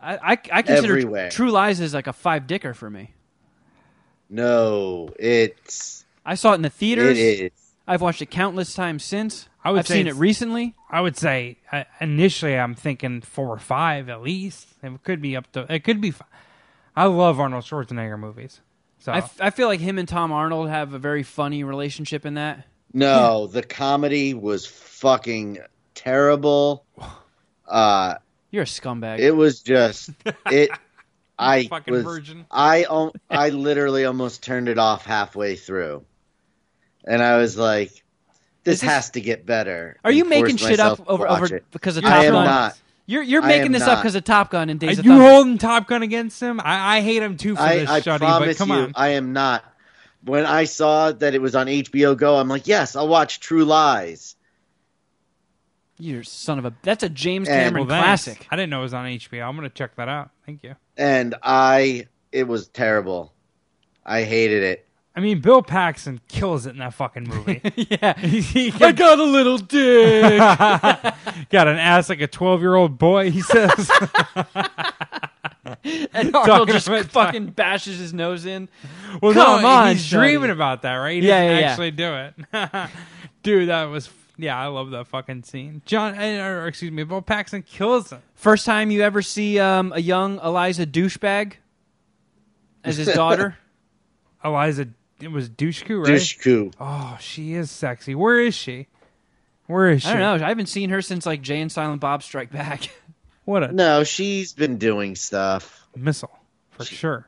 [0.00, 1.30] I, I, I consider Everywhere.
[1.30, 3.14] True Lies is like a five dicker for me.
[4.30, 7.18] No, it's I saw it in the theaters.
[7.18, 7.50] it is.
[7.86, 9.48] I've watched it countless times since.
[9.64, 10.74] I would I've say seen it recently.
[10.90, 14.68] I would say uh, initially I'm thinking four or five at least.
[14.82, 15.72] It could be up to.
[15.72, 16.10] It could be.
[16.10, 16.26] fi-
[16.94, 18.60] I love Arnold Schwarzenegger movies.
[18.98, 22.26] So I, f- I feel like him and Tom Arnold have a very funny relationship
[22.26, 22.66] in that.
[22.92, 25.58] No, the comedy was fucking
[25.94, 26.84] terrible.
[27.66, 28.14] Uh
[28.50, 29.18] You're a scumbag.
[29.18, 30.08] it was just
[30.50, 30.70] it
[31.38, 32.46] I fucking was virgin.
[32.50, 36.04] I al- I literally almost turned it off halfway through.
[37.06, 37.90] And I was like
[38.64, 39.96] this, this- has to get better.
[40.04, 41.64] Are you making shit up over over it.
[41.70, 42.44] because of Top I am Gun?
[42.44, 42.78] not.
[43.06, 45.04] You're you're I making am this up because of Top Gun and Are Days of
[45.06, 45.24] you Thunder.
[45.28, 46.60] holding Top Gun against him?
[46.60, 48.92] I, I hate him too for I, this, I Shuddy, but promise come you, on.
[48.94, 49.64] I am not.
[50.24, 53.64] When I saw that it was on HBO Go, I'm like, yes, I'll watch True
[53.64, 54.34] Lies.
[55.98, 56.72] You son of a.
[56.82, 58.24] That's a James And- Cameron Well, thanks.
[58.24, 58.46] classic.
[58.50, 59.48] I didn't know it was on HBO.
[59.48, 60.30] I'm gonna check that out.
[60.46, 60.74] Thank you.
[60.96, 63.32] And I, it was terrible.
[64.06, 64.84] I hated it.
[65.16, 67.60] I mean, Bill Paxton kills it in that fucking movie.
[67.90, 68.16] yeah.
[68.18, 70.38] he I got a little dick.
[71.50, 73.30] got an ass like a 12 year old boy.
[73.32, 73.90] He says,
[75.84, 78.68] and Arnold Talking just about fucking bashes his nose in.
[79.20, 80.10] "Well, Come no, on, he's Shuddy.
[80.10, 81.20] dreaming about that, right?
[81.20, 81.70] He Yeah, doesn't yeah, yeah.
[81.70, 82.90] actually do it."
[83.42, 84.08] Dude, that was
[84.38, 84.58] yeah.
[84.58, 85.82] I love that fucking scene.
[85.84, 88.22] John, eh, or excuse me, Bill Paxton kills him.
[88.34, 91.54] First time you ever see um, a young Eliza douchebag
[92.84, 93.56] as his daughter.
[94.44, 94.88] Eliza,
[95.20, 96.12] it was Dushku, right?
[96.14, 96.72] Dushku.
[96.80, 98.14] Oh, she is sexy.
[98.14, 98.86] Where is she?
[99.66, 100.08] Where is she?
[100.08, 100.44] I don't know.
[100.46, 102.88] I haven't seen her since like Jay and Silent Bob Strike Back.
[103.44, 105.88] What a No, she's been doing stuff.
[105.96, 106.38] missile
[106.68, 107.26] for sure.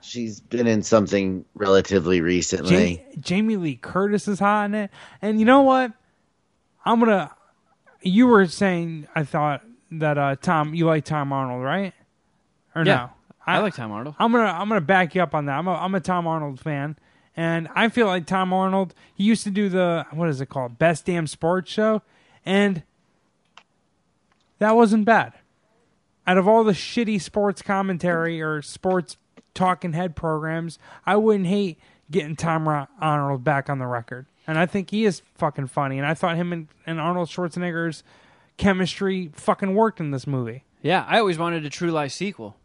[0.00, 2.92] She's been in something relatively recently.
[3.14, 4.90] Ja- Jamie Lee Curtis is hot in it,
[5.20, 5.90] and you know what?
[6.84, 7.30] I'm gonna.
[8.02, 9.62] you were saying I thought
[9.92, 11.92] that uh, Tom, you like Tom Arnold, right?
[12.74, 12.94] Or Yeah.
[12.96, 13.10] no?
[13.46, 14.14] I, like Tom Arnold.
[14.18, 15.58] I'm gonna I'm gonna back you up on that.
[15.58, 16.96] I'm a I'm a Tom Arnold fan,
[17.36, 18.94] and I feel like Tom Arnold.
[19.14, 22.02] He used to do the what is it called, Best Damn Sports Show,
[22.46, 22.82] and
[24.58, 25.34] that wasn't bad.
[26.26, 29.18] Out of all the shitty sports commentary or sports
[29.52, 31.78] talking head programs, I wouldn't hate
[32.10, 32.66] getting Tom
[32.98, 34.24] Arnold back on the record.
[34.46, 35.98] And I think he is fucking funny.
[35.98, 38.02] And I thought him and, and Arnold Schwarzenegger's
[38.56, 40.64] chemistry fucking worked in this movie.
[40.82, 42.56] Yeah, I always wanted a True Lies sequel.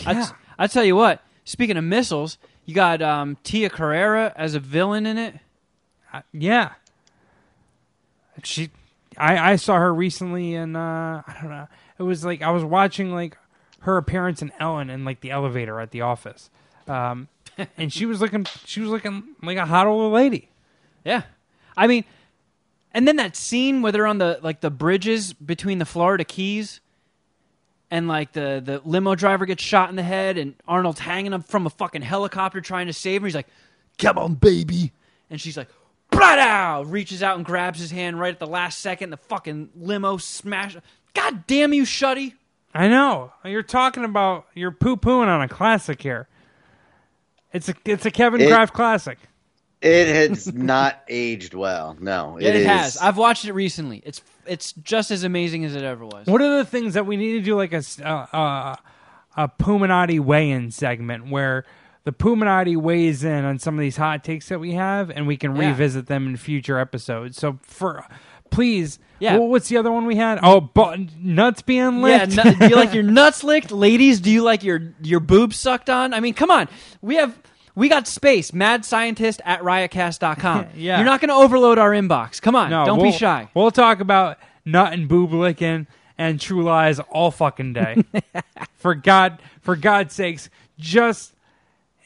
[0.00, 0.30] Yeah.
[0.58, 1.22] I tell you what.
[1.44, 5.34] Speaking of missiles, you got um, Tia Carrere as a villain in it.
[6.12, 6.74] Uh, yeah.
[8.44, 8.70] She,
[9.18, 11.66] I, I saw her recently and uh, I don't know.
[11.98, 13.36] It was like I was watching like
[13.80, 16.50] her appearance in Ellen in like the elevator at the office,
[16.88, 17.28] um,
[17.76, 20.48] and she was looking she was looking like a hot old lady.
[21.04, 21.22] Yeah,
[21.76, 22.04] I mean,
[22.92, 26.80] and then that scene where they're on the like the bridges between the Florida Keys,
[27.90, 31.46] and like the the limo driver gets shot in the head, and Arnold's hanging up
[31.46, 33.26] from a fucking helicopter trying to save him.
[33.26, 33.48] He's like,
[33.98, 34.92] "Come on, baby,"
[35.30, 35.68] and she's like.
[36.10, 36.84] Brada!
[36.86, 39.08] Reaches out and grabs his hand right at the last second.
[39.08, 40.76] The fucking limo smash.
[41.14, 42.34] God damn you, Shuddy!
[42.74, 46.28] I know you're talking about you're poo pooing on a classic here.
[47.54, 49.18] It's a it's a Kevin It- Kraft classic.
[49.82, 51.96] It has not aged well.
[52.00, 52.96] No, It, is- has.
[52.96, 54.02] I've watched it recently.
[54.04, 56.26] It's it's just as amazing as it ever was.
[56.26, 58.76] What are the things that we need to do like a s- uh, uh,
[59.36, 61.64] a Puminati weigh-in segment where
[62.04, 65.36] the Puminati weighs in on some of these hot takes that we have, and we
[65.36, 65.68] can Yeah.
[65.68, 67.36] revisit them in future episodes.
[67.38, 68.04] So for
[68.50, 69.36] please, Yeah.
[69.38, 70.40] wh- what's the other one we had?
[70.42, 72.58] Oh, bu- nuts being Yeah, licked.
[72.58, 74.20] do you like your nuts licked, ladies?
[74.20, 76.12] Do you like your your boobs sucked on?
[76.12, 76.68] I mean, come on.
[77.00, 77.34] We have
[77.74, 78.52] we got space.
[78.52, 80.66] Mad scientist at riotcast.com.
[80.76, 80.96] Yeah.
[80.98, 82.40] You're not going to overload our inbox.
[82.40, 83.48] Come on, no, don't we'll, be shy.
[83.54, 85.86] We'll talk about nut and boob licking
[86.18, 88.04] and True Lies all fucking day.
[88.76, 91.32] for God, for God's sakes, just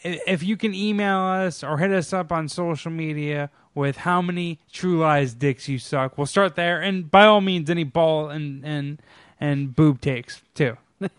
[0.03, 4.59] if you can email us or hit us up on social media with how many
[4.73, 6.81] True Lies dicks you suck, we'll start there.
[6.81, 8.99] And by all means, any ball and and
[9.41, 10.77] and boob takes too.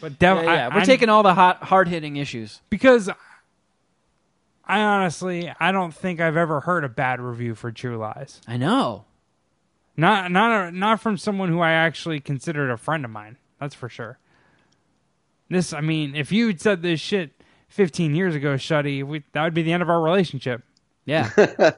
[0.00, 0.68] But dev- Yeah, yeah.
[0.68, 2.60] I- We're I- taking all the hot hard hitting issues.
[2.68, 3.08] because
[4.68, 8.40] I honestly I don't think I've ever heard a bad review for True Lies.
[8.46, 9.04] I know.
[9.96, 13.36] Not not a, not from someone who I actually considered a friend of mine.
[13.58, 14.18] That's for sure.
[15.48, 17.32] This, I mean, if you had said this shit
[17.68, 20.62] 15 years ago, Shuddy, we, that would be the end of our relationship.
[21.04, 21.30] Yeah.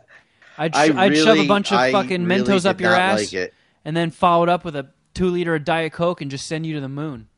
[0.58, 3.32] I'd, sh- I I'd shove a bunch of I fucking really Mentos up your ass
[3.32, 3.54] like
[3.84, 6.66] and then follow it up with a two liter of Diet Coke and just send
[6.66, 7.28] you to the moon.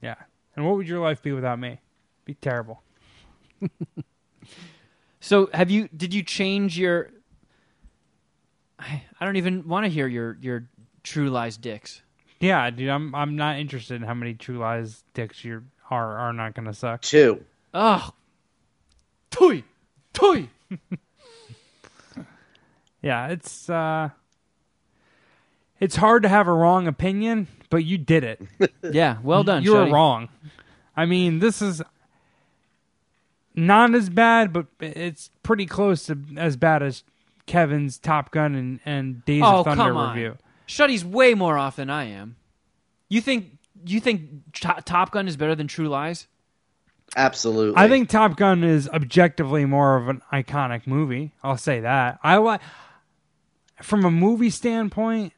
[0.00, 0.14] Yeah.
[0.56, 1.80] And what would your life be without me?
[2.24, 2.82] Be terrible.
[5.20, 5.88] So have you?
[5.94, 7.10] Did you change your?
[8.78, 10.68] I, I don't even want to hear your your
[11.02, 12.02] True Lies dicks.
[12.40, 16.32] Yeah, dude, I'm I'm not interested in how many True Lies dicks you are are
[16.32, 17.02] not gonna suck.
[17.02, 17.44] Two.
[17.74, 18.10] Oh,
[19.30, 19.62] toy,
[20.12, 20.48] toy.
[23.02, 24.10] Yeah, it's uh,
[25.78, 28.40] it's hard to have a wrong opinion, but you did it.
[28.82, 29.62] Yeah, well done.
[29.62, 29.92] You were Shuddy.
[29.92, 30.28] wrong.
[30.96, 31.82] I mean, this is
[33.54, 37.02] not as bad, but it's pretty close to as bad as
[37.46, 40.36] Kevin's Top Gun and, and Days Oh of Thunder come on, review.
[40.66, 42.36] Shuddy's way more off than I am.
[43.08, 46.26] You think you think To- Top Gun is better than True Lies?
[47.16, 47.76] Absolutely.
[47.76, 51.32] I think Top Gun is objectively more of an iconic movie.
[51.42, 52.20] I'll say that.
[52.22, 52.60] I like
[53.82, 55.32] from a movie standpoint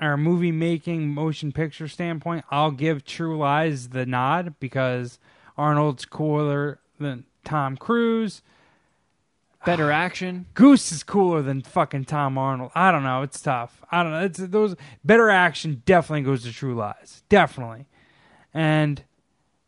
[0.00, 5.18] or a movie making motion picture standpoint, I'll give True Lies the nod because
[5.56, 8.42] Arnold's cooler than Tom Cruise.
[9.64, 10.46] Better action.
[10.54, 12.70] Goose is cooler than fucking Tom Arnold.
[12.74, 13.22] I don't know.
[13.22, 13.82] It's tough.
[13.90, 14.24] I don't know.
[14.24, 17.22] It's those better action definitely goes to True Lies.
[17.28, 17.86] Definitely.
[18.52, 19.02] And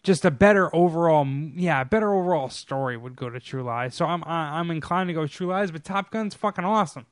[0.02, 3.94] just a better overall, yeah, a better overall story would go to True Lies.
[3.94, 7.06] So I'm I- I'm inclined to go True Lies, but Top Gun's fucking awesome.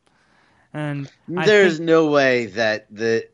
[0.72, 3.28] And I There's think- no way that the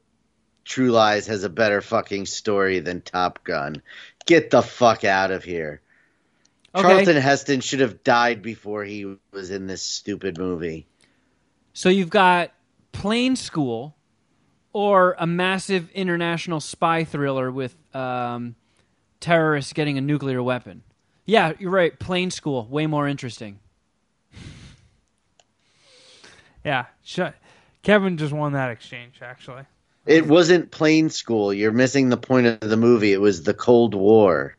[0.64, 3.82] True Lies has a better fucking story than Top Gun.
[4.26, 5.80] Get the fuck out of here.
[6.74, 6.88] Okay.
[6.88, 10.86] Charlton Heston should have died before he was in this stupid movie.
[11.72, 12.52] So you've got
[12.92, 13.96] Plane School,
[14.72, 18.54] or a massive international spy thriller with um,
[19.18, 20.82] terrorists getting a nuclear weapon.
[21.26, 21.98] Yeah, you're right.
[21.98, 23.58] Plane School, way more interesting.
[26.64, 27.20] yeah, sh-
[27.82, 29.64] Kevin just won that exchange actually.
[30.06, 31.52] It wasn't plane school.
[31.52, 33.12] You're missing the point of the movie.
[33.12, 34.56] It was the Cold War,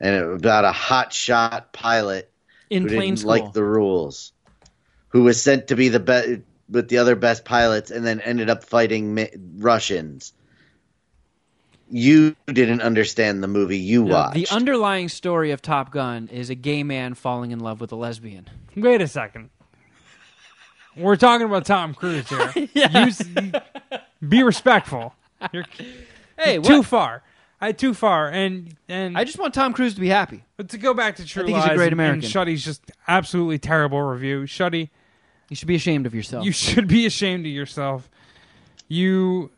[0.00, 2.30] and it about a hot shot pilot
[2.70, 3.28] In who Plane didn't School.
[3.30, 4.32] like the rules,
[5.08, 8.50] who was sent to be the be- with the other best pilots, and then ended
[8.50, 10.32] up fighting Mi- Russians.
[11.88, 14.34] You didn't understand the movie you No, watched.
[14.34, 17.96] the underlying story of Top Gun is a gay man falling in love with a
[17.96, 18.48] lesbian.
[18.74, 19.50] Wait a second.
[20.96, 22.52] We're talking about Tom Cruise here.
[23.04, 23.22] Use,
[24.26, 25.14] be respectful.
[25.52, 25.64] You're
[26.38, 26.86] Hey, too what?
[26.86, 27.22] far.
[27.60, 28.28] I too far.
[28.28, 30.44] And and I just want Tom Cruise to be happy.
[30.56, 32.24] but to go back to True I think he's a Lies great and- American.
[32.24, 34.42] and Shuddy's just absolutely terrible review.
[34.42, 34.90] Shuddy,
[35.48, 36.44] You should be ashamed of yourself.
[36.44, 38.10] you should be ashamed of yourself.
[38.88, 39.50] You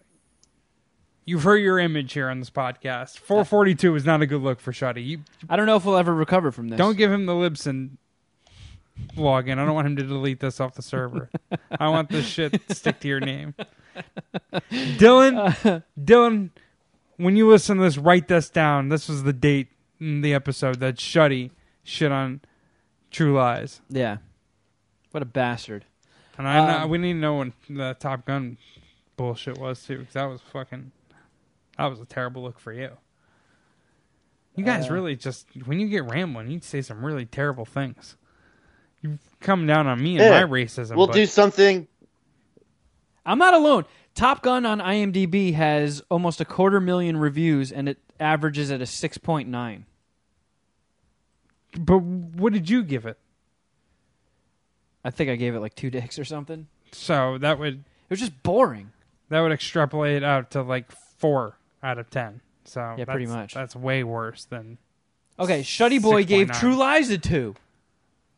[1.26, 3.18] you've hurt your image here on this podcast.
[3.18, 5.04] 442 is not a good look for Shuddy.
[5.04, 5.18] You
[5.48, 6.78] I don't know if we'll ever recover from this.
[6.78, 7.96] don't give him the Libsyn
[9.16, 9.58] login.
[9.58, 11.30] I don't want him to delete this off the server.
[11.78, 13.54] I want this shit to stick to your name.
[14.72, 16.50] Dylan, Dylan,
[17.19, 18.89] when you listen to this, write this down.
[18.89, 19.69] This was the date
[20.01, 21.51] in the episode that Shuddy
[21.85, 22.40] shit on
[23.11, 23.81] True Lies.
[23.90, 24.16] Yeah.
[25.11, 25.85] What a bastard.
[26.39, 28.57] And I know, Um, we need to know when the Top Gun
[29.16, 30.93] bullshit was too, because that was fucking,
[31.77, 32.90] that was a terrible look for you.
[34.55, 38.16] You guys Uh, really just when you get rambling, you say some really terrible things.
[39.03, 40.40] You come down on me and Yeah.
[40.40, 40.97] my racism.
[40.97, 41.86] we'll but do something.
[43.24, 43.85] I'm not alone.
[44.19, 48.85] Top Gun on IMDb has almost a quarter million reviews and it averages at a
[48.85, 49.85] 6.9.
[51.78, 53.16] But what did you give it?
[55.05, 56.66] I think I gave it like two dicks or something.
[56.90, 58.90] So that would It was just boring.
[59.28, 62.40] that would extrapolate out to like four out of ten.
[62.65, 63.55] So Yeah, pretty much.
[63.55, 64.78] That's way worse than.
[65.39, 66.59] Okay, Shuddy Boy gave 6.9.
[66.59, 67.55] True Lies a 2,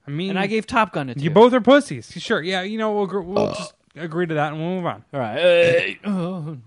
[0.07, 1.23] I mean, and I gave Top Gun a 2.
[1.23, 2.13] you both are pussies.
[2.19, 2.61] Sure, yeah.
[2.61, 5.05] You know, we'll we'll just agree to that and we'll move on.
[5.13, 5.99] All right.
[6.05, 6.59] Oh.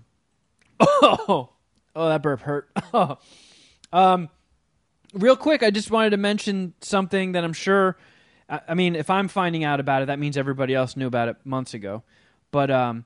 [0.80, 1.50] oh,
[1.94, 2.68] oh, that burp hurt.
[3.92, 4.28] um,
[5.12, 7.96] real quick, I just wanted to mention something that I'm sure.
[8.48, 11.28] I, I mean, if I'm finding out about it, that means everybody else knew about
[11.28, 12.02] it months ago.
[12.50, 13.04] But um,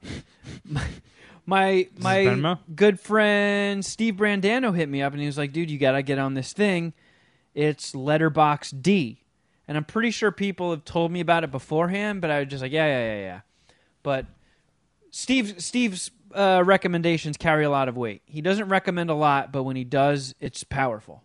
[1.47, 2.59] my my Venmo?
[2.74, 6.19] good friend Steve Brandano hit me up and he was like, "Dude, you gotta get
[6.19, 6.93] on this thing.
[7.55, 9.23] It's Letterbox D."
[9.66, 12.62] And I'm pretty sure people have told me about it beforehand, but I was just
[12.62, 13.40] like, "Yeah, yeah, yeah, yeah."
[14.09, 14.25] But
[15.11, 18.23] Steve Steve's uh, recommendations carry a lot of weight.
[18.25, 21.23] He doesn't recommend a lot, but when he does, it's powerful.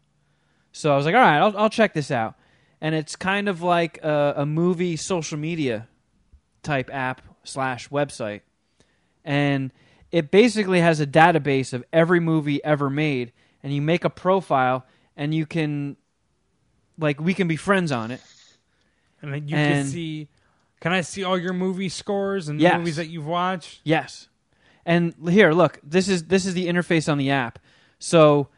[0.74, 2.36] So I was like, all right, I'll, I'll check this out.
[2.82, 5.88] And it's kind of like a, a movie social media
[6.62, 8.42] type app slash website,
[9.24, 9.72] and
[10.12, 13.32] it basically has a database of every movie ever made,
[13.64, 14.86] and you make a profile,
[15.16, 15.96] and you can,
[16.98, 18.20] like, we can be friends on it.
[19.22, 20.28] And then you can see.
[20.84, 22.78] Can I see all your movie scores and Yes.
[22.78, 23.80] movies that you've watched?
[23.86, 24.28] Yes.
[24.86, 27.58] And here, look, this is this is the interface on the app.
[28.00, 28.50] So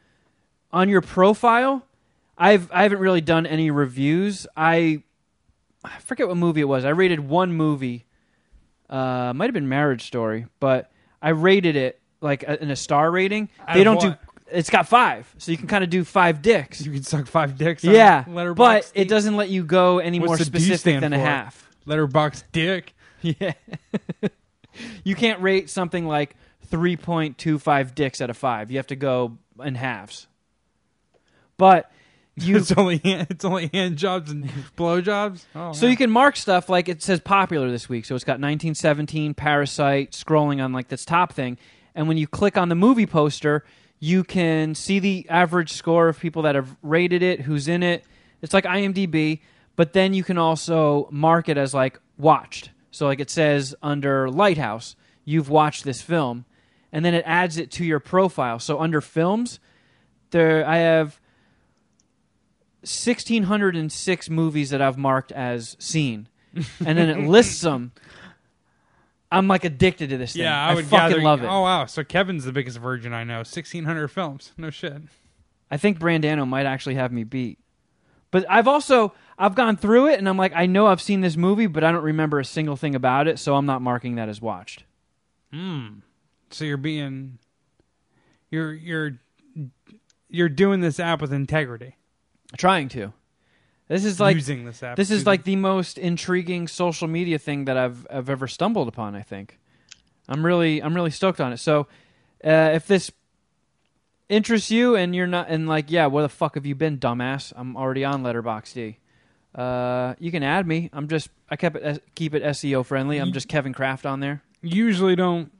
[0.73, 1.85] on your profile,
[2.35, 4.47] I've I haven't really done any reviews.
[4.57, 5.03] I
[5.83, 6.83] I forget what movie it was.
[6.83, 8.05] I rated one movie.
[8.89, 10.91] Uh might have been Marriage Story, but
[11.21, 13.49] I rated it like a- in a star rating.
[13.67, 14.19] Out They of don't do what?
[14.51, 15.31] it's got 5.
[15.37, 16.83] So you can kind of do 5 dicks.
[16.83, 17.85] You can suck five dicks.
[17.85, 18.23] on Yeah.
[18.23, 21.13] Letterboxd But it doesn't let you go any What's more the D specific stand than
[21.13, 21.23] a for?
[21.23, 21.64] half.
[21.85, 22.93] Letterbox dick.
[23.21, 23.53] Yeah.
[25.03, 26.35] you can't rate something like
[26.69, 28.69] 3.25 dicks out of 5.
[28.69, 30.27] You have to go in halves.
[31.57, 31.91] But
[32.35, 35.47] you it's only it's only hand jobs and blow jobs.
[35.55, 38.05] Oh, so you can mark stuff like it says popular this week.
[38.05, 41.57] So it's got 1917, Parasite, scrolling on like this top thing.
[41.95, 43.63] And when you click on the movie poster,
[43.99, 48.03] you can see the average score of people that have rated it, who's in it.
[48.41, 49.39] It's like IMDb,
[49.75, 52.71] but then you can also mark it as like watched.
[52.91, 54.95] So like it says under Lighthouse,
[55.25, 56.45] you've watched this film,
[56.91, 58.59] and then it adds it to your profile.
[58.59, 59.59] So under films,
[60.31, 61.19] there I have
[62.81, 66.29] 1606 movies that I've marked as seen.
[66.85, 67.91] And then it lists them.
[69.31, 70.43] I'm like addicted to this thing.
[70.43, 71.21] yeah, I, would fucking gather.
[71.21, 71.47] love it.
[71.47, 73.43] Oh wow, so Kevin's the biggest virgin I know.
[73.43, 74.53] Sixteen hundred films.
[74.55, 75.01] No shit.
[75.69, 77.59] I think Brandano might actually have me beat.
[78.31, 81.37] But I've also I've gone through it and I'm like I know I've seen this
[81.37, 84.29] movie, but I don't remember a single thing about it, so I'm not marking that
[84.29, 84.83] as watched.
[85.51, 85.99] Hmm.
[86.49, 87.39] So you're being,
[88.49, 89.19] you're you're
[90.29, 91.95] you're doing this app with integrity.
[92.57, 93.13] Trying to.
[93.87, 94.97] This is like using this app.
[94.97, 99.15] this is like the most intriguing social media thing that I've I've ever stumbled upon.
[99.15, 99.59] I think
[100.27, 101.57] I'm really I'm really stoked on it.
[101.57, 101.87] So
[102.43, 103.11] uh, if this
[104.29, 107.53] interests you and you're not and like yeah, where the fuck have you been, dumbass?
[107.55, 108.97] I'm already on Letterboxd.
[109.53, 110.89] Uh, you can add me.
[110.91, 113.17] I'm just I kept it keep it SEO friendly.
[113.17, 114.41] I'm just Kevin Kraft on there.
[114.61, 115.51] usually don't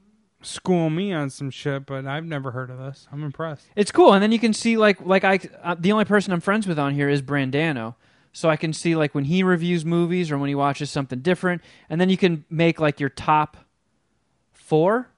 [0.42, 3.08] school me on some shit, but I've never heard of this.
[3.10, 3.66] I'm impressed.
[3.74, 6.40] It's cool, and then you can see like like I uh, the only person I'm
[6.40, 7.94] friends with on here is Brandano.
[8.32, 11.62] so I can see like when he reviews movies or when he watches something different,
[11.88, 13.56] and then you can make like your top
[14.52, 15.08] four.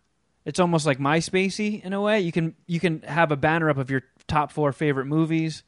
[0.49, 2.21] It's almost like MySpacey in a way.
[2.21, 5.63] You can you can have a banner up of your top four favorite movies.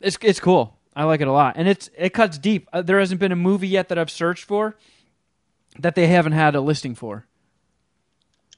[0.00, 0.76] It's it's cool.
[0.96, 2.68] I like it a lot, and it's it cuts deep.
[2.72, 4.76] Uh, there hasn't been a movie yet that I've searched for
[5.78, 7.28] that they haven't had a listing for.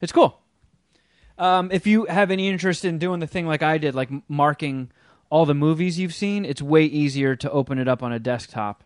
[0.00, 0.40] It's cool.
[1.36, 4.90] Um, if you have any interest in doing the thing like I did, like marking
[5.28, 8.82] all the movies you've seen, it's way easier to open it up on a desktop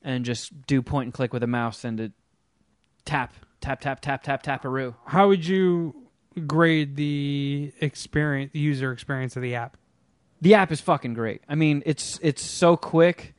[0.00, 2.10] and just do point and click with a mouse than to
[3.04, 5.94] tap, tap, tap, tap, tap, tap, a How would you
[6.46, 9.76] grade the experience, the user experience of the app?
[10.40, 11.42] The app is fucking great.
[11.48, 13.34] I mean, it's it's so quick.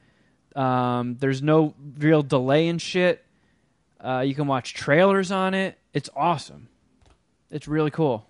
[0.55, 3.25] Um, there's no real delay and shit.
[3.99, 5.77] Uh, you can watch trailers on it.
[5.93, 6.69] It's awesome.
[7.51, 8.25] It's really cool.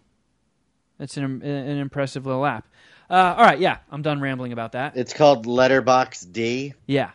[0.99, 2.67] It's an an impressive little app.
[3.09, 4.97] Uh, all right, yeah, I'm done rambling about that.
[4.97, 6.73] It's called Letterbox D.
[6.87, 7.11] Yeah,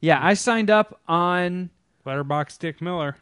[0.00, 0.18] yeah.
[0.20, 1.70] I signed up on
[2.12, 3.16] Letterbox Dick Miller.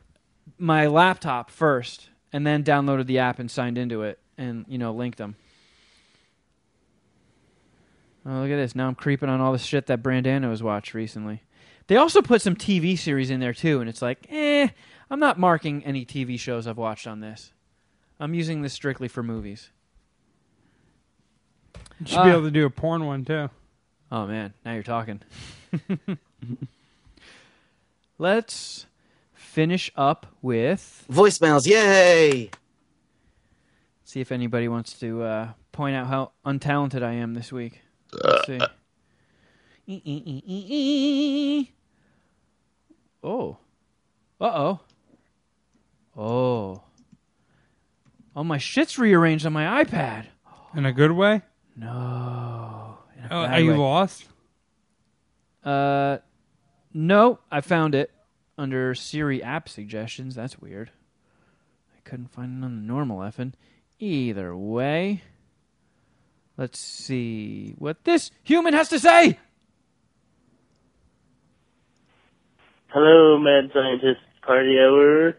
[0.59, 4.93] my laptop first, and then downloaded the app and signed into it, and you know
[4.93, 5.35] linked them.
[8.25, 8.77] Oh, look at this!
[8.77, 11.43] Now I'm creeping on all the shit that Brandano has watched recently.
[11.89, 14.69] They also put some TV series in there too, and it's like, eh,
[15.11, 17.53] I'm not marking any TV shows I've watched on this.
[18.21, 19.71] I'm using this strictly for movies.
[21.99, 23.51] You should Uh, be able to do a porn one too.
[24.13, 25.21] Oh man, now you're talking.
[28.19, 28.87] Let's
[29.35, 32.51] finish up with Voicemails, yay!
[34.05, 37.81] see if anybody wants to uh, point out how untalented I am this week.
[38.25, 38.61] Let's see.
[39.87, 41.71] E.
[43.23, 43.57] Oh.
[44.41, 44.81] Uh oh.
[46.17, 46.83] Oh.
[48.37, 50.27] Oh, my shit's rearranged on my iPad.
[50.77, 51.43] In a good way?
[51.75, 52.99] No.
[53.19, 54.27] In a Oh, bad are you lost?
[55.65, 56.19] Uh,
[56.97, 58.11] no, I found it
[58.57, 60.35] under Siri app suggestions.
[60.35, 60.91] That's weird.
[61.95, 63.53] I couldn't find it on the normal effing.
[63.99, 65.23] Either way,
[66.57, 69.39] let's see what this human has to say.
[72.89, 75.37] Hello, Mad Scientist Party Hour.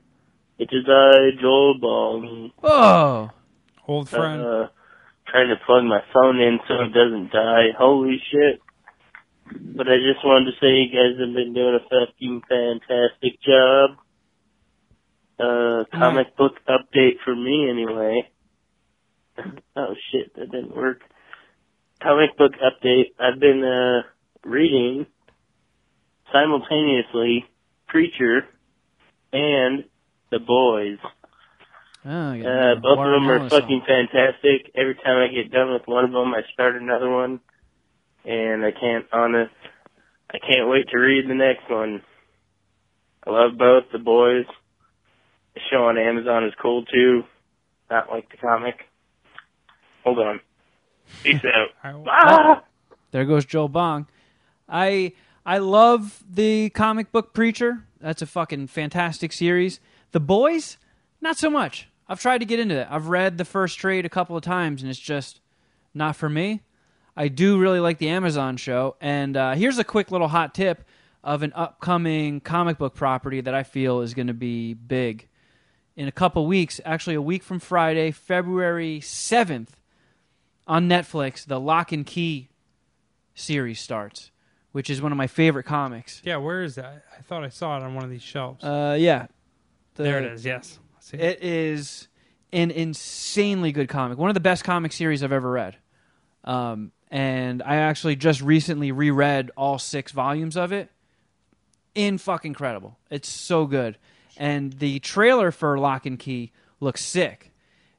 [0.59, 2.51] It is I, Joel Bong.
[2.63, 3.31] Oh,
[3.87, 4.41] Old friend.
[4.41, 4.67] Uh,
[5.27, 7.69] trying to plug my phone in so it doesn't die.
[7.77, 8.61] Holy shit.
[9.75, 13.91] But I just wanted to say you guys have been doing a fucking fantastic job.
[15.39, 18.29] Uh, comic book update for me anyway.
[19.75, 21.01] oh shit, that didn't work.
[22.01, 23.11] Comic book update.
[23.19, 24.07] I've been, uh,
[24.47, 25.05] reading
[26.31, 27.45] simultaneously
[27.87, 28.47] Preacher
[29.33, 29.83] and
[30.31, 30.97] The Boys.
[32.05, 32.73] oh yeah.
[32.73, 34.71] Uh, both of them are fucking fantastic.
[34.75, 37.39] Every time I get done with one of them, I start another one,
[38.27, 39.53] and I can't honest,
[40.29, 42.01] I can't wait to read the next one.
[43.25, 44.45] I love both the boys.
[45.55, 47.23] The show on Amazon is cool too,
[47.89, 48.75] not like the comic.
[50.03, 50.39] Hold on.
[51.23, 51.41] Peace
[51.83, 52.03] out.
[52.07, 52.63] Ah!
[53.11, 54.07] There goes Joel Bong.
[54.67, 55.13] I
[55.45, 57.85] I love the comic book Preacher.
[57.99, 59.79] That's a fucking fantastic series.
[60.11, 60.77] The Boys,
[61.21, 61.89] not so much.
[62.07, 62.87] I've tried to get into it.
[62.89, 65.41] I've read the first trade a couple of times, and it's just
[65.93, 66.61] not for me.
[67.17, 70.83] I do really like the Amazon show, and uh, here's a quick little hot tip
[71.23, 75.27] of an upcoming comic book property that I feel is going to be big
[75.95, 76.79] in a couple weeks.
[76.85, 79.75] Actually, a week from Friday, February seventh,
[80.67, 81.43] on Netflix.
[81.45, 82.49] The Locke & Key
[83.33, 84.29] series starts,
[84.71, 86.21] which is one of my favorite comics.
[86.23, 87.03] yeah, where is that?
[87.17, 88.63] I thought I saw it on one of these shelves.
[88.63, 89.25] Uh, yeah,
[89.95, 90.45] The- there it is.
[90.45, 90.79] Yes.
[91.13, 92.09] It is
[92.53, 94.17] an insanely good comic.
[94.17, 95.77] One of the best comic series I've ever read.
[96.43, 100.89] Um, and I actually just recently reread all six volumes of it.
[101.95, 102.97] In fucking incredible.
[103.09, 103.97] It's so good.
[104.37, 107.51] And the trailer for Locke & Key looks sick.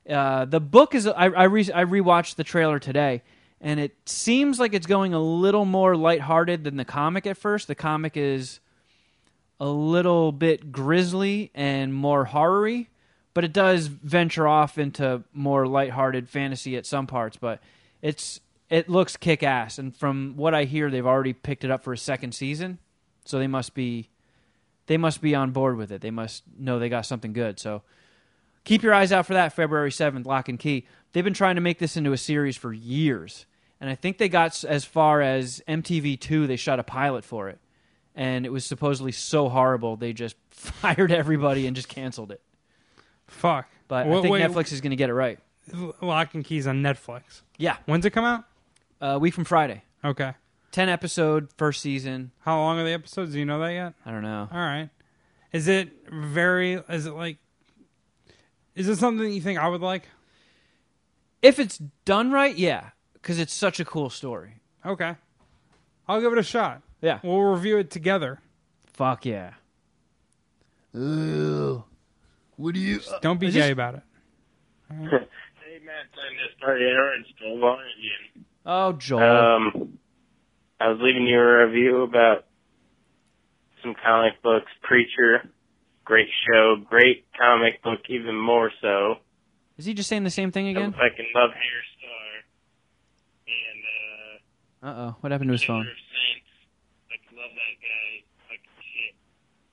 [0.09, 3.23] Uh, the book is I I, re, I rewatched the trailer today,
[3.61, 7.67] and it seems like it's going a little more lighthearted than the comic at first.
[7.67, 8.61] The comic is
[9.61, 12.87] a little bit grisly and more horror-y,
[13.35, 17.37] but it does venture off into more lighthearted fantasy at some parts.
[17.37, 17.61] But
[18.01, 18.41] it's
[18.71, 21.93] it looks kick ass, and from what I hear, they've already picked it up for
[21.93, 22.79] a second season,
[23.25, 24.11] so they must be
[24.89, 26.01] they must be on board with it.
[26.01, 27.61] They must know they got something good.
[27.61, 27.83] So
[28.65, 30.87] keep your eyes out for that February 7th, Locke & Key.
[31.13, 33.47] They've been trying to make this into a series for years.
[33.81, 37.59] And I think they got as far as MTV2, they shot a pilot for it.
[38.15, 42.41] And it was supposedly so horrible, they just fired everybody and just canceled it.
[43.27, 43.69] Fuck.
[43.89, 45.39] But I Wait, think wait, Netflix is going to get it right.
[46.01, 47.43] Locke & Key's on Netflix.
[47.59, 48.45] Yeah, When's it come out?
[49.01, 49.83] A week from Friday.
[50.05, 50.33] Okay.
[50.73, 52.31] ten episode first season.
[52.41, 53.33] How long are the episodes?
[53.33, 53.95] Do you know that yet?
[54.07, 54.49] I don't know.
[54.51, 54.91] All right.
[55.53, 56.75] Is it very?
[56.89, 57.39] Is it like?
[58.75, 60.09] Is it something that you think I would like?
[61.43, 64.55] If it's done right, yeah, because it's such a cool story.
[64.85, 65.17] Okay.
[66.07, 66.83] I'll give it a shot.
[67.01, 67.19] Yeah.
[67.23, 68.41] We'll review it together.
[68.87, 69.53] Fuck yeah.
[70.97, 71.85] Ooh.
[72.57, 73.01] What do you?
[73.21, 74.03] Don't be Is gay this- about it.
[75.69, 77.13] Hey, Matt, time this party hour.
[77.21, 78.38] It's Joel Vaughn again.
[78.71, 79.23] Oh, Joel.
[79.23, 79.99] Um,
[80.79, 82.45] I was leaving you a review about
[83.83, 84.71] some comic books.
[84.83, 85.49] Preacher,
[86.05, 89.17] great show, great comic book, even more so.
[89.79, 90.95] Is he just saying the same thing again?
[90.97, 92.43] I can love Herr Starr
[93.47, 93.83] and
[94.83, 95.17] uh, Uh oh.
[95.21, 95.79] What happened to his phone?
[95.79, 96.51] Order of Saints.
[97.11, 98.25] I can love that guy.
[98.49, 99.15] Fucking shit.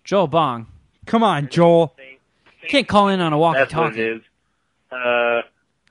[0.06, 0.68] Joel Bong.
[1.06, 1.94] Come on, Joel.
[2.64, 4.02] You can't call in on a That's what walkie-talkie.
[4.02, 4.22] it is.
[4.92, 5.42] Uh,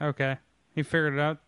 [0.01, 0.39] Okay.
[0.75, 1.39] He figured it out.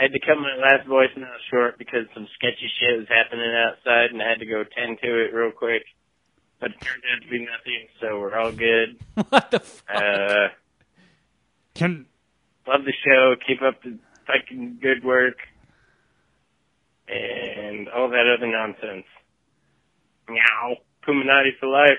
[0.00, 4.12] I had to cut my last voicemail short because some sketchy shit was happening outside,
[4.12, 5.82] and I had to go tend to it real quick.
[6.58, 8.96] But it turned out to be nothing, so we're all good.
[9.28, 9.94] what the fuck?
[9.94, 10.48] Uh,
[11.74, 12.06] Can
[12.66, 13.34] love the show.
[13.46, 15.36] Keep up the fucking good work,
[17.06, 19.04] and all that other nonsense.
[20.30, 20.76] Meow.
[21.06, 21.98] Puminati for life.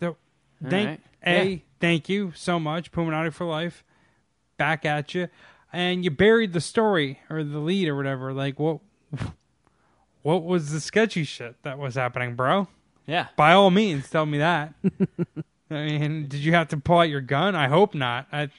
[0.00, 0.16] so,
[0.62, 1.00] thank right.
[1.24, 1.58] a Yeah.
[1.80, 3.82] thank you so much, Puminati for life.
[4.56, 5.28] Back at you,
[5.72, 8.32] and you buried the story or the lead or whatever.
[8.32, 8.80] Like what?
[10.26, 12.66] What was the sketchy shit that was happening, bro?
[13.06, 13.28] Yeah.
[13.36, 14.74] By all means, tell me that.
[15.70, 17.54] I mean, did you have to pull out your gun?
[17.54, 18.26] I hope not.
[18.32, 18.50] I,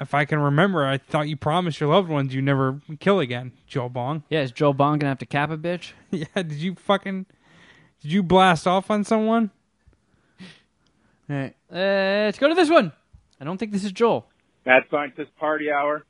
[0.00, 3.52] if I can remember, I thought you promised your loved ones you never kill again,
[3.68, 4.24] Joe Bong.
[4.28, 5.92] Yeah, is Joel Bong gonna have to cap a bitch?
[6.10, 7.26] yeah, did you fucking
[8.02, 9.50] did you blast off on someone?
[11.30, 11.54] All right.
[11.72, 12.90] Uh, let's go to this one.
[13.40, 14.26] I don't think this is Joel.
[14.66, 16.04] Mad Scientist Party Hour.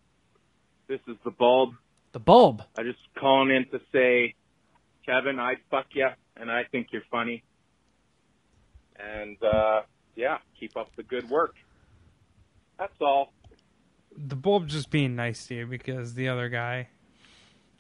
[0.89, 1.71] This is the bulb.
[2.13, 2.63] The bulb.
[2.79, 4.35] I just calling in to say,
[5.05, 7.43] Kevin, I'd fuck you, and I think you're funny.
[8.99, 9.83] And uh,
[10.15, 11.55] yeah, keep up the good work.
[12.79, 13.33] That's all.
[14.17, 16.89] The bulb just being nice to you because the other guy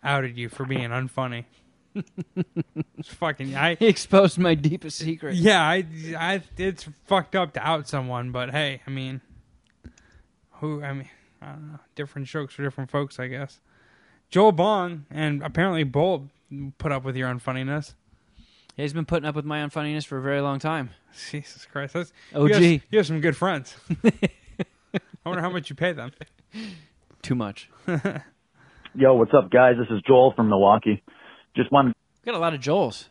[0.02, 1.44] outed you for being unfunny.
[2.98, 5.36] it's fucking I He exposed my deepest secret.
[5.36, 5.86] yeah, I,
[6.18, 9.20] I it's fucked up to out someone, but hey, I mean
[10.64, 11.08] who I mean,
[11.42, 13.60] I don't know, different strokes for different folks, I guess.
[14.30, 16.24] Joel Bong and apparently Bolt
[16.78, 17.94] put up with your unfunniness.
[18.76, 20.90] Yeah, he's been putting up with my unfunniness for a very long time.
[21.30, 21.94] Jesus Christ.
[21.94, 22.48] That's, OG.
[22.48, 23.76] You have, you have some good friends.
[24.04, 26.10] I wonder how much you pay them.
[27.22, 27.70] Too much.
[28.94, 29.74] Yo, what's up, guys?
[29.78, 31.02] This is Joel from Milwaukee.
[31.56, 33.06] Just wanted We got a lot of Joels.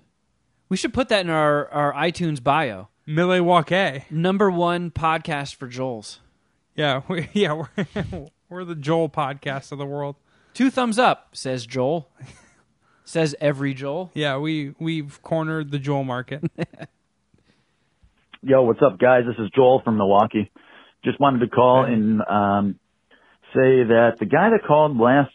[0.69, 2.89] We should put that in our, our iTunes bio.
[3.05, 4.05] Milwaukee.
[4.09, 6.19] Number one podcast for Joels.
[6.75, 10.15] Yeah, we, yeah, we're, we're the Joel podcast of the world.
[10.53, 12.09] Two thumbs up, says Joel.
[13.05, 14.11] says every Joel.
[14.13, 16.43] Yeah, we we've cornered the Joel market.
[18.41, 19.23] Yo, what's up, guys?
[19.25, 20.51] This is Joel from Milwaukee.
[21.03, 22.79] Just wanted to call and um,
[23.53, 25.31] say that the guy that called last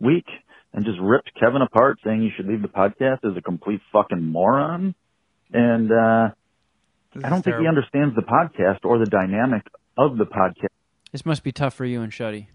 [0.00, 0.26] week
[0.72, 4.22] and just ripped Kevin apart, saying you should leave the podcast, is a complete fucking
[4.22, 4.94] moron.
[5.52, 9.62] And uh, I don't is think he understands the podcast or the dynamic
[9.96, 10.77] of the podcast.
[11.12, 12.46] This must be tough for you and Shuddy.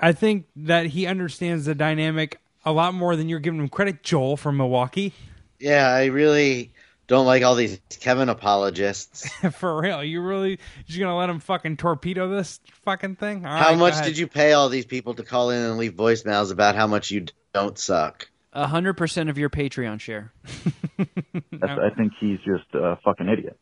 [0.00, 4.02] I think that he understands the dynamic a lot more than you're giving him credit,
[4.02, 5.12] Joel from Milwaukee.
[5.60, 6.72] Yeah, I really
[7.06, 9.28] don't like all these Kevin apologists.
[9.52, 13.44] For real, you really just gonna let him fucking torpedo this fucking thing?
[13.46, 15.94] All how right, much did you pay all these people to call in and leave
[15.94, 18.28] voicemails about how much you don't suck?
[18.52, 20.32] A hundred percent of your Patreon share.
[20.98, 23.58] I think he's just a fucking idiot.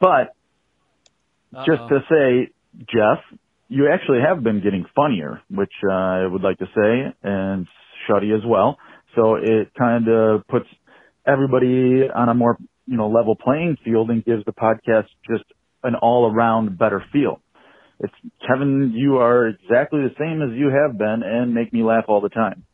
[0.00, 0.34] But
[1.66, 1.88] just Uh-oh.
[1.88, 3.18] to say, Jeff,
[3.68, 7.66] you actually have been getting funnier, which uh, I would like to say, and
[8.08, 8.78] Shuddy as well.
[9.14, 10.66] So it kind of puts
[11.26, 15.44] everybody on a more, you know, level playing field and gives the podcast just
[15.82, 17.40] an all around better feel.
[18.00, 18.12] It's
[18.46, 22.20] Kevin, you are exactly the same as you have been and make me laugh all
[22.20, 22.64] the time.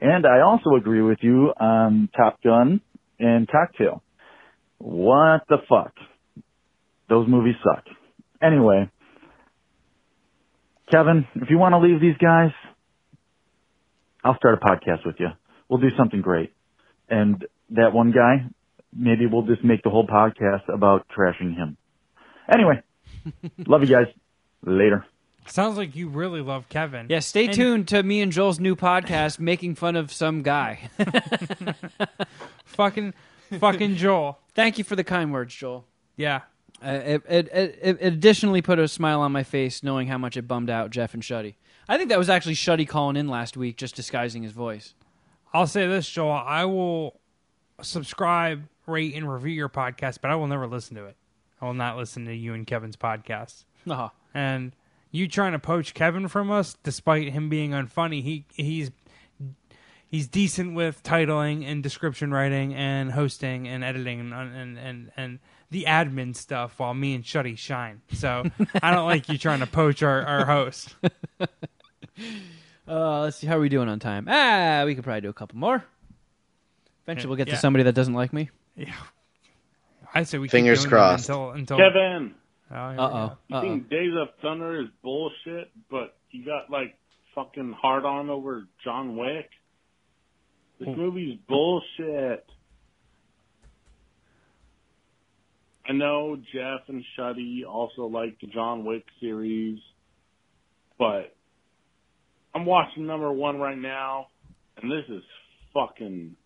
[0.00, 2.80] And I also agree with you on Top Gun
[3.20, 4.02] and Cocktail.
[4.78, 5.92] What the fuck?
[7.08, 7.84] Those movies suck.
[8.42, 8.90] Anyway,
[10.92, 12.50] Kevin, if you want to leave these guys,
[14.22, 15.28] I'll start a podcast with you.
[15.68, 16.52] We'll do something great.
[17.08, 18.46] And that one guy,
[18.94, 21.76] maybe we'll just make the whole podcast about trashing him.
[22.52, 22.82] Anyway,
[23.66, 24.06] love you guys.
[24.64, 25.04] Later.
[25.46, 27.06] Sounds like you really love Kevin.
[27.08, 30.88] Yeah, stay And- tuned to me and Joel's new podcast, making fun of some guy.
[32.64, 33.14] fucking,
[33.58, 34.38] fucking Joel.
[34.54, 35.84] Thank you for the kind words, Joel.
[36.16, 36.42] Yeah.
[36.82, 40.36] Uh, it, it, it, it additionally put a smile on my face knowing how much
[40.36, 41.54] it bummed out Jeff and Shuddy.
[41.88, 44.94] I think that was actually Shuddy calling in last week, just disguising his voice.
[45.52, 46.32] I'll say this, Joel.
[46.32, 47.20] I will
[47.82, 51.16] subscribe, rate, and review your podcast, but I will never listen to it.
[51.60, 53.64] I will not listen to you and Kevin's podcast.
[53.88, 54.08] Uh-huh.
[54.34, 54.72] And
[55.10, 58.90] you trying to poach Kevin from us, despite him being unfunny, he he's
[60.08, 65.38] he's decent with titling and description writing and hosting and editing and and and, and
[65.72, 68.00] the admin stuff, while me and Shuddy shine.
[68.12, 68.44] So
[68.82, 70.94] I don't like you trying to poach our, our host.
[72.86, 74.26] Uh, let's see how are we doing on time.
[74.28, 75.84] Ah, we could probably do a couple more.
[77.04, 77.54] Eventually, we'll get Yeah.
[77.54, 78.50] to somebody that doesn't like me.
[78.76, 78.92] Yeah.
[80.14, 81.28] I say we keep Fingers doing that crossed.
[81.28, 82.34] until until Kevin,
[82.70, 83.36] Oh, here we Uh oh.
[83.48, 83.62] you Uh oh.
[83.62, 86.96] think Days of Thunder is bullshit, but you got like
[87.34, 89.48] fucking hard on over John Wick?
[90.80, 92.44] This movie's bullshit.
[95.86, 99.80] I know Jeff and Shuddy also like the John Wick series,
[100.98, 101.34] but
[102.54, 104.28] I'm watching number one right now,
[104.80, 105.22] and this is
[105.74, 106.36] fucking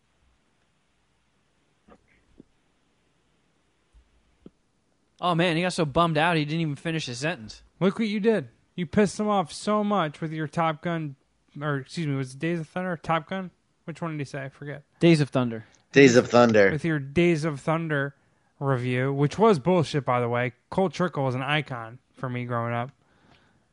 [5.20, 7.62] Oh man, he got so bummed out he didn't even finish his sentence.
[7.80, 8.48] Look what you did.
[8.74, 11.16] You pissed him off so much with your Top Gun,
[11.60, 13.50] or excuse me, was it Days of Thunder or Top Gun?
[13.84, 14.44] Which one did he say?
[14.44, 14.82] I forget.
[15.00, 15.64] Days of Thunder.
[15.92, 16.70] Days of Thunder.
[16.70, 18.14] With your Days of Thunder
[18.60, 20.52] review, which was bullshit, by the way.
[20.70, 22.90] Cole Trickle was an icon for me growing up.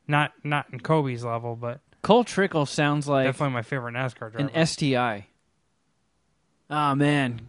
[0.07, 4.49] Not not in Kobe's level, but Cole Trickle sounds like definitely my favorite NASCAR driver.
[4.53, 5.27] an STI.
[6.69, 7.47] Ah man,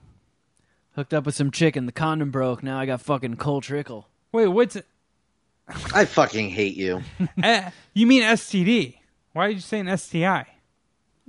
[0.94, 2.62] hooked up with some chick and the condom broke.
[2.62, 4.08] Now I got fucking Cole Trickle.
[4.32, 4.86] Wait, what's it?
[5.94, 7.02] I fucking hate you.
[7.42, 8.98] Eh, you mean STD?
[9.32, 10.46] Why did you say an STI?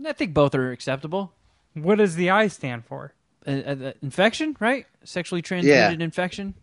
[0.05, 1.31] I think both are acceptable.
[1.73, 3.13] What does the I stand for?
[3.47, 4.85] Uh, infection, right?
[5.03, 6.55] Sexually transmitted infection.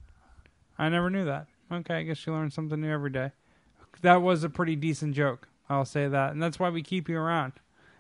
[0.79, 1.47] I never knew that.
[1.71, 3.31] Okay, I guess you learn something new every day.
[4.03, 5.49] That was a pretty decent joke.
[5.69, 7.53] I'll say that, and that's why we keep you around.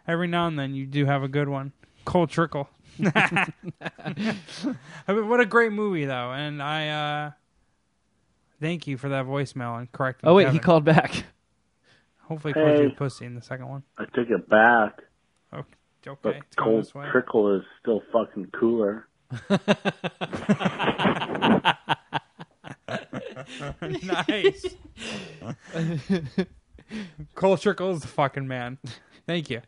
[0.06, 1.72] Every now and then, you do have a good one.
[2.04, 2.68] Cold Trickle.
[3.14, 3.52] I
[5.08, 7.30] mean, what a great movie, though, and I uh,
[8.60, 10.28] thank you for that voicemail and correcting.
[10.28, 10.54] Oh wait, Kevin.
[10.54, 11.24] he called back.
[12.22, 12.86] Hopefully, called you Hey.
[12.86, 13.82] a pussy in the second one.
[13.98, 15.00] I took it back.
[15.54, 15.68] Okay,
[16.06, 16.92] okay, But it's Cold this.
[17.10, 19.08] Trickle is still fucking cooler.
[24.02, 24.66] nice.
[27.34, 28.78] Cole Trickle is the fucking man.
[29.26, 29.62] Thank you.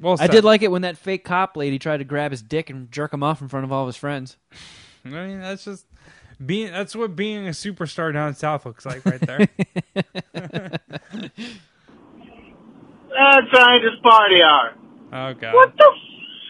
[0.00, 0.30] Well, I said.
[0.30, 3.12] did like it when that fake cop lady tried to grab his dick and jerk
[3.12, 4.36] him off in front of all of his friends.
[5.04, 5.86] I mean, that's just
[6.44, 6.70] being.
[6.70, 9.48] That's what being a superstar down south looks like, right there.
[13.10, 14.74] Uh, scientist party hour.
[15.12, 15.54] oh god.
[15.54, 15.92] What the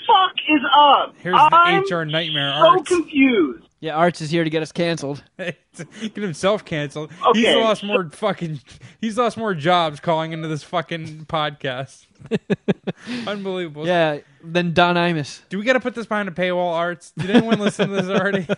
[0.07, 1.15] fuck is up?
[1.19, 2.53] Here's the I'm HR nightmare.
[2.57, 2.89] so Arts.
[2.89, 3.65] confused.
[3.81, 5.23] Yeah, Arts is here to get us canceled.
[5.39, 7.13] Get himself canceled.
[7.29, 8.61] Okay, He's lost more fucking.
[9.01, 12.07] He's lost more jobs calling into this fucking podcast.
[13.29, 13.87] Unbelievable.
[13.87, 15.43] Yeah, then Don Imus.
[15.49, 17.13] Do we got to put this behind a paywall, Arts?
[17.17, 18.47] Did anyone listen to this already?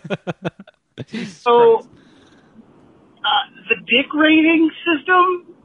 [1.27, 1.83] So, uh,
[3.69, 5.55] the dick rating system.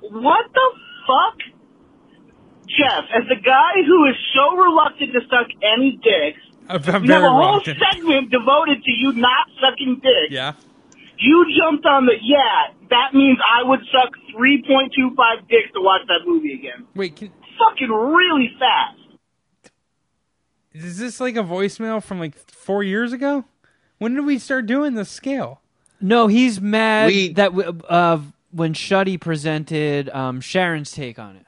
[0.00, 0.70] What the
[1.06, 1.38] fuck?
[2.68, 7.08] Jeff, as the guy who is so reluctant to suck any dicks, I'm, I'm we
[7.08, 7.78] have a whole reluctant.
[7.92, 10.30] segment devoted to you not sucking dicks.
[10.30, 10.52] Yeah.
[11.18, 12.72] You jumped on the yeah.
[12.90, 16.86] That means I would suck 3.25 dicks to watch that movie again.
[16.94, 18.98] Wait, can, Fucking really fast.
[20.72, 23.44] is this like a voicemail from like four years ago?
[23.98, 25.60] When did we start doing the scale?
[26.00, 28.18] No, he's mad We- that w- uh,
[28.52, 31.46] when Shuddy presented um, Sharon's take on it.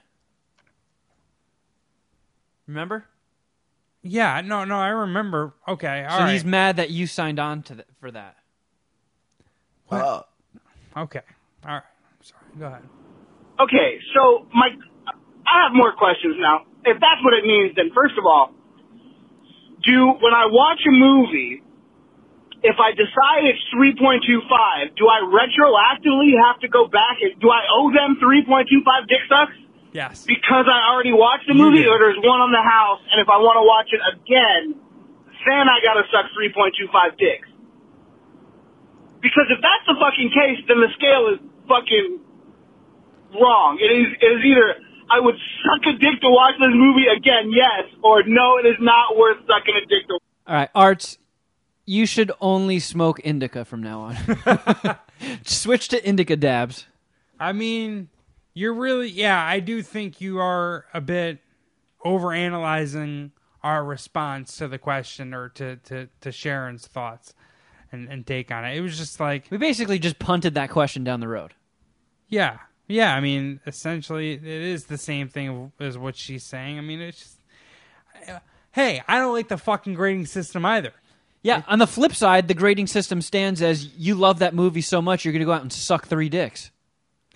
[2.66, 3.05] Remember?
[4.02, 5.55] Yeah, no, no, I remember.
[5.66, 6.32] Okay, all so right.
[6.32, 8.36] he's mad that you signed on to th- for that.
[9.89, 10.28] What?
[10.97, 11.20] Okay,
[11.64, 11.82] all right.
[12.20, 12.82] Sorry, go ahead.
[13.60, 14.68] Okay, so my,
[15.06, 16.64] I have more questions now.
[16.85, 18.52] If that's what it means, then first of all,
[19.85, 21.62] do when I watch a movie,
[22.64, 27.20] if I decide it's 3.25, do I retroactively have to go back?
[27.20, 28.64] and Do I owe them 3.25
[29.06, 29.52] dick sucks
[29.92, 30.24] Yes.
[30.24, 33.36] because I already watched the movie, or there's one on the house, and if I
[33.38, 34.80] want to watch it again,
[35.44, 37.48] then I gotta suck 3.25 dicks?
[39.20, 41.38] Because if that's the fucking case, then the scale is
[41.68, 42.18] fucking
[43.40, 43.76] wrong.
[43.80, 44.80] It is, it is either
[45.12, 48.80] I would suck a dick to watch this movie again, yes, or no, it is
[48.80, 50.16] not worth sucking a dick to.
[50.48, 51.18] All right, Arts,
[51.86, 54.97] you should only smoke indica from now on.
[55.44, 56.86] Switch to indica dabs.
[57.39, 58.09] I mean,
[58.55, 59.43] you're really yeah.
[59.44, 61.39] I do think you are a bit
[62.05, 63.31] overanalyzing
[63.62, 67.35] our response to the question or to to, to Sharon's thoughts
[67.93, 68.77] and, and take on it.
[68.77, 71.55] It was just like We basically just punted that question down the road.
[72.28, 72.59] yeah.
[72.86, 76.77] Yeah, I mean, essentially, it is the same thing as what she's saying.
[76.77, 78.40] I mean, it's just,
[78.73, 80.93] hey, I don't like the fucking grading system either.
[81.44, 81.62] Yeah.
[81.68, 85.24] On the flip side, the grading system stands as you love that movie so much
[85.24, 86.72] you're going to go out and suck three dicks.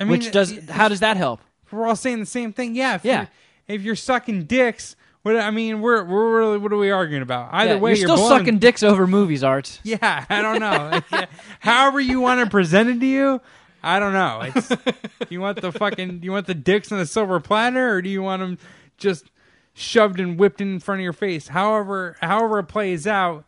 [0.00, 1.40] I mean, which does it- how does that help?
[1.70, 2.74] We're all saying the same thing.
[2.74, 3.26] Yeah, if Yeah.
[3.68, 7.20] You're, if you're sucking dicks, what I mean, we're we're really what are we arguing
[7.22, 7.50] about?
[7.52, 9.78] Either Yeah, way, you're still blowing- sucking dicks over movies, Art.
[9.84, 11.00] Yeah, I don't know.
[11.12, 11.26] Yeah.
[11.60, 13.40] However you want it presented to you,
[13.82, 14.40] I don't know.
[14.54, 14.72] It's
[15.28, 18.22] you want the fucking you want the dicks on a silver platter, or do you
[18.22, 18.58] want them
[18.96, 19.26] just
[19.74, 21.48] shoved and whipped in front of your face?
[21.48, 23.44] However, however it plays out,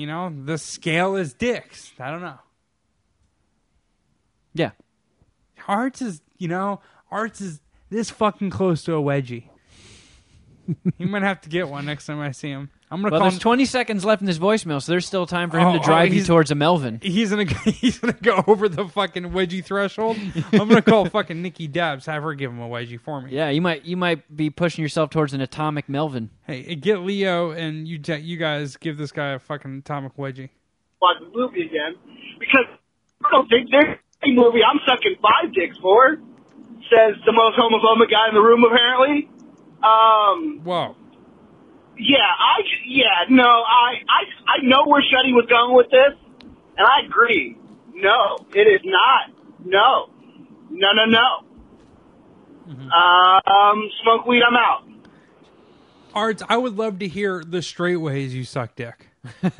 [0.00, 1.92] you know, the scale is dicks.
[2.00, 2.38] I don't know.
[4.54, 4.70] Yeah.
[5.68, 7.60] Arts is you know, arts is
[7.90, 9.44] this fucking close to a wedgie.
[10.98, 12.70] you might have to get one next time I see him.
[12.92, 15.24] I'm gonna Well, call there's him 20 seconds left in this voicemail, so there's still
[15.24, 16.98] time for him Oh, to oh, drive you towards a Melvin.
[17.02, 20.16] He's gonna he's gonna go over the fucking wedgie threshold.
[20.52, 23.30] I'm gonna call fucking Nikki Dabbs, have her give him a wedgie for me.
[23.32, 26.30] Yeah, you might you might be pushing yourself towards an atomic Melvin.
[26.46, 30.48] Hey, get Leo and you ta- you guys give this guy a fucking atomic wedgie.
[31.00, 31.94] watch the movie again
[32.40, 32.66] because
[33.24, 36.16] I don't think there's a movie I'm sucking five dicks for.
[36.90, 39.28] Says the most homophobic guy in the room, apparently.
[39.84, 40.96] Um, Whoa.
[42.00, 44.24] Yeah, I yeah no, I I
[44.58, 46.14] I know where Shuddy was going with this,
[46.76, 47.56] and I agree.
[47.94, 49.30] No, it is not.
[49.64, 50.08] No,
[50.70, 51.44] no, no, no.
[52.96, 54.42] Um, smoke weed.
[54.46, 54.84] I'm out.
[56.14, 59.08] Arts, I would love to hear the straight ways you suck dick.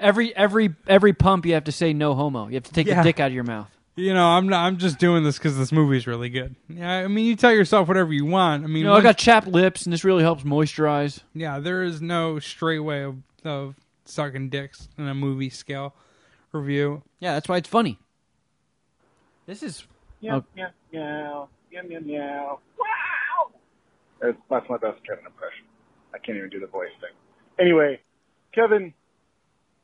[0.00, 2.46] Every every every pump you have to say no homo.
[2.48, 3.02] You have to take Yeah.
[3.02, 3.68] the dick out of your mouth.
[3.98, 6.54] You know, I'm not, I'm just doing this because this movie's really good.
[6.68, 8.62] Yeah, I mean, you tell yourself whatever you want.
[8.62, 11.20] I mean, You know, I once- got chapped lips, and this really helps moisturize.
[11.34, 15.94] Yeah, there is no straight way of, of sucking dicks in a movie scale
[16.52, 17.02] review.
[17.18, 17.98] Yeah, that's why it's funny.
[19.46, 19.84] This is
[20.20, 20.44] Yeah, Oh.
[20.56, 22.60] yeah, meow, yeah, meow, meow.
[22.78, 23.50] Wow.
[24.22, 25.64] That's, that's my best Kevin impression.
[26.14, 27.10] I can't even do the voice thing.
[27.58, 28.00] Anyway,
[28.52, 28.94] Kevin,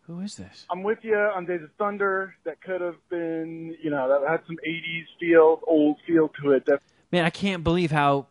[0.07, 0.67] who is this?
[0.71, 2.35] I'm with you on Days of Thunder.
[2.45, 6.67] That could have been, you know, that had some 80s feel, old feel to it.
[6.67, 8.27] That Man, I can't believe how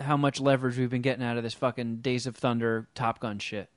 [0.00, 3.38] how much leverage we've been getting out of this fucking Days of Thunder Top Gun
[3.38, 3.68] shit.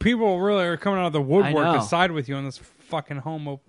[0.00, 1.74] People really are coming out of the woodwork know.
[1.74, 3.60] to side with you on this fucking homo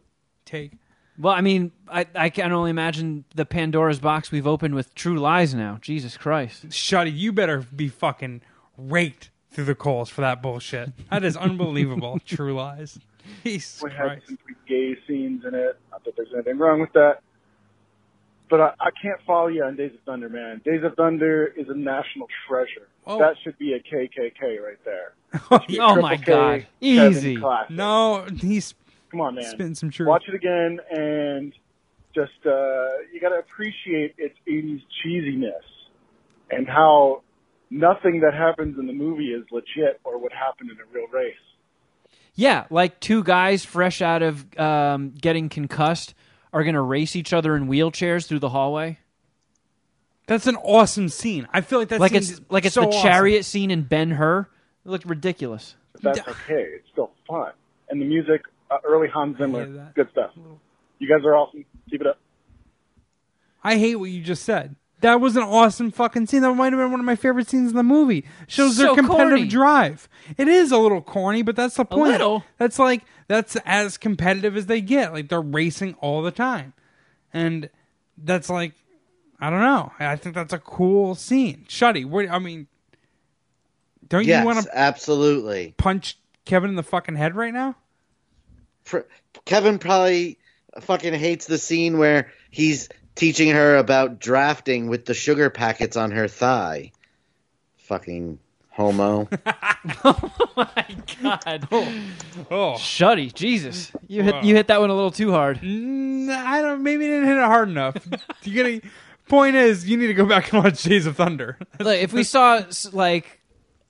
[0.46, 0.72] take.
[1.18, 5.20] Well, I mean, I I can only imagine the Pandora's box we've opened with True
[5.20, 5.78] Lies now.
[5.82, 6.70] Jesus Christ.
[6.70, 8.42] Shuddy, you better be fucking
[8.76, 10.92] raked through the coals for that bullshit.
[11.10, 12.20] That is unbelievable.
[12.26, 13.00] True lies.
[13.46, 14.28] We had Christ.
[14.28, 15.78] some pretty gay scenes in it.
[15.92, 17.20] Not that there's anything wrong with that.
[18.50, 20.62] But I, I can't follow you on Days of Thunder, man.
[20.64, 22.88] Days of Thunder is a national treasure.
[23.08, 23.18] Oh.
[23.18, 25.14] That should be a KKK right there.
[25.82, 26.68] Oh my K God.
[26.80, 27.38] Easy.
[27.38, 27.72] classic.
[27.72, 28.76] No, he's
[29.12, 29.44] Come on, man.
[29.46, 30.08] spitting some truth.
[30.08, 31.54] Watch it again and
[32.14, 35.64] just uh you got to appreciate its 80s cheesiness
[36.52, 37.24] and how
[37.72, 41.34] nothing that happens in the movie is legit or would happen in a real race.
[42.36, 46.16] Yeah, like two guys fresh out of um, getting concussed
[46.52, 49.00] are going to race each other in wheelchairs through the hallway.
[50.26, 51.48] That's an awesome scene.
[51.52, 53.02] I feel like that's like it's like it's so the awesome.
[53.02, 54.48] chariot scene in Ben Hur.
[54.86, 55.76] It looked ridiculous.
[55.94, 56.66] But that's okay.
[56.76, 57.52] It's still fun.
[57.90, 58.42] And the music,
[58.72, 60.32] uh, early Hans Zimmer, good stuff.
[61.00, 61.66] You guys are awesome.
[61.90, 62.20] Keep it up.
[63.64, 64.76] I hate what you just said.
[65.04, 66.44] That was an awesome fucking scene.
[66.44, 68.24] That might have been one of my favorite scenes in the movie.
[68.48, 69.48] Shows their competitive corny.
[69.48, 70.08] drive.
[70.38, 72.14] It is a little corny, but that's the point.
[72.14, 72.46] little.
[72.58, 75.12] That's like that's as competitive as they get.
[75.12, 76.72] Like they're racing all the time,
[77.34, 77.70] and
[78.18, 78.76] that's like
[79.42, 79.92] I don't know.
[80.00, 81.66] I think that's a cool scene.
[81.68, 82.68] Shuddy, what I mean,
[84.08, 85.76] don't yes, you want to absolutely.
[85.78, 87.76] punch Kevin in the fucking head right now?
[88.86, 89.00] Pr-
[89.44, 90.38] Kevin probably
[90.80, 96.12] fucking hates the scene where he's teaching her about drafting with the sugar packets on
[96.12, 96.92] her thigh.
[97.78, 99.28] Fucking homo.
[100.06, 101.68] Oh my god.
[101.72, 103.92] Oh, Shuddy, Jesus.
[104.08, 104.42] You hit Wow.
[104.44, 105.60] you hit that one a little too hard.
[105.62, 106.82] Mm, I don't.
[106.84, 107.98] Maybe didn't hit it hard enough.
[108.44, 108.82] you gotta.
[109.28, 111.58] Point is, you need to go back and watch Days of Thunder.
[111.80, 112.62] Like, if we saw
[112.94, 113.42] like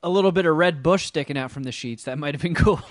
[0.01, 2.55] a little bit of red bush sticking out from the sheets, that might have been
[2.55, 2.81] cool.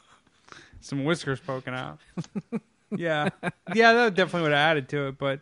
[0.82, 1.98] Some whiskers poking out.
[2.96, 3.28] Yeah,
[3.74, 5.18] yeah, that definitely would have added to it.
[5.18, 5.40] But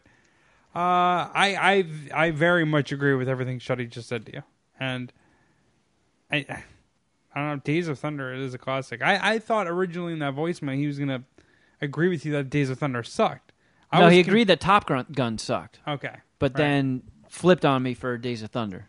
[0.74, 4.42] uh, I, I, I very much agree with everything Shuddy just said to you,
[4.78, 5.12] and
[6.30, 6.46] I,
[7.34, 7.56] I don't know.
[7.56, 9.02] Days of Thunder is a classic.
[9.02, 11.24] I, I thought originally in that voicemail he was gonna
[11.80, 13.52] agree with you that Days of Thunder sucked.
[13.90, 15.80] I no, was he con- agreed that Top Gun, Gun sucked.
[15.86, 16.56] Okay, but right.
[16.58, 18.86] then flipped on me for Days of Thunder.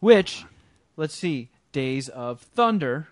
[0.00, 0.44] Which,
[0.96, 3.08] let's see, Days of Thunder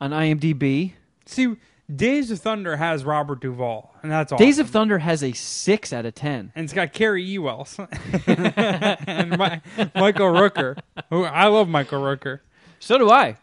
[0.00, 0.92] on IMDb.
[1.26, 1.56] See,
[1.94, 4.38] Days of Thunder has Robert Duvall, and that's all.
[4.38, 6.52] Days of Thunder has a six out of ten.
[6.54, 7.78] and it's got Cary Elwes
[8.26, 10.78] and Mi- Michael Rooker.
[11.10, 12.40] Who I love Michael Rooker.
[12.78, 13.36] So do I.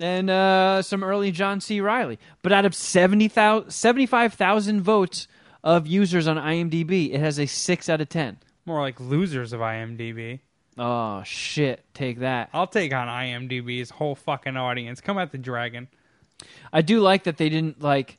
[0.00, 1.80] And uh, some early John C.
[1.80, 2.18] Reilly.
[2.42, 5.28] But out of 70,000 75,000 votes
[5.62, 8.38] of users on IMDb, it has a 6 out of 10.
[8.66, 10.40] More like losers of IMDb.
[10.76, 11.84] Oh, shit.
[11.94, 12.50] Take that.
[12.52, 15.00] I'll take on IMDb's whole fucking audience.
[15.00, 15.86] Come at the dragon.
[16.72, 18.18] I do like that they didn't, like,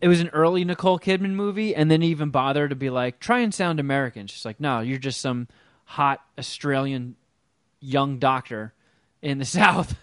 [0.00, 3.40] it was an early Nicole Kidman movie, and then even bother to be like, try
[3.40, 4.26] and sound American.
[4.26, 5.48] She's like, no, you're just some
[5.84, 7.16] hot Australian
[7.80, 8.74] young doctor
[9.22, 9.96] in the South.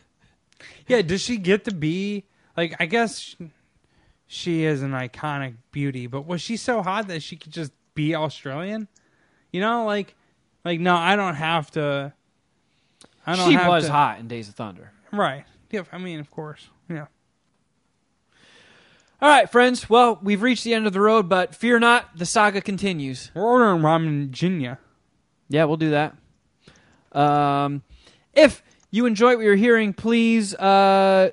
[0.88, 2.26] Yeah, does she get to be
[2.56, 2.76] like?
[2.80, 3.38] I guess she,
[4.27, 8.14] she is an iconic beauty, but was she so hot that she could just be
[8.15, 8.88] Australian?
[9.52, 10.15] You know, like,
[10.64, 12.14] like no, I don't have to.
[13.26, 13.49] I don't.
[13.49, 14.91] she was to- hot in Days of Thunder.
[15.11, 15.45] right?
[15.72, 17.07] Yeah, I mean, of course, yeah.
[19.22, 19.88] All right, friends.
[19.88, 23.30] Well, we've reached the end of the road, but fear not, the saga continues.
[23.35, 24.80] We're ordering ramen in Virginia.
[25.48, 26.15] Yeah, we'll do that.
[27.11, 27.84] Um,
[28.34, 31.31] if you enjoy what you're hearing, please uh,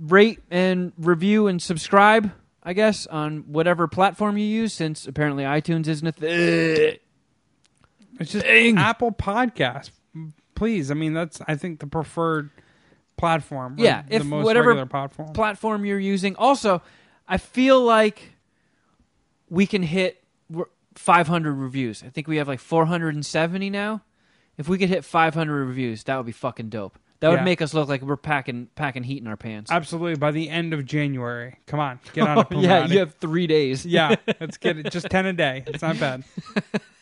[0.00, 2.30] rate and review and subscribe.
[2.62, 6.98] I guess on whatever platform you use, since apparently iTunes isn't a thing.
[8.18, 9.92] It's just Apple Podcast.
[10.54, 12.50] Please, I mean, that's I think the preferred
[13.16, 13.76] platform.
[13.78, 15.32] or Yeah, the if most whatever regular platform.
[15.32, 16.36] platform you're using.
[16.36, 16.82] Also,
[17.28, 18.32] I feel like
[19.48, 20.22] we can hit
[20.94, 22.02] 500 reviews.
[22.02, 24.02] I think we have like 470 now.
[24.58, 26.98] If we could hit 500 reviews, that would be fucking dope.
[27.20, 27.44] That would Yeah.
[27.44, 29.70] make us look like we're packing packing heat in our pants.
[29.70, 30.16] Absolutely.
[30.16, 32.46] By the end of January, come on, get on it.
[32.58, 33.86] yeah, you have three days.
[33.86, 34.90] Yeah, let's get it.
[34.92, 35.64] Just ten a day.
[35.66, 36.24] It's not bad.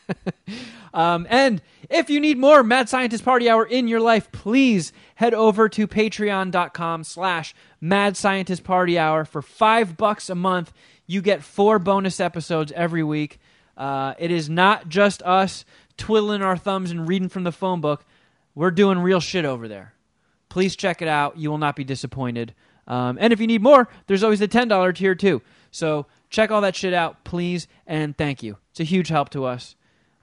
[0.95, 1.61] Um, and
[1.91, 5.89] if you need more Mad Scientist Party Hour in your life, please head over to
[5.89, 9.25] patreon.com slash Mad Scientist Party Hour.
[9.25, 10.73] For five bucks a month,
[11.07, 13.41] you get four bonus episodes every week.
[13.77, 15.65] Uh, it is not just us
[15.97, 18.05] twiddling our thumbs and reading from the phone book.
[18.55, 19.95] We're doing real shit over there.
[20.49, 21.37] Please check it out.
[21.37, 22.55] You will not be disappointed.
[22.87, 25.43] Um, and if you need more, there's always the $10 tier too.
[25.73, 28.59] So check all that shit out, please, and thank you.
[28.71, 29.75] It's a huge help to us.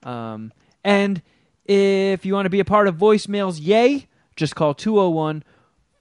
[0.03, 0.51] Um,
[0.83, 1.21] and
[1.65, 5.43] if you want to be a part of voicemails, yay, just call 201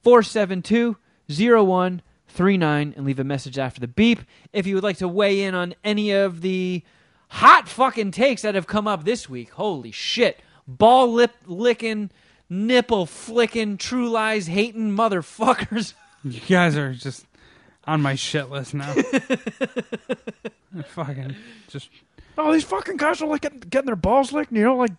[0.03, 0.97] 472
[1.29, 4.19] 0139 and leave a message after the beep.
[4.51, 6.83] If you would like to weigh in on any of the
[7.29, 10.41] hot fucking takes that have come up this week, holy shit.
[10.67, 12.11] Ball lip licking,
[12.49, 15.93] nipple flicking, true lies hating motherfuckers.
[16.23, 17.25] You guys are just
[17.85, 18.93] on my shit list now.
[20.85, 21.35] fucking
[21.67, 21.89] just
[22.37, 24.91] Oh, these fucking guys are like getting, getting their balls licked, you know, like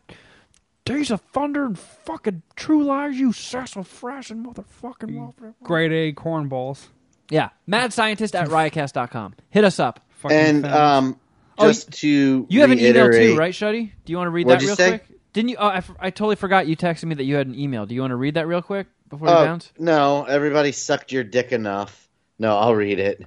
[0.85, 5.55] Days of Thunder and fucking True Lies, you sassafrassin motherfucking motherfucker.
[5.63, 6.87] grade A cornballs.
[7.31, 9.35] Yeah, mad scientist at riotcast.com.
[9.51, 10.01] Hit us up.
[10.29, 11.19] And um,
[11.59, 13.93] Oh, just to You have an email too, right, Shuddy?
[14.05, 14.99] Do you want to read What'd that real say?
[14.99, 15.19] quick?
[15.33, 15.57] Didn't you?
[15.59, 16.67] Oh, I, f- I totally forgot.
[16.67, 17.87] You texted me that you had an email.
[17.87, 19.73] Do you want to read that real quick before we Oh, bounce?
[19.79, 22.09] no, everybody sucked your dick enough.
[22.39, 23.25] No, I'll read it.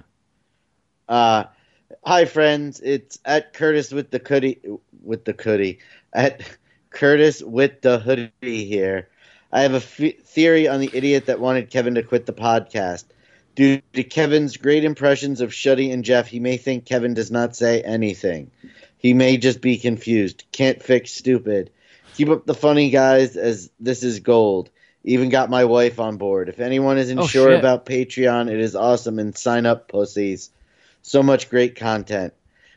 [1.08, 1.44] Uh,
[2.04, 4.60] hi friends, it's at Curtis with the hoodie
[5.02, 5.78] with the hoodie
[6.12, 6.42] at
[6.90, 9.08] Curtis with the hoodie here.
[9.52, 13.04] I have a f- theory on the idiot that wanted Kevin to quit the podcast.
[13.54, 17.56] Due to Kevin's great impressions of Shuddy and Jeff, he may think Kevin does not
[17.56, 18.50] say anything.
[18.98, 20.44] He may just be confused.
[20.52, 21.70] Can't fix stupid.
[22.16, 24.68] Keep up the funny guys, as this is gold.
[25.04, 26.48] Even got my wife on board.
[26.48, 27.58] If anyone isn't Oh, sure shit.
[27.58, 30.50] about Patreon, it is awesome and sign up, pussies.
[31.06, 32.34] So much great content.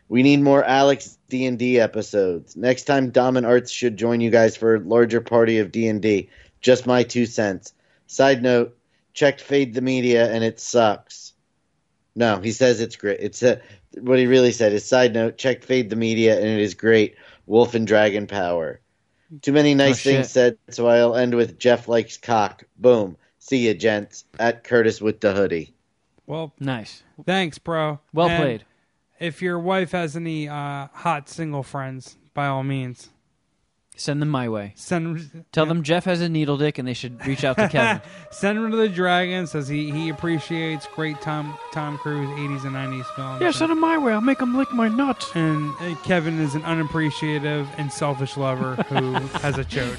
[0.07, 2.55] We need more Alex D and D episodes.
[2.55, 5.87] Next time, Dom and Arts should join you guys for a larger party of D
[5.87, 6.29] and D.
[6.61, 7.73] Just my two cents.
[8.05, 8.77] Side note:
[9.15, 11.33] checked Fade the Media and it sucks.
[12.15, 13.19] No, he says it's great.
[13.19, 13.61] It's a,
[13.99, 17.15] what he really said is side note: checked Fade the Media and it is great.
[17.47, 18.79] Wolf and Dragon Power.
[19.41, 22.63] Too many nice Oh, things said, so I'll end with Jeff likes cock.
[22.77, 23.17] Boom.
[23.39, 24.25] See ya, gents.
[24.37, 25.73] At Curtis with the hoodie.
[26.29, 27.01] Well, nice.
[27.25, 27.99] Thanks, bro.
[28.13, 28.65] Well And played.
[29.19, 33.09] If your wife has any uh, hot single friends, by all means,
[33.95, 34.71] Send them my way.
[34.77, 38.01] send Tell them Jeff has a needle dick and they should reach out to Kevin.
[38.31, 39.45] send him to the dragon.
[39.47, 43.41] Says he he appreciates great Tom Tom Cruise '80s and '90s films.
[43.41, 44.13] Yeah, send them my way.
[44.13, 45.29] I'll make them lick my nuts.
[45.35, 49.97] And uh, Kevin is an unappreciative and selfish lover who has a chode.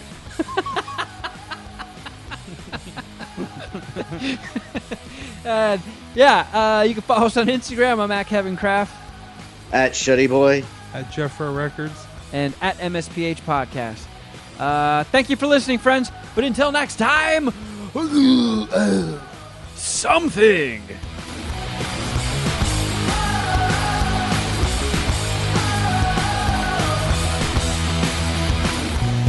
[5.51, 5.79] Uh,
[6.15, 7.99] yeah, uh, you can follow us on Instagram.
[7.99, 8.95] I'm at Kevin Kraft.
[9.73, 10.63] At Shuddy Boy.
[10.95, 12.07] At Jeffro Records.
[12.33, 14.05] And at MSPH Podcast.
[14.61, 16.13] Uh, thank you for listening, friends.
[16.37, 17.51] But until next time,
[19.75, 20.83] something.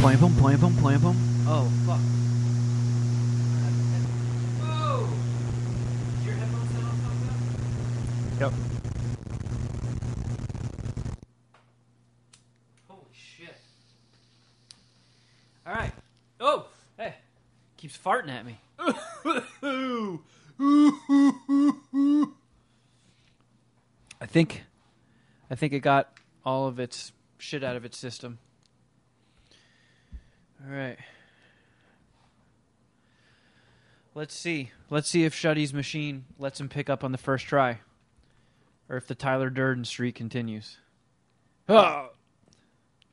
[0.00, 1.16] Plam pum, plam.
[1.48, 2.11] Oh, fuck.
[8.42, 8.52] Yep.
[12.88, 13.54] Holy shit.
[15.64, 15.92] All right.
[16.40, 16.66] Oh,
[16.98, 17.14] hey.
[17.76, 18.58] Keeps farting at me.
[24.20, 24.64] I think
[25.48, 26.12] I think it got
[26.44, 28.40] all of its shit out of its system.
[30.60, 30.98] All right.
[34.16, 34.72] Let's see.
[34.90, 37.78] Let's see if Shuddy's machine lets him pick up on the first try.
[38.88, 40.78] Or if the Tyler Durden streak continues.
[41.68, 42.08] Oh.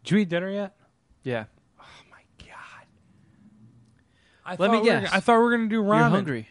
[0.04, 0.76] Did you eat dinner yet?
[1.24, 1.46] Yeah.
[1.80, 2.86] Oh my god.
[4.46, 5.14] I Let me thought we were- guess.
[5.14, 6.00] I thought we were gonna do ramen.
[6.00, 6.50] You're hungry.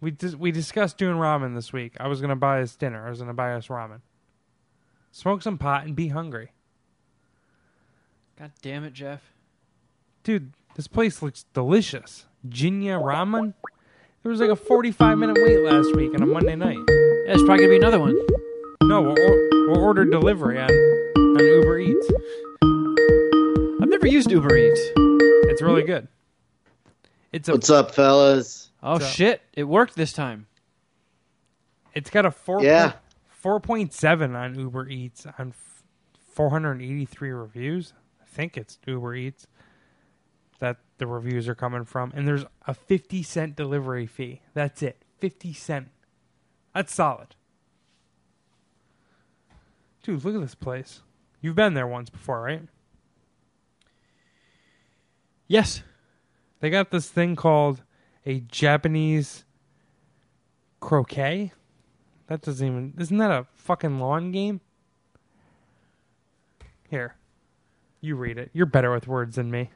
[0.00, 1.94] We dis- we discussed doing ramen this week.
[1.98, 3.06] I was gonna buy us dinner.
[3.06, 4.00] I was gonna buy us ramen.
[5.10, 6.52] Smoke some pot and be hungry,
[8.38, 9.32] God damn it, Jeff.
[10.22, 10.52] dude.
[10.74, 12.26] This place looks delicious.
[12.46, 13.54] Jinya Ramen.
[14.22, 16.76] There was like a forty-five minute wait last week on a Monday night.
[17.26, 18.16] Yeah, it's probably gonna be another one.
[18.84, 22.10] No, we'll, or- we'll order delivery on on Uber Eats.
[23.82, 24.80] I've never used Uber Eats.
[25.50, 26.06] It's really good.
[27.32, 28.70] It's a What's up, fellas?
[28.82, 29.42] Oh So- shit!
[29.54, 30.46] It worked this time.
[31.94, 32.92] It's got a four Yeah.
[33.28, 35.52] four point seven on Uber Eats on
[36.32, 37.92] four hundred eighty three reviews.
[38.22, 39.46] I think it's Uber Eats
[40.60, 44.42] that the reviews are coming from, and there's a fifty cent delivery fee.
[44.54, 45.88] That's it, fifty cent.
[46.76, 47.28] That's solid,
[50.02, 50.22] dude.
[50.22, 51.00] Look at this place.
[51.40, 52.60] You've been there once before, right?
[55.48, 55.82] Yes.
[56.60, 57.82] They got this thing called
[58.26, 59.46] a Japanese
[60.78, 61.52] croquet.
[62.26, 62.92] That doesn't even.
[62.98, 64.60] Isn't that a fucking lawn game?
[66.90, 67.14] Here.
[68.02, 68.50] You read it.
[68.52, 69.70] You're better with words than me.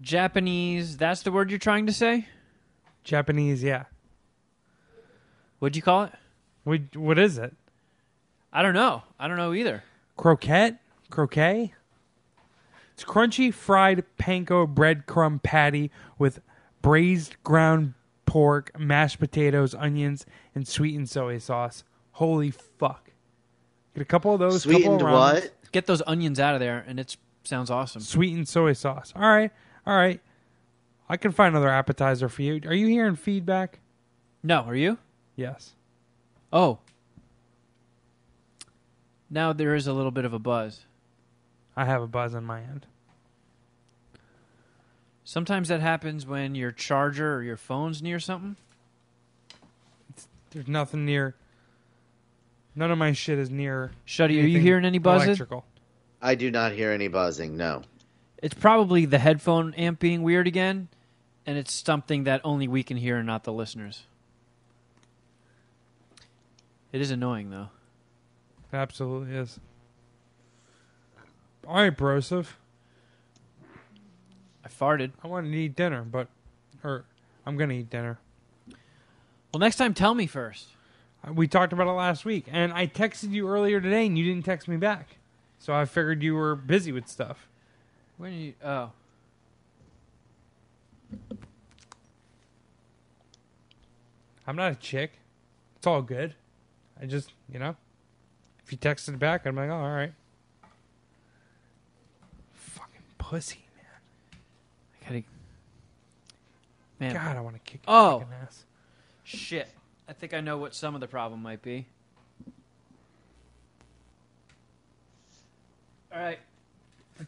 [0.00, 0.96] Japanese.
[0.96, 2.26] That's the word you're trying to say.
[3.04, 3.84] Japanese, yeah.
[5.58, 6.12] What'd you call it?
[6.64, 7.54] What, what is it?
[8.52, 9.02] I don't know.
[9.18, 9.84] I don't know either.
[10.16, 10.80] Croquette?
[11.10, 11.74] Croquet?
[12.94, 16.40] It's crunchy fried panko breadcrumb patty with
[16.80, 17.94] braised ground
[18.24, 20.24] pork, mashed potatoes, onions,
[20.54, 21.82] and sweetened soy sauce.
[22.12, 23.10] Holy fuck.
[23.94, 24.62] Get a couple of those.
[24.64, 25.52] couple Sweetened of what?
[25.72, 28.00] Get those onions out of there, and it sounds awesome.
[28.00, 29.12] Sweetened soy sauce.
[29.16, 29.50] All right.
[29.86, 30.20] All right.
[31.08, 32.60] I can find another appetizer for you.
[32.66, 33.80] Are you hearing feedback?
[34.42, 34.98] No, are you?
[35.36, 35.72] Yes.
[36.52, 36.78] Oh.
[39.30, 40.84] Now there is a little bit of a buzz.
[41.76, 42.86] I have a buzz on my end.
[45.24, 48.56] Sometimes that happens when your charger or your phone's near something.
[50.50, 51.34] There's nothing near.
[52.76, 53.92] None of my shit is near.
[54.06, 55.28] Shuddy, are you hearing any buzzing?
[55.28, 55.64] Electrical.
[56.20, 57.56] I do not hear any buzzing.
[57.56, 57.82] No.
[58.44, 60.88] It's probably the headphone amp being weird again,
[61.46, 64.02] and it's something that only we can hear and not the listeners.
[66.92, 67.70] It is annoying though.
[68.70, 69.58] It absolutely is.
[71.66, 72.48] All right, Broseph.
[74.62, 75.12] I farted.
[75.22, 76.28] I wanted to eat dinner, but.
[76.82, 77.06] Or,
[77.46, 78.18] I'm going to eat dinner.
[79.54, 80.68] Well, next time tell me first.
[81.26, 84.24] Uh, We talked about it last week, and I texted you earlier today, and you
[84.24, 85.16] didn't text me back.
[85.58, 87.48] So I figured you were busy with stuff.
[88.16, 88.90] When you oh
[94.46, 95.12] I'm not a chick.
[95.76, 96.34] It's all good.
[97.00, 97.76] I just, you know,
[98.64, 100.12] if you texted back, I'm like, oh, all right.
[102.52, 103.60] Fucking pussy,
[105.02, 105.22] I gotta
[107.00, 107.14] man.
[107.14, 108.64] God, I want to kick your Oh fucking ass.
[109.24, 109.68] shit!
[110.08, 111.86] I think I know what some of the problem might be.
[116.12, 116.38] All right,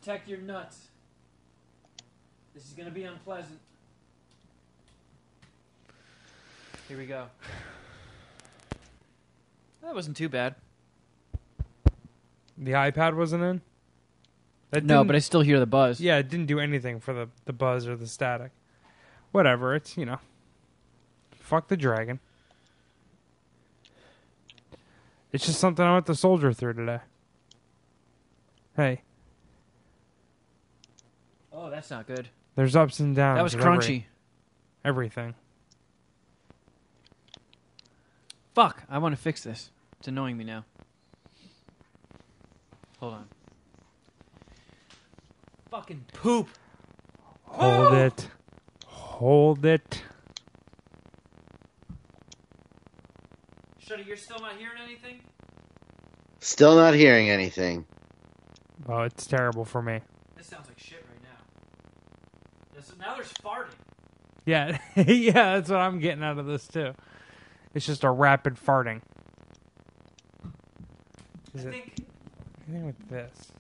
[0.06, 0.86] protect your nuts.
[2.54, 3.58] This is gonna be unpleasant.
[6.86, 7.26] Here we go.
[9.82, 10.54] That wasn't too bad.
[12.56, 13.60] The iPad wasn't in?
[14.70, 16.00] That No, didn't- but I still hear the buzz.
[16.00, 18.52] Yeah, it didn't do anything for the, the buzz or the static.
[19.32, 20.20] Whatever, it's, you know.
[21.32, 22.20] Fuck the dragon.
[25.32, 27.00] It's just something I went to soldier through today.
[28.76, 29.02] Hey,
[31.58, 32.28] Oh, that's not good.
[32.54, 33.38] there's ups and downs.
[33.38, 34.04] That was of every- crunchy.
[34.84, 35.34] everything.
[38.54, 38.82] Fuck!
[38.88, 39.70] I want to fix this.
[39.98, 40.64] It's annoying me now.
[43.00, 43.28] Hold on.
[45.70, 46.48] Fucking poop.
[47.44, 48.28] Hold it.
[48.86, 50.02] Hold it.
[53.86, 55.20] Shuddy, you're still not hearing anything?
[56.40, 57.84] Still not hearing anything.
[58.88, 60.00] Oh, it's terrible for me.
[60.36, 60.95] This sounds like shit right now.
[62.86, 63.74] This, now there's farting.
[64.44, 66.92] Yeah, yeah, that's what I'm getting out of this too.
[67.74, 69.00] It's just a rapid farting.
[71.54, 71.72] Is I it?
[71.72, 71.94] think
[72.68, 73.52] I think with this.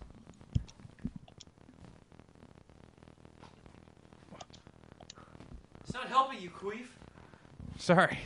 [5.82, 6.86] it's not helping you, Queef.
[7.78, 8.18] Sorry.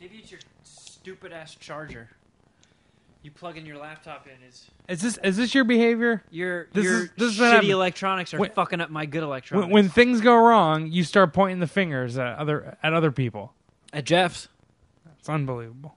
[0.00, 2.08] Maybe it's your stupid ass charger.
[3.22, 6.22] You plug in your laptop in is Is this is this your behavior?
[6.30, 7.70] your This your is- this is what shitty happens.
[7.72, 9.64] electronics are When- fucking up my good electronics.
[9.66, 13.54] When, when things go wrong, you start pointing the fingers at other at other people.
[13.92, 14.48] At Jeff's.
[15.18, 15.96] It's unbelievable.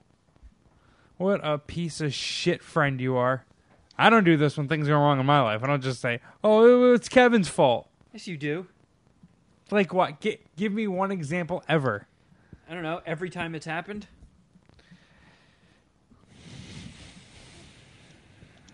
[1.16, 3.44] What a piece of shit friend you are.
[3.96, 5.62] I don't do this when things go wrong in my life.
[5.62, 8.66] I don't just say, "Oh, it's Kevin's fault." Yes, you do.
[9.70, 10.20] Like what?
[10.20, 12.08] Gi- give me one example ever.
[12.72, 13.02] I don't know.
[13.04, 14.06] Every time it's happened.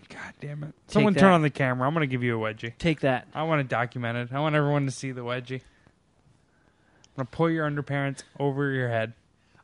[0.07, 0.73] God damn it!
[0.87, 1.19] Someone that.
[1.19, 1.85] turn on the camera.
[1.85, 2.71] I'm gonna give you a wedgie.
[2.77, 3.27] Take that.
[3.33, 4.29] I want to document it.
[4.31, 5.59] I want everyone to see the wedgie.
[5.59, 9.11] I'm gonna pull your underpants over your head.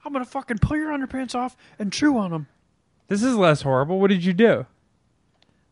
[0.04, 2.48] I'm gonna fucking pull your underpants off and chew on them.
[3.08, 4.02] This is less horrible.
[4.02, 4.66] What did you do?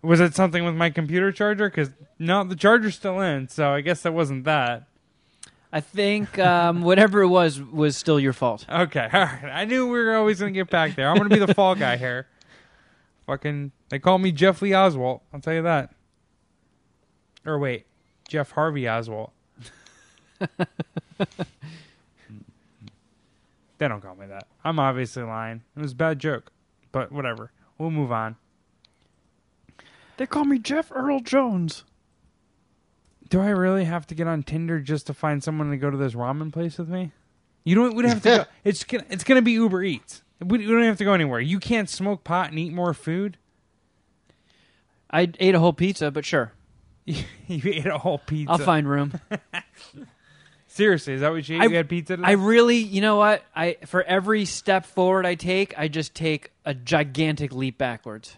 [0.02, 1.70] Was it something with my computer charger?
[1.70, 4.88] Because no, the charger's still in, so I guess that wasn't that.
[5.74, 8.64] I think um, whatever it was was still your fault.
[8.70, 9.50] Okay, all right.
[9.52, 11.10] I knew we were always gonna get back there.
[11.10, 12.28] I'm gonna be the fall guy here.
[13.26, 15.22] Fucking, they call me Jeff Lee Oswald.
[15.34, 15.96] I'll tell you that.
[17.44, 17.88] Or wait,
[18.30, 19.32] Jeff Harvey Oswald.
[20.40, 20.68] they
[23.80, 24.46] don't call me that.
[24.64, 25.64] I'm obviously lying.
[25.76, 26.52] It was a bad joke,
[26.92, 27.52] but whatever.
[27.80, 28.36] We'll move on.
[30.18, 31.84] They call me Jeff Earl Jones.
[33.34, 35.98] Do I really have to get on Tinder just to find someone to go to
[35.98, 37.14] this ramen place with me?
[37.64, 37.96] You don't.
[37.96, 38.30] We don't have to.
[38.30, 38.46] go.
[38.64, 39.06] It's gonna.
[39.10, 40.22] It's gonna be Uber Eats.
[40.40, 41.40] We, we don't have to go anywhere.
[41.40, 43.38] You can't smoke pot and eat more food.
[45.10, 46.52] I ate a whole pizza, but sure.
[47.06, 48.52] you ate a whole pizza.
[48.52, 49.20] I'll find room.
[50.68, 51.62] Seriously, is that what you ate?
[51.64, 52.28] I, you had pizza today?
[52.28, 53.44] I really, you know what?
[53.56, 58.36] I for every step forward I take, I just take a gigantic leap backwards.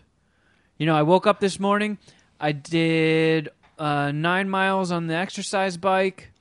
[0.77, 1.97] You know, I woke up this morning.
[2.39, 6.31] I did uh, nine miles on the exercise bike.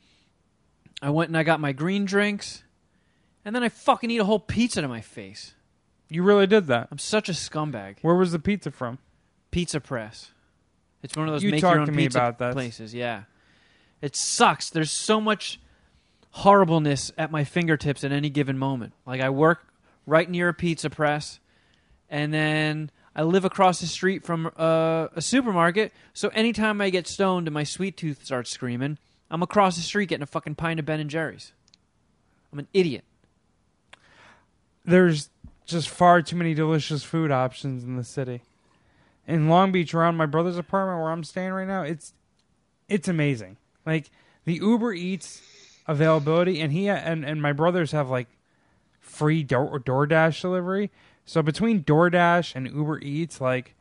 [1.03, 2.63] I went and I got my green drinks,
[3.45, 5.55] and then I fucking eat a whole pizza to my face.
[6.09, 6.89] you really did that.
[6.91, 7.97] I'm such a scumbag.
[8.03, 8.99] Where was the pizza from?
[9.51, 10.31] Pizza Press.
[11.03, 12.53] It's one of those You make talked your own to me pizza about that.
[12.55, 12.95] places.
[12.95, 13.25] Yeah,
[14.01, 14.71] it sucks.
[14.71, 15.61] There's so much
[16.31, 18.93] horribleness at my fingertips at any given moment.
[19.07, 19.67] Like I work
[20.07, 21.41] right near a pizza press,
[22.09, 25.93] and then I live across the street from uh, a supermarket.
[26.13, 28.99] So anytime I get stoned and my sweet tooth starts screaming,
[29.31, 31.53] I'm across the street getting a fucking pint of Ben and Jerry's.
[32.53, 33.05] I'm an idiot.
[34.85, 35.31] There's
[35.65, 38.43] just far too many delicious food options in the city.
[39.27, 42.13] In Long Beach, around my brother's apartment where I'm staying right now, it's
[42.89, 43.57] it's amazing.
[43.87, 44.11] Like
[44.45, 45.41] the Uber Eats
[45.87, 48.29] availability, and he and and my brothers have like
[49.01, 50.91] free Door DoorDash delivery.
[51.25, 53.75] So between DoorDash and Uber Eats, like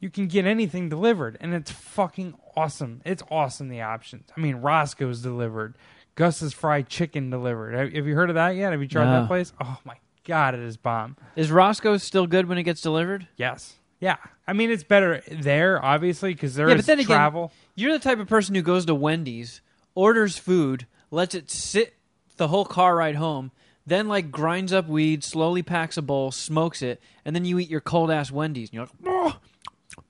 [0.00, 3.00] you can get anything delivered, and it's fucking awesome.
[3.04, 4.28] It's awesome the options.
[4.36, 5.74] I mean, Roscoe's delivered,
[6.14, 7.74] Gus's fried chicken delivered.
[7.74, 8.72] Have, have you heard of that yet?
[8.72, 9.20] Have you tried No.
[9.20, 9.52] that place?
[9.60, 11.16] Oh my god, it is bomb.
[11.36, 13.26] Is Roscoe's still good when it gets delivered?
[13.36, 13.76] Yes.
[14.00, 14.16] Yeah.
[14.46, 17.52] I mean, it's better there, obviously, because there yeah, is but then again, travel.
[17.74, 19.60] you're the type of person who goes to Wendy's,
[19.94, 21.94] orders food, lets it sit
[22.36, 23.52] the whole car ride home,
[23.90, 27.68] then like grinds up weed, slowly packs a bowl, smokes it, and then you eat
[27.68, 29.36] your cold ass Wendy's, and you're like, Oh,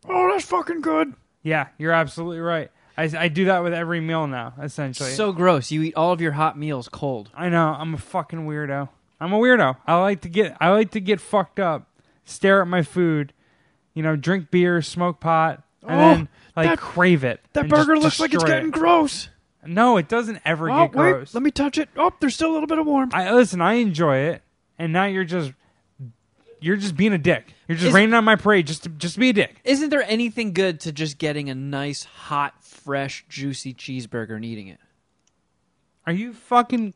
[0.08, 1.14] oh, that's fucking good.
[1.42, 2.70] Yeah, you're absolutely right.
[2.96, 5.10] I, I do that with every meal now, essentially.
[5.10, 5.70] so gross.
[5.70, 7.30] You eat all of your hot meals cold.
[7.34, 7.68] I know.
[7.78, 8.88] I'm a fucking weirdo.
[9.20, 9.76] I'm a weirdo.
[9.86, 11.88] I like to get I like to get fucked up,
[12.24, 13.32] stare at my food,
[13.94, 17.40] you know, drink beer, smoke pot, and Oh, then like that- crave it.
[17.54, 18.74] That burger looks like it's destroy getting it.
[18.74, 19.28] gross.
[19.66, 21.34] No, it doesn't ever Oh, get wait, gross.
[21.34, 21.88] let me touch it.
[21.96, 23.14] Oh, there's still a little bit of warmth.
[23.14, 23.60] I listen.
[23.60, 24.42] I enjoy it,
[24.78, 25.52] and now you're just
[26.60, 27.54] you're just being a dick.
[27.68, 29.60] You're just Is- raining on my parade just to just to be a dick.
[29.64, 34.68] Isn't there anything good to just getting a nice, hot, fresh, juicy cheeseburger and eating
[34.68, 34.78] it?
[36.06, 36.94] Are you fucking?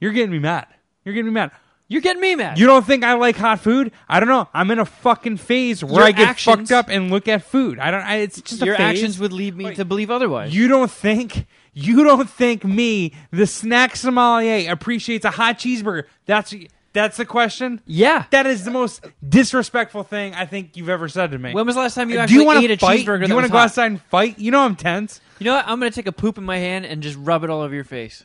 [0.00, 0.66] You're getting me mad.
[1.04, 1.50] You're getting me mad.
[1.92, 2.58] You're getting me mad.
[2.58, 3.92] You don't think I like hot food?
[4.08, 4.48] I don't know.
[4.54, 7.42] I'm in a fucking phase where Your I get actions- fucked up and look at
[7.44, 7.78] food.
[7.78, 8.00] I don't.
[8.02, 8.98] I, it's just a Your phase.
[8.98, 10.54] actions would lead me to believe otherwise.
[10.54, 11.46] You don't think?
[11.74, 16.04] You don't think me, the snack sommelier, appreciates a hot cheeseburger?
[16.26, 16.54] That's
[16.94, 17.80] That's the question.
[17.86, 18.24] Yeah.
[18.30, 21.52] That is the most disrespectful thing I think you've ever said to me.
[21.54, 23.00] When was the last time you Do actually you wanna ate a fight?
[23.00, 23.64] cheeseburger Do that you was wanna go hot?
[23.64, 24.38] outside and fight?
[24.38, 25.20] You know I'm tense.
[25.38, 25.64] You know what?
[25.66, 27.84] I'm gonna take a poop in my hand and just rub it all over your
[27.84, 28.24] face.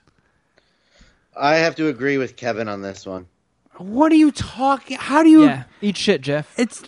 [1.39, 3.27] I have to agree with Kevin on this one.
[3.77, 4.97] What are you talking?
[4.97, 5.45] How do you?
[5.45, 6.53] Yeah, eat shit, Jeff.
[6.57, 6.83] It's.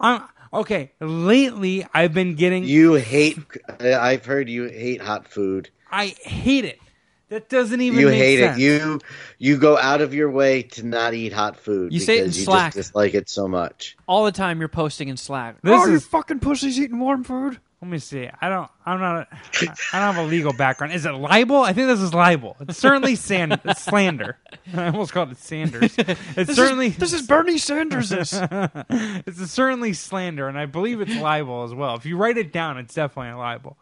[0.00, 0.22] I'm
[0.52, 0.92] okay.
[1.00, 2.64] Lately, I've been getting.
[2.64, 3.38] You hate.
[3.80, 5.70] I've heard you hate hot food.
[5.90, 6.80] I hate it.
[7.28, 7.98] That doesn't even.
[7.98, 8.58] You make hate sense.
[8.58, 8.60] it.
[8.60, 9.00] You
[9.38, 11.92] you go out of your way to not eat hot food.
[11.92, 12.74] You say it in you Slack.
[12.74, 13.96] just dislike it so much.
[14.06, 15.56] All the time you're posting in Slack.
[15.62, 17.58] This oh, you is- fucking pussies eating warm food.
[17.82, 18.28] Let me see.
[18.40, 18.70] I don't.
[18.86, 19.16] I'm not.
[19.16, 19.26] A,
[19.92, 20.94] I don't have a legal background.
[20.94, 21.60] Is it libel?
[21.62, 22.56] I think this is libel.
[22.60, 24.38] It's certainly sand, it's slander.
[24.74, 25.94] I almost called it Sanders.
[25.98, 28.08] It's This is- certainly this is Bernie Sanders.
[28.08, 28.32] This.
[28.40, 31.94] it's certainly slander, and I believe it's libel as well.
[31.96, 33.76] If you write it down, it's definitely a libel.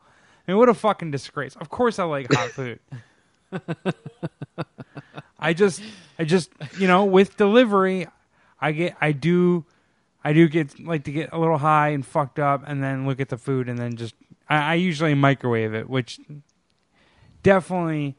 [0.47, 1.55] I mean, what a fucking disgrace.
[1.57, 2.81] Of course, I like hot food.
[5.39, 5.83] I just,
[6.19, 8.09] I just, you know, with delivery,
[8.61, 9.65] I get, I do,
[10.25, 13.21] I do get like to get a little high and fucked up, and then look
[13.21, 14.15] at the food, and then just,
[14.49, 16.19] I, I usually microwave it, which
[17.43, 18.17] definitely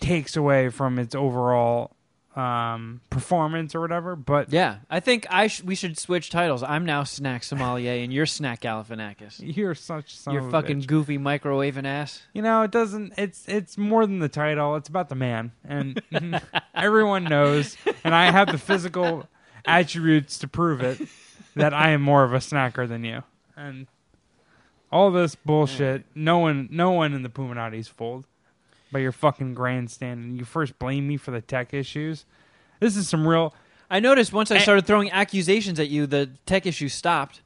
[0.00, 1.96] takes away from its overall
[2.36, 4.16] um, performance or whatever.
[4.16, 6.62] But Yeah, I think I sh- we should switch titles.
[6.62, 9.40] I'm now Snack Sommelier, and you're Snack Galifianakis.
[9.56, 10.86] You're such son You're fucking bitch.
[10.86, 12.22] goofy microwaving ass.
[12.32, 13.14] You know, it doesn't.
[13.16, 14.76] It's it's more than the title.
[14.76, 16.00] It's about the man, and
[16.74, 17.76] everyone knows.
[18.04, 19.26] And I have the physical
[19.64, 21.00] attributes to prove it
[21.60, 23.22] that I am more of a snacker than you.
[23.56, 23.86] And
[24.92, 26.04] all this bullshit.
[26.14, 28.26] No one, no one in the Puminati's fold.
[28.92, 30.36] By your fucking grandstanding.
[30.36, 32.24] You first blame me for the tech issues.
[32.80, 33.54] This is some real.
[33.88, 34.60] I noticed once I eh.
[34.60, 37.42] started throwing accusations at you, the tech issue stopped.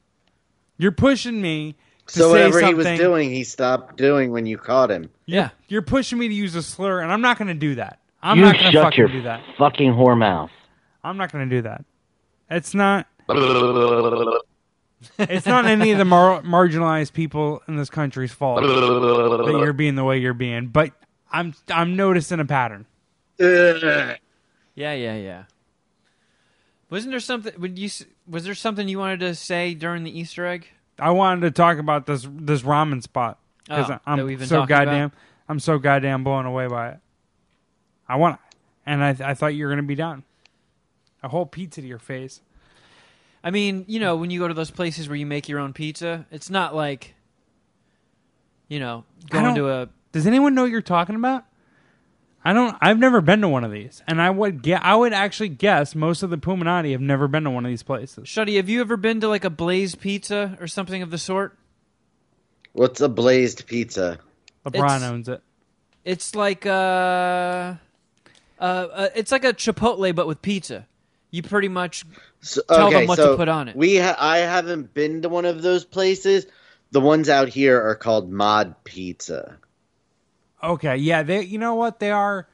[0.77, 1.75] You're pushing me.
[2.07, 5.09] To So say whatever he was something- doing, he stopped doing when you caught him.
[5.25, 5.49] Yeah.
[5.67, 7.99] You're pushing me to use a slur, and I'm not going to do that.
[8.21, 9.41] I'm you not going to shut fucking your do that.
[9.57, 10.51] fucking whore mouth.
[11.03, 11.83] I'm not going to do that.
[12.49, 13.07] It's not.
[15.19, 19.95] It's not any of the mar- marginalized people in this country's fault that you're being
[19.95, 20.67] the way you're being.
[20.67, 20.91] But
[21.31, 22.85] I'm I'm noticing a pattern.
[23.37, 24.15] Yeah,
[24.75, 25.43] yeah, yeah.
[26.89, 27.53] Wasn't there something?
[27.59, 27.89] Would you?
[28.27, 30.67] Was there something you wanted to say during the Easter egg?
[30.99, 33.37] I wanted to talk about this this ramen spot
[33.67, 34.67] because Oh, I'm so talking about?
[34.67, 35.11] goddamn
[35.49, 36.99] I'm so goddamn blown away by it.
[38.07, 38.39] I want,
[38.85, 40.23] and I I thought you were gonna be down.
[41.23, 42.41] A whole pizza to your face.
[43.45, 45.71] I mean, you know, when you go to those places where you make your own
[45.71, 47.13] pizza, it's not like,
[48.67, 49.89] you know, going to a.
[50.11, 51.45] Does anyone know what you're talking about?
[52.43, 52.75] I don't.
[52.81, 54.83] I've never been to one of these, and I would get.
[54.83, 57.83] I would actually guess most of the Puminati have never been to one of these
[57.83, 58.27] places.
[58.27, 61.55] Shuddy, have you ever been to like a Blaze Pizza or something of the sort?
[62.73, 64.17] What's a blazed pizza?
[64.65, 65.41] LeBron It's- owns it.
[66.03, 67.75] It's like uh, uh,
[68.59, 70.87] uh, it's like a Chipotle but with pizza.
[71.35, 72.05] You pretty much
[72.41, 73.75] So, tell okay, them what so to put on it.
[73.75, 76.45] We ha- I haven't been to one of those places.
[76.91, 79.57] The ones out here are called Mod Pizza.
[80.63, 81.41] Okay, yeah, they.
[81.41, 81.99] You know what?
[81.99, 82.47] They are.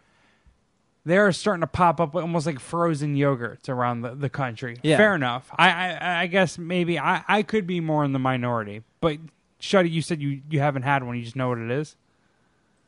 [1.06, 4.78] They are starting to pop up almost like frozen yogurts around the, the country.
[4.84, 4.98] Yeah.
[4.98, 5.50] Fair enough.
[5.56, 9.18] I, I I guess maybe I, I could be more in the minority, but
[9.60, 11.18] Shuddy, you said you, you haven't had one.
[11.18, 11.96] You just know what it is.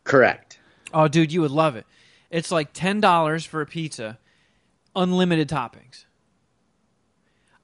[0.04, 0.60] Correct.
[0.94, 1.86] Oh, dude, you would love it.
[2.30, 4.18] It's like ten dollars for a pizza,
[4.96, 6.06] unlimited toppings.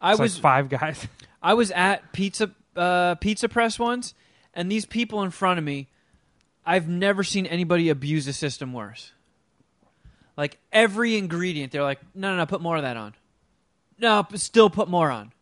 [0.01, 1.07] I It's like was Five Guys.
[1.41, 4.14] I was at pizza uh, pizza press once,
[4.53, 5.88] and these people in front of me,
[6.65, 9.11] I've never seen anybody abuse the system worse.
[10.38, 13.14] Like every ingredient, they're like, no, no, no, put more of that on.
[13.97, 15.34] No, but still put more on.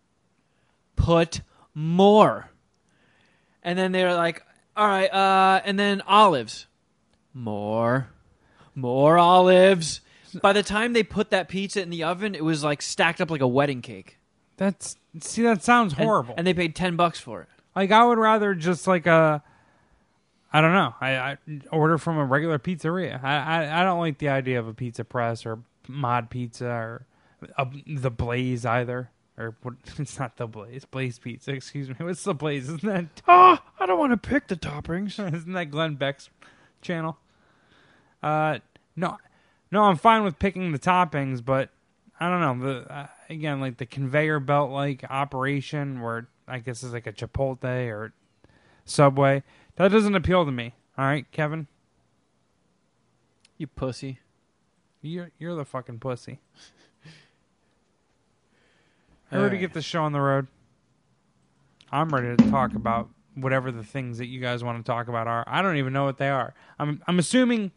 [0.95, 1.41] Put
[1.75, 2.49] more.
[3.61, 4.41] And then they're like,
[4.75, 6.65] all right, uh, and then olives.
[7.33, 8.07] More.
[8.73, 10.01] More olives.
[10.41, 13.29] By the time they put that pizza in the oven, it was like stacked up
[13.31, 14.17] like a wedding cake.
[14.57, 16.33] That's see, that sounds And- horrible.
[16.37, 17.47] And, they paid ten bucks for it.
[17.75, 19.43] Like I would rather just like a,
[20.51, 20.95] I don't know.
[20.99, 21.37] I, I
[21.71, 23.23] order from a regular pizzeria.
[23.23, 27.05] I, I I don't like the idea of a pizza press or mod pizza or
[27.57, 29.11] a, the Blaze either.
[29.37, 29.75] Or what?
[29.99, 30.85] It's not the Blaze.
[30.85, 31.51] Blaze Pizza.
[31.53, 31.95] Excuse me.
[31.99, 32.63] What's the Blaze?
[32.63, 33.05] Isn't that?
[33.27, 35.19] Oh, I don't want to pick the toppings.
[35.33, 36.31] Isn't that Glenn Beck's
[36.81, 37.17] channel?
[38.23, 38.57] Uh,
[38.95, 39.17] no,
[39.71, 39.83] no.
[39.83, 41.69] I'm fine with picking the toppings, but
[42.19, 42.67] I don't know.
[42.67, 47.13] The uh, again, like the conveyor belt like operation, where I guess it's like a
[47.13, 48.13] Chipotle or
[48.85, 49.43] Subway.
[49.75, 50.73] That doesn't appeal to me.
[50.97, 51.67] All right, Kevin.
[53.57, 54.19] You pussy.
[55.01, 56.39] You're you're the fucking pussy.
[59.31, 60.47] I'm ready to get this show on the road.
[61.91, 65.27] I'm ready to talk about whatever the things that you guys want to talk about
[65.27, 65.43] are.
[65.47, 66.53] I don't even know what they are.
[66.79, 67.71] I'm I'm assuming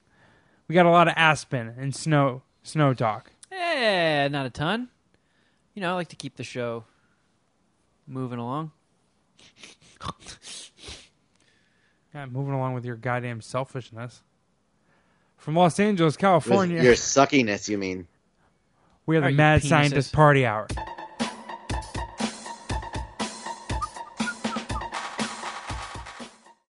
[0.70, 3.32] we got a lot of Aspen and snow snow talk.
[3.50, 4.88] Eh, not a ton.
[5.74, 6.84] You know, I like to keep the show
[8.06, 8.70] moving along.
[12.12, 14.22] Yeah, moving along with your goddamn selfishness.
[15.36, 18.08] From Los Angeles, With California, Your suckiness, you mean?
[19.06, 19.62] we have the Mad.
[19.62, 20.66] Scientist Party Hour.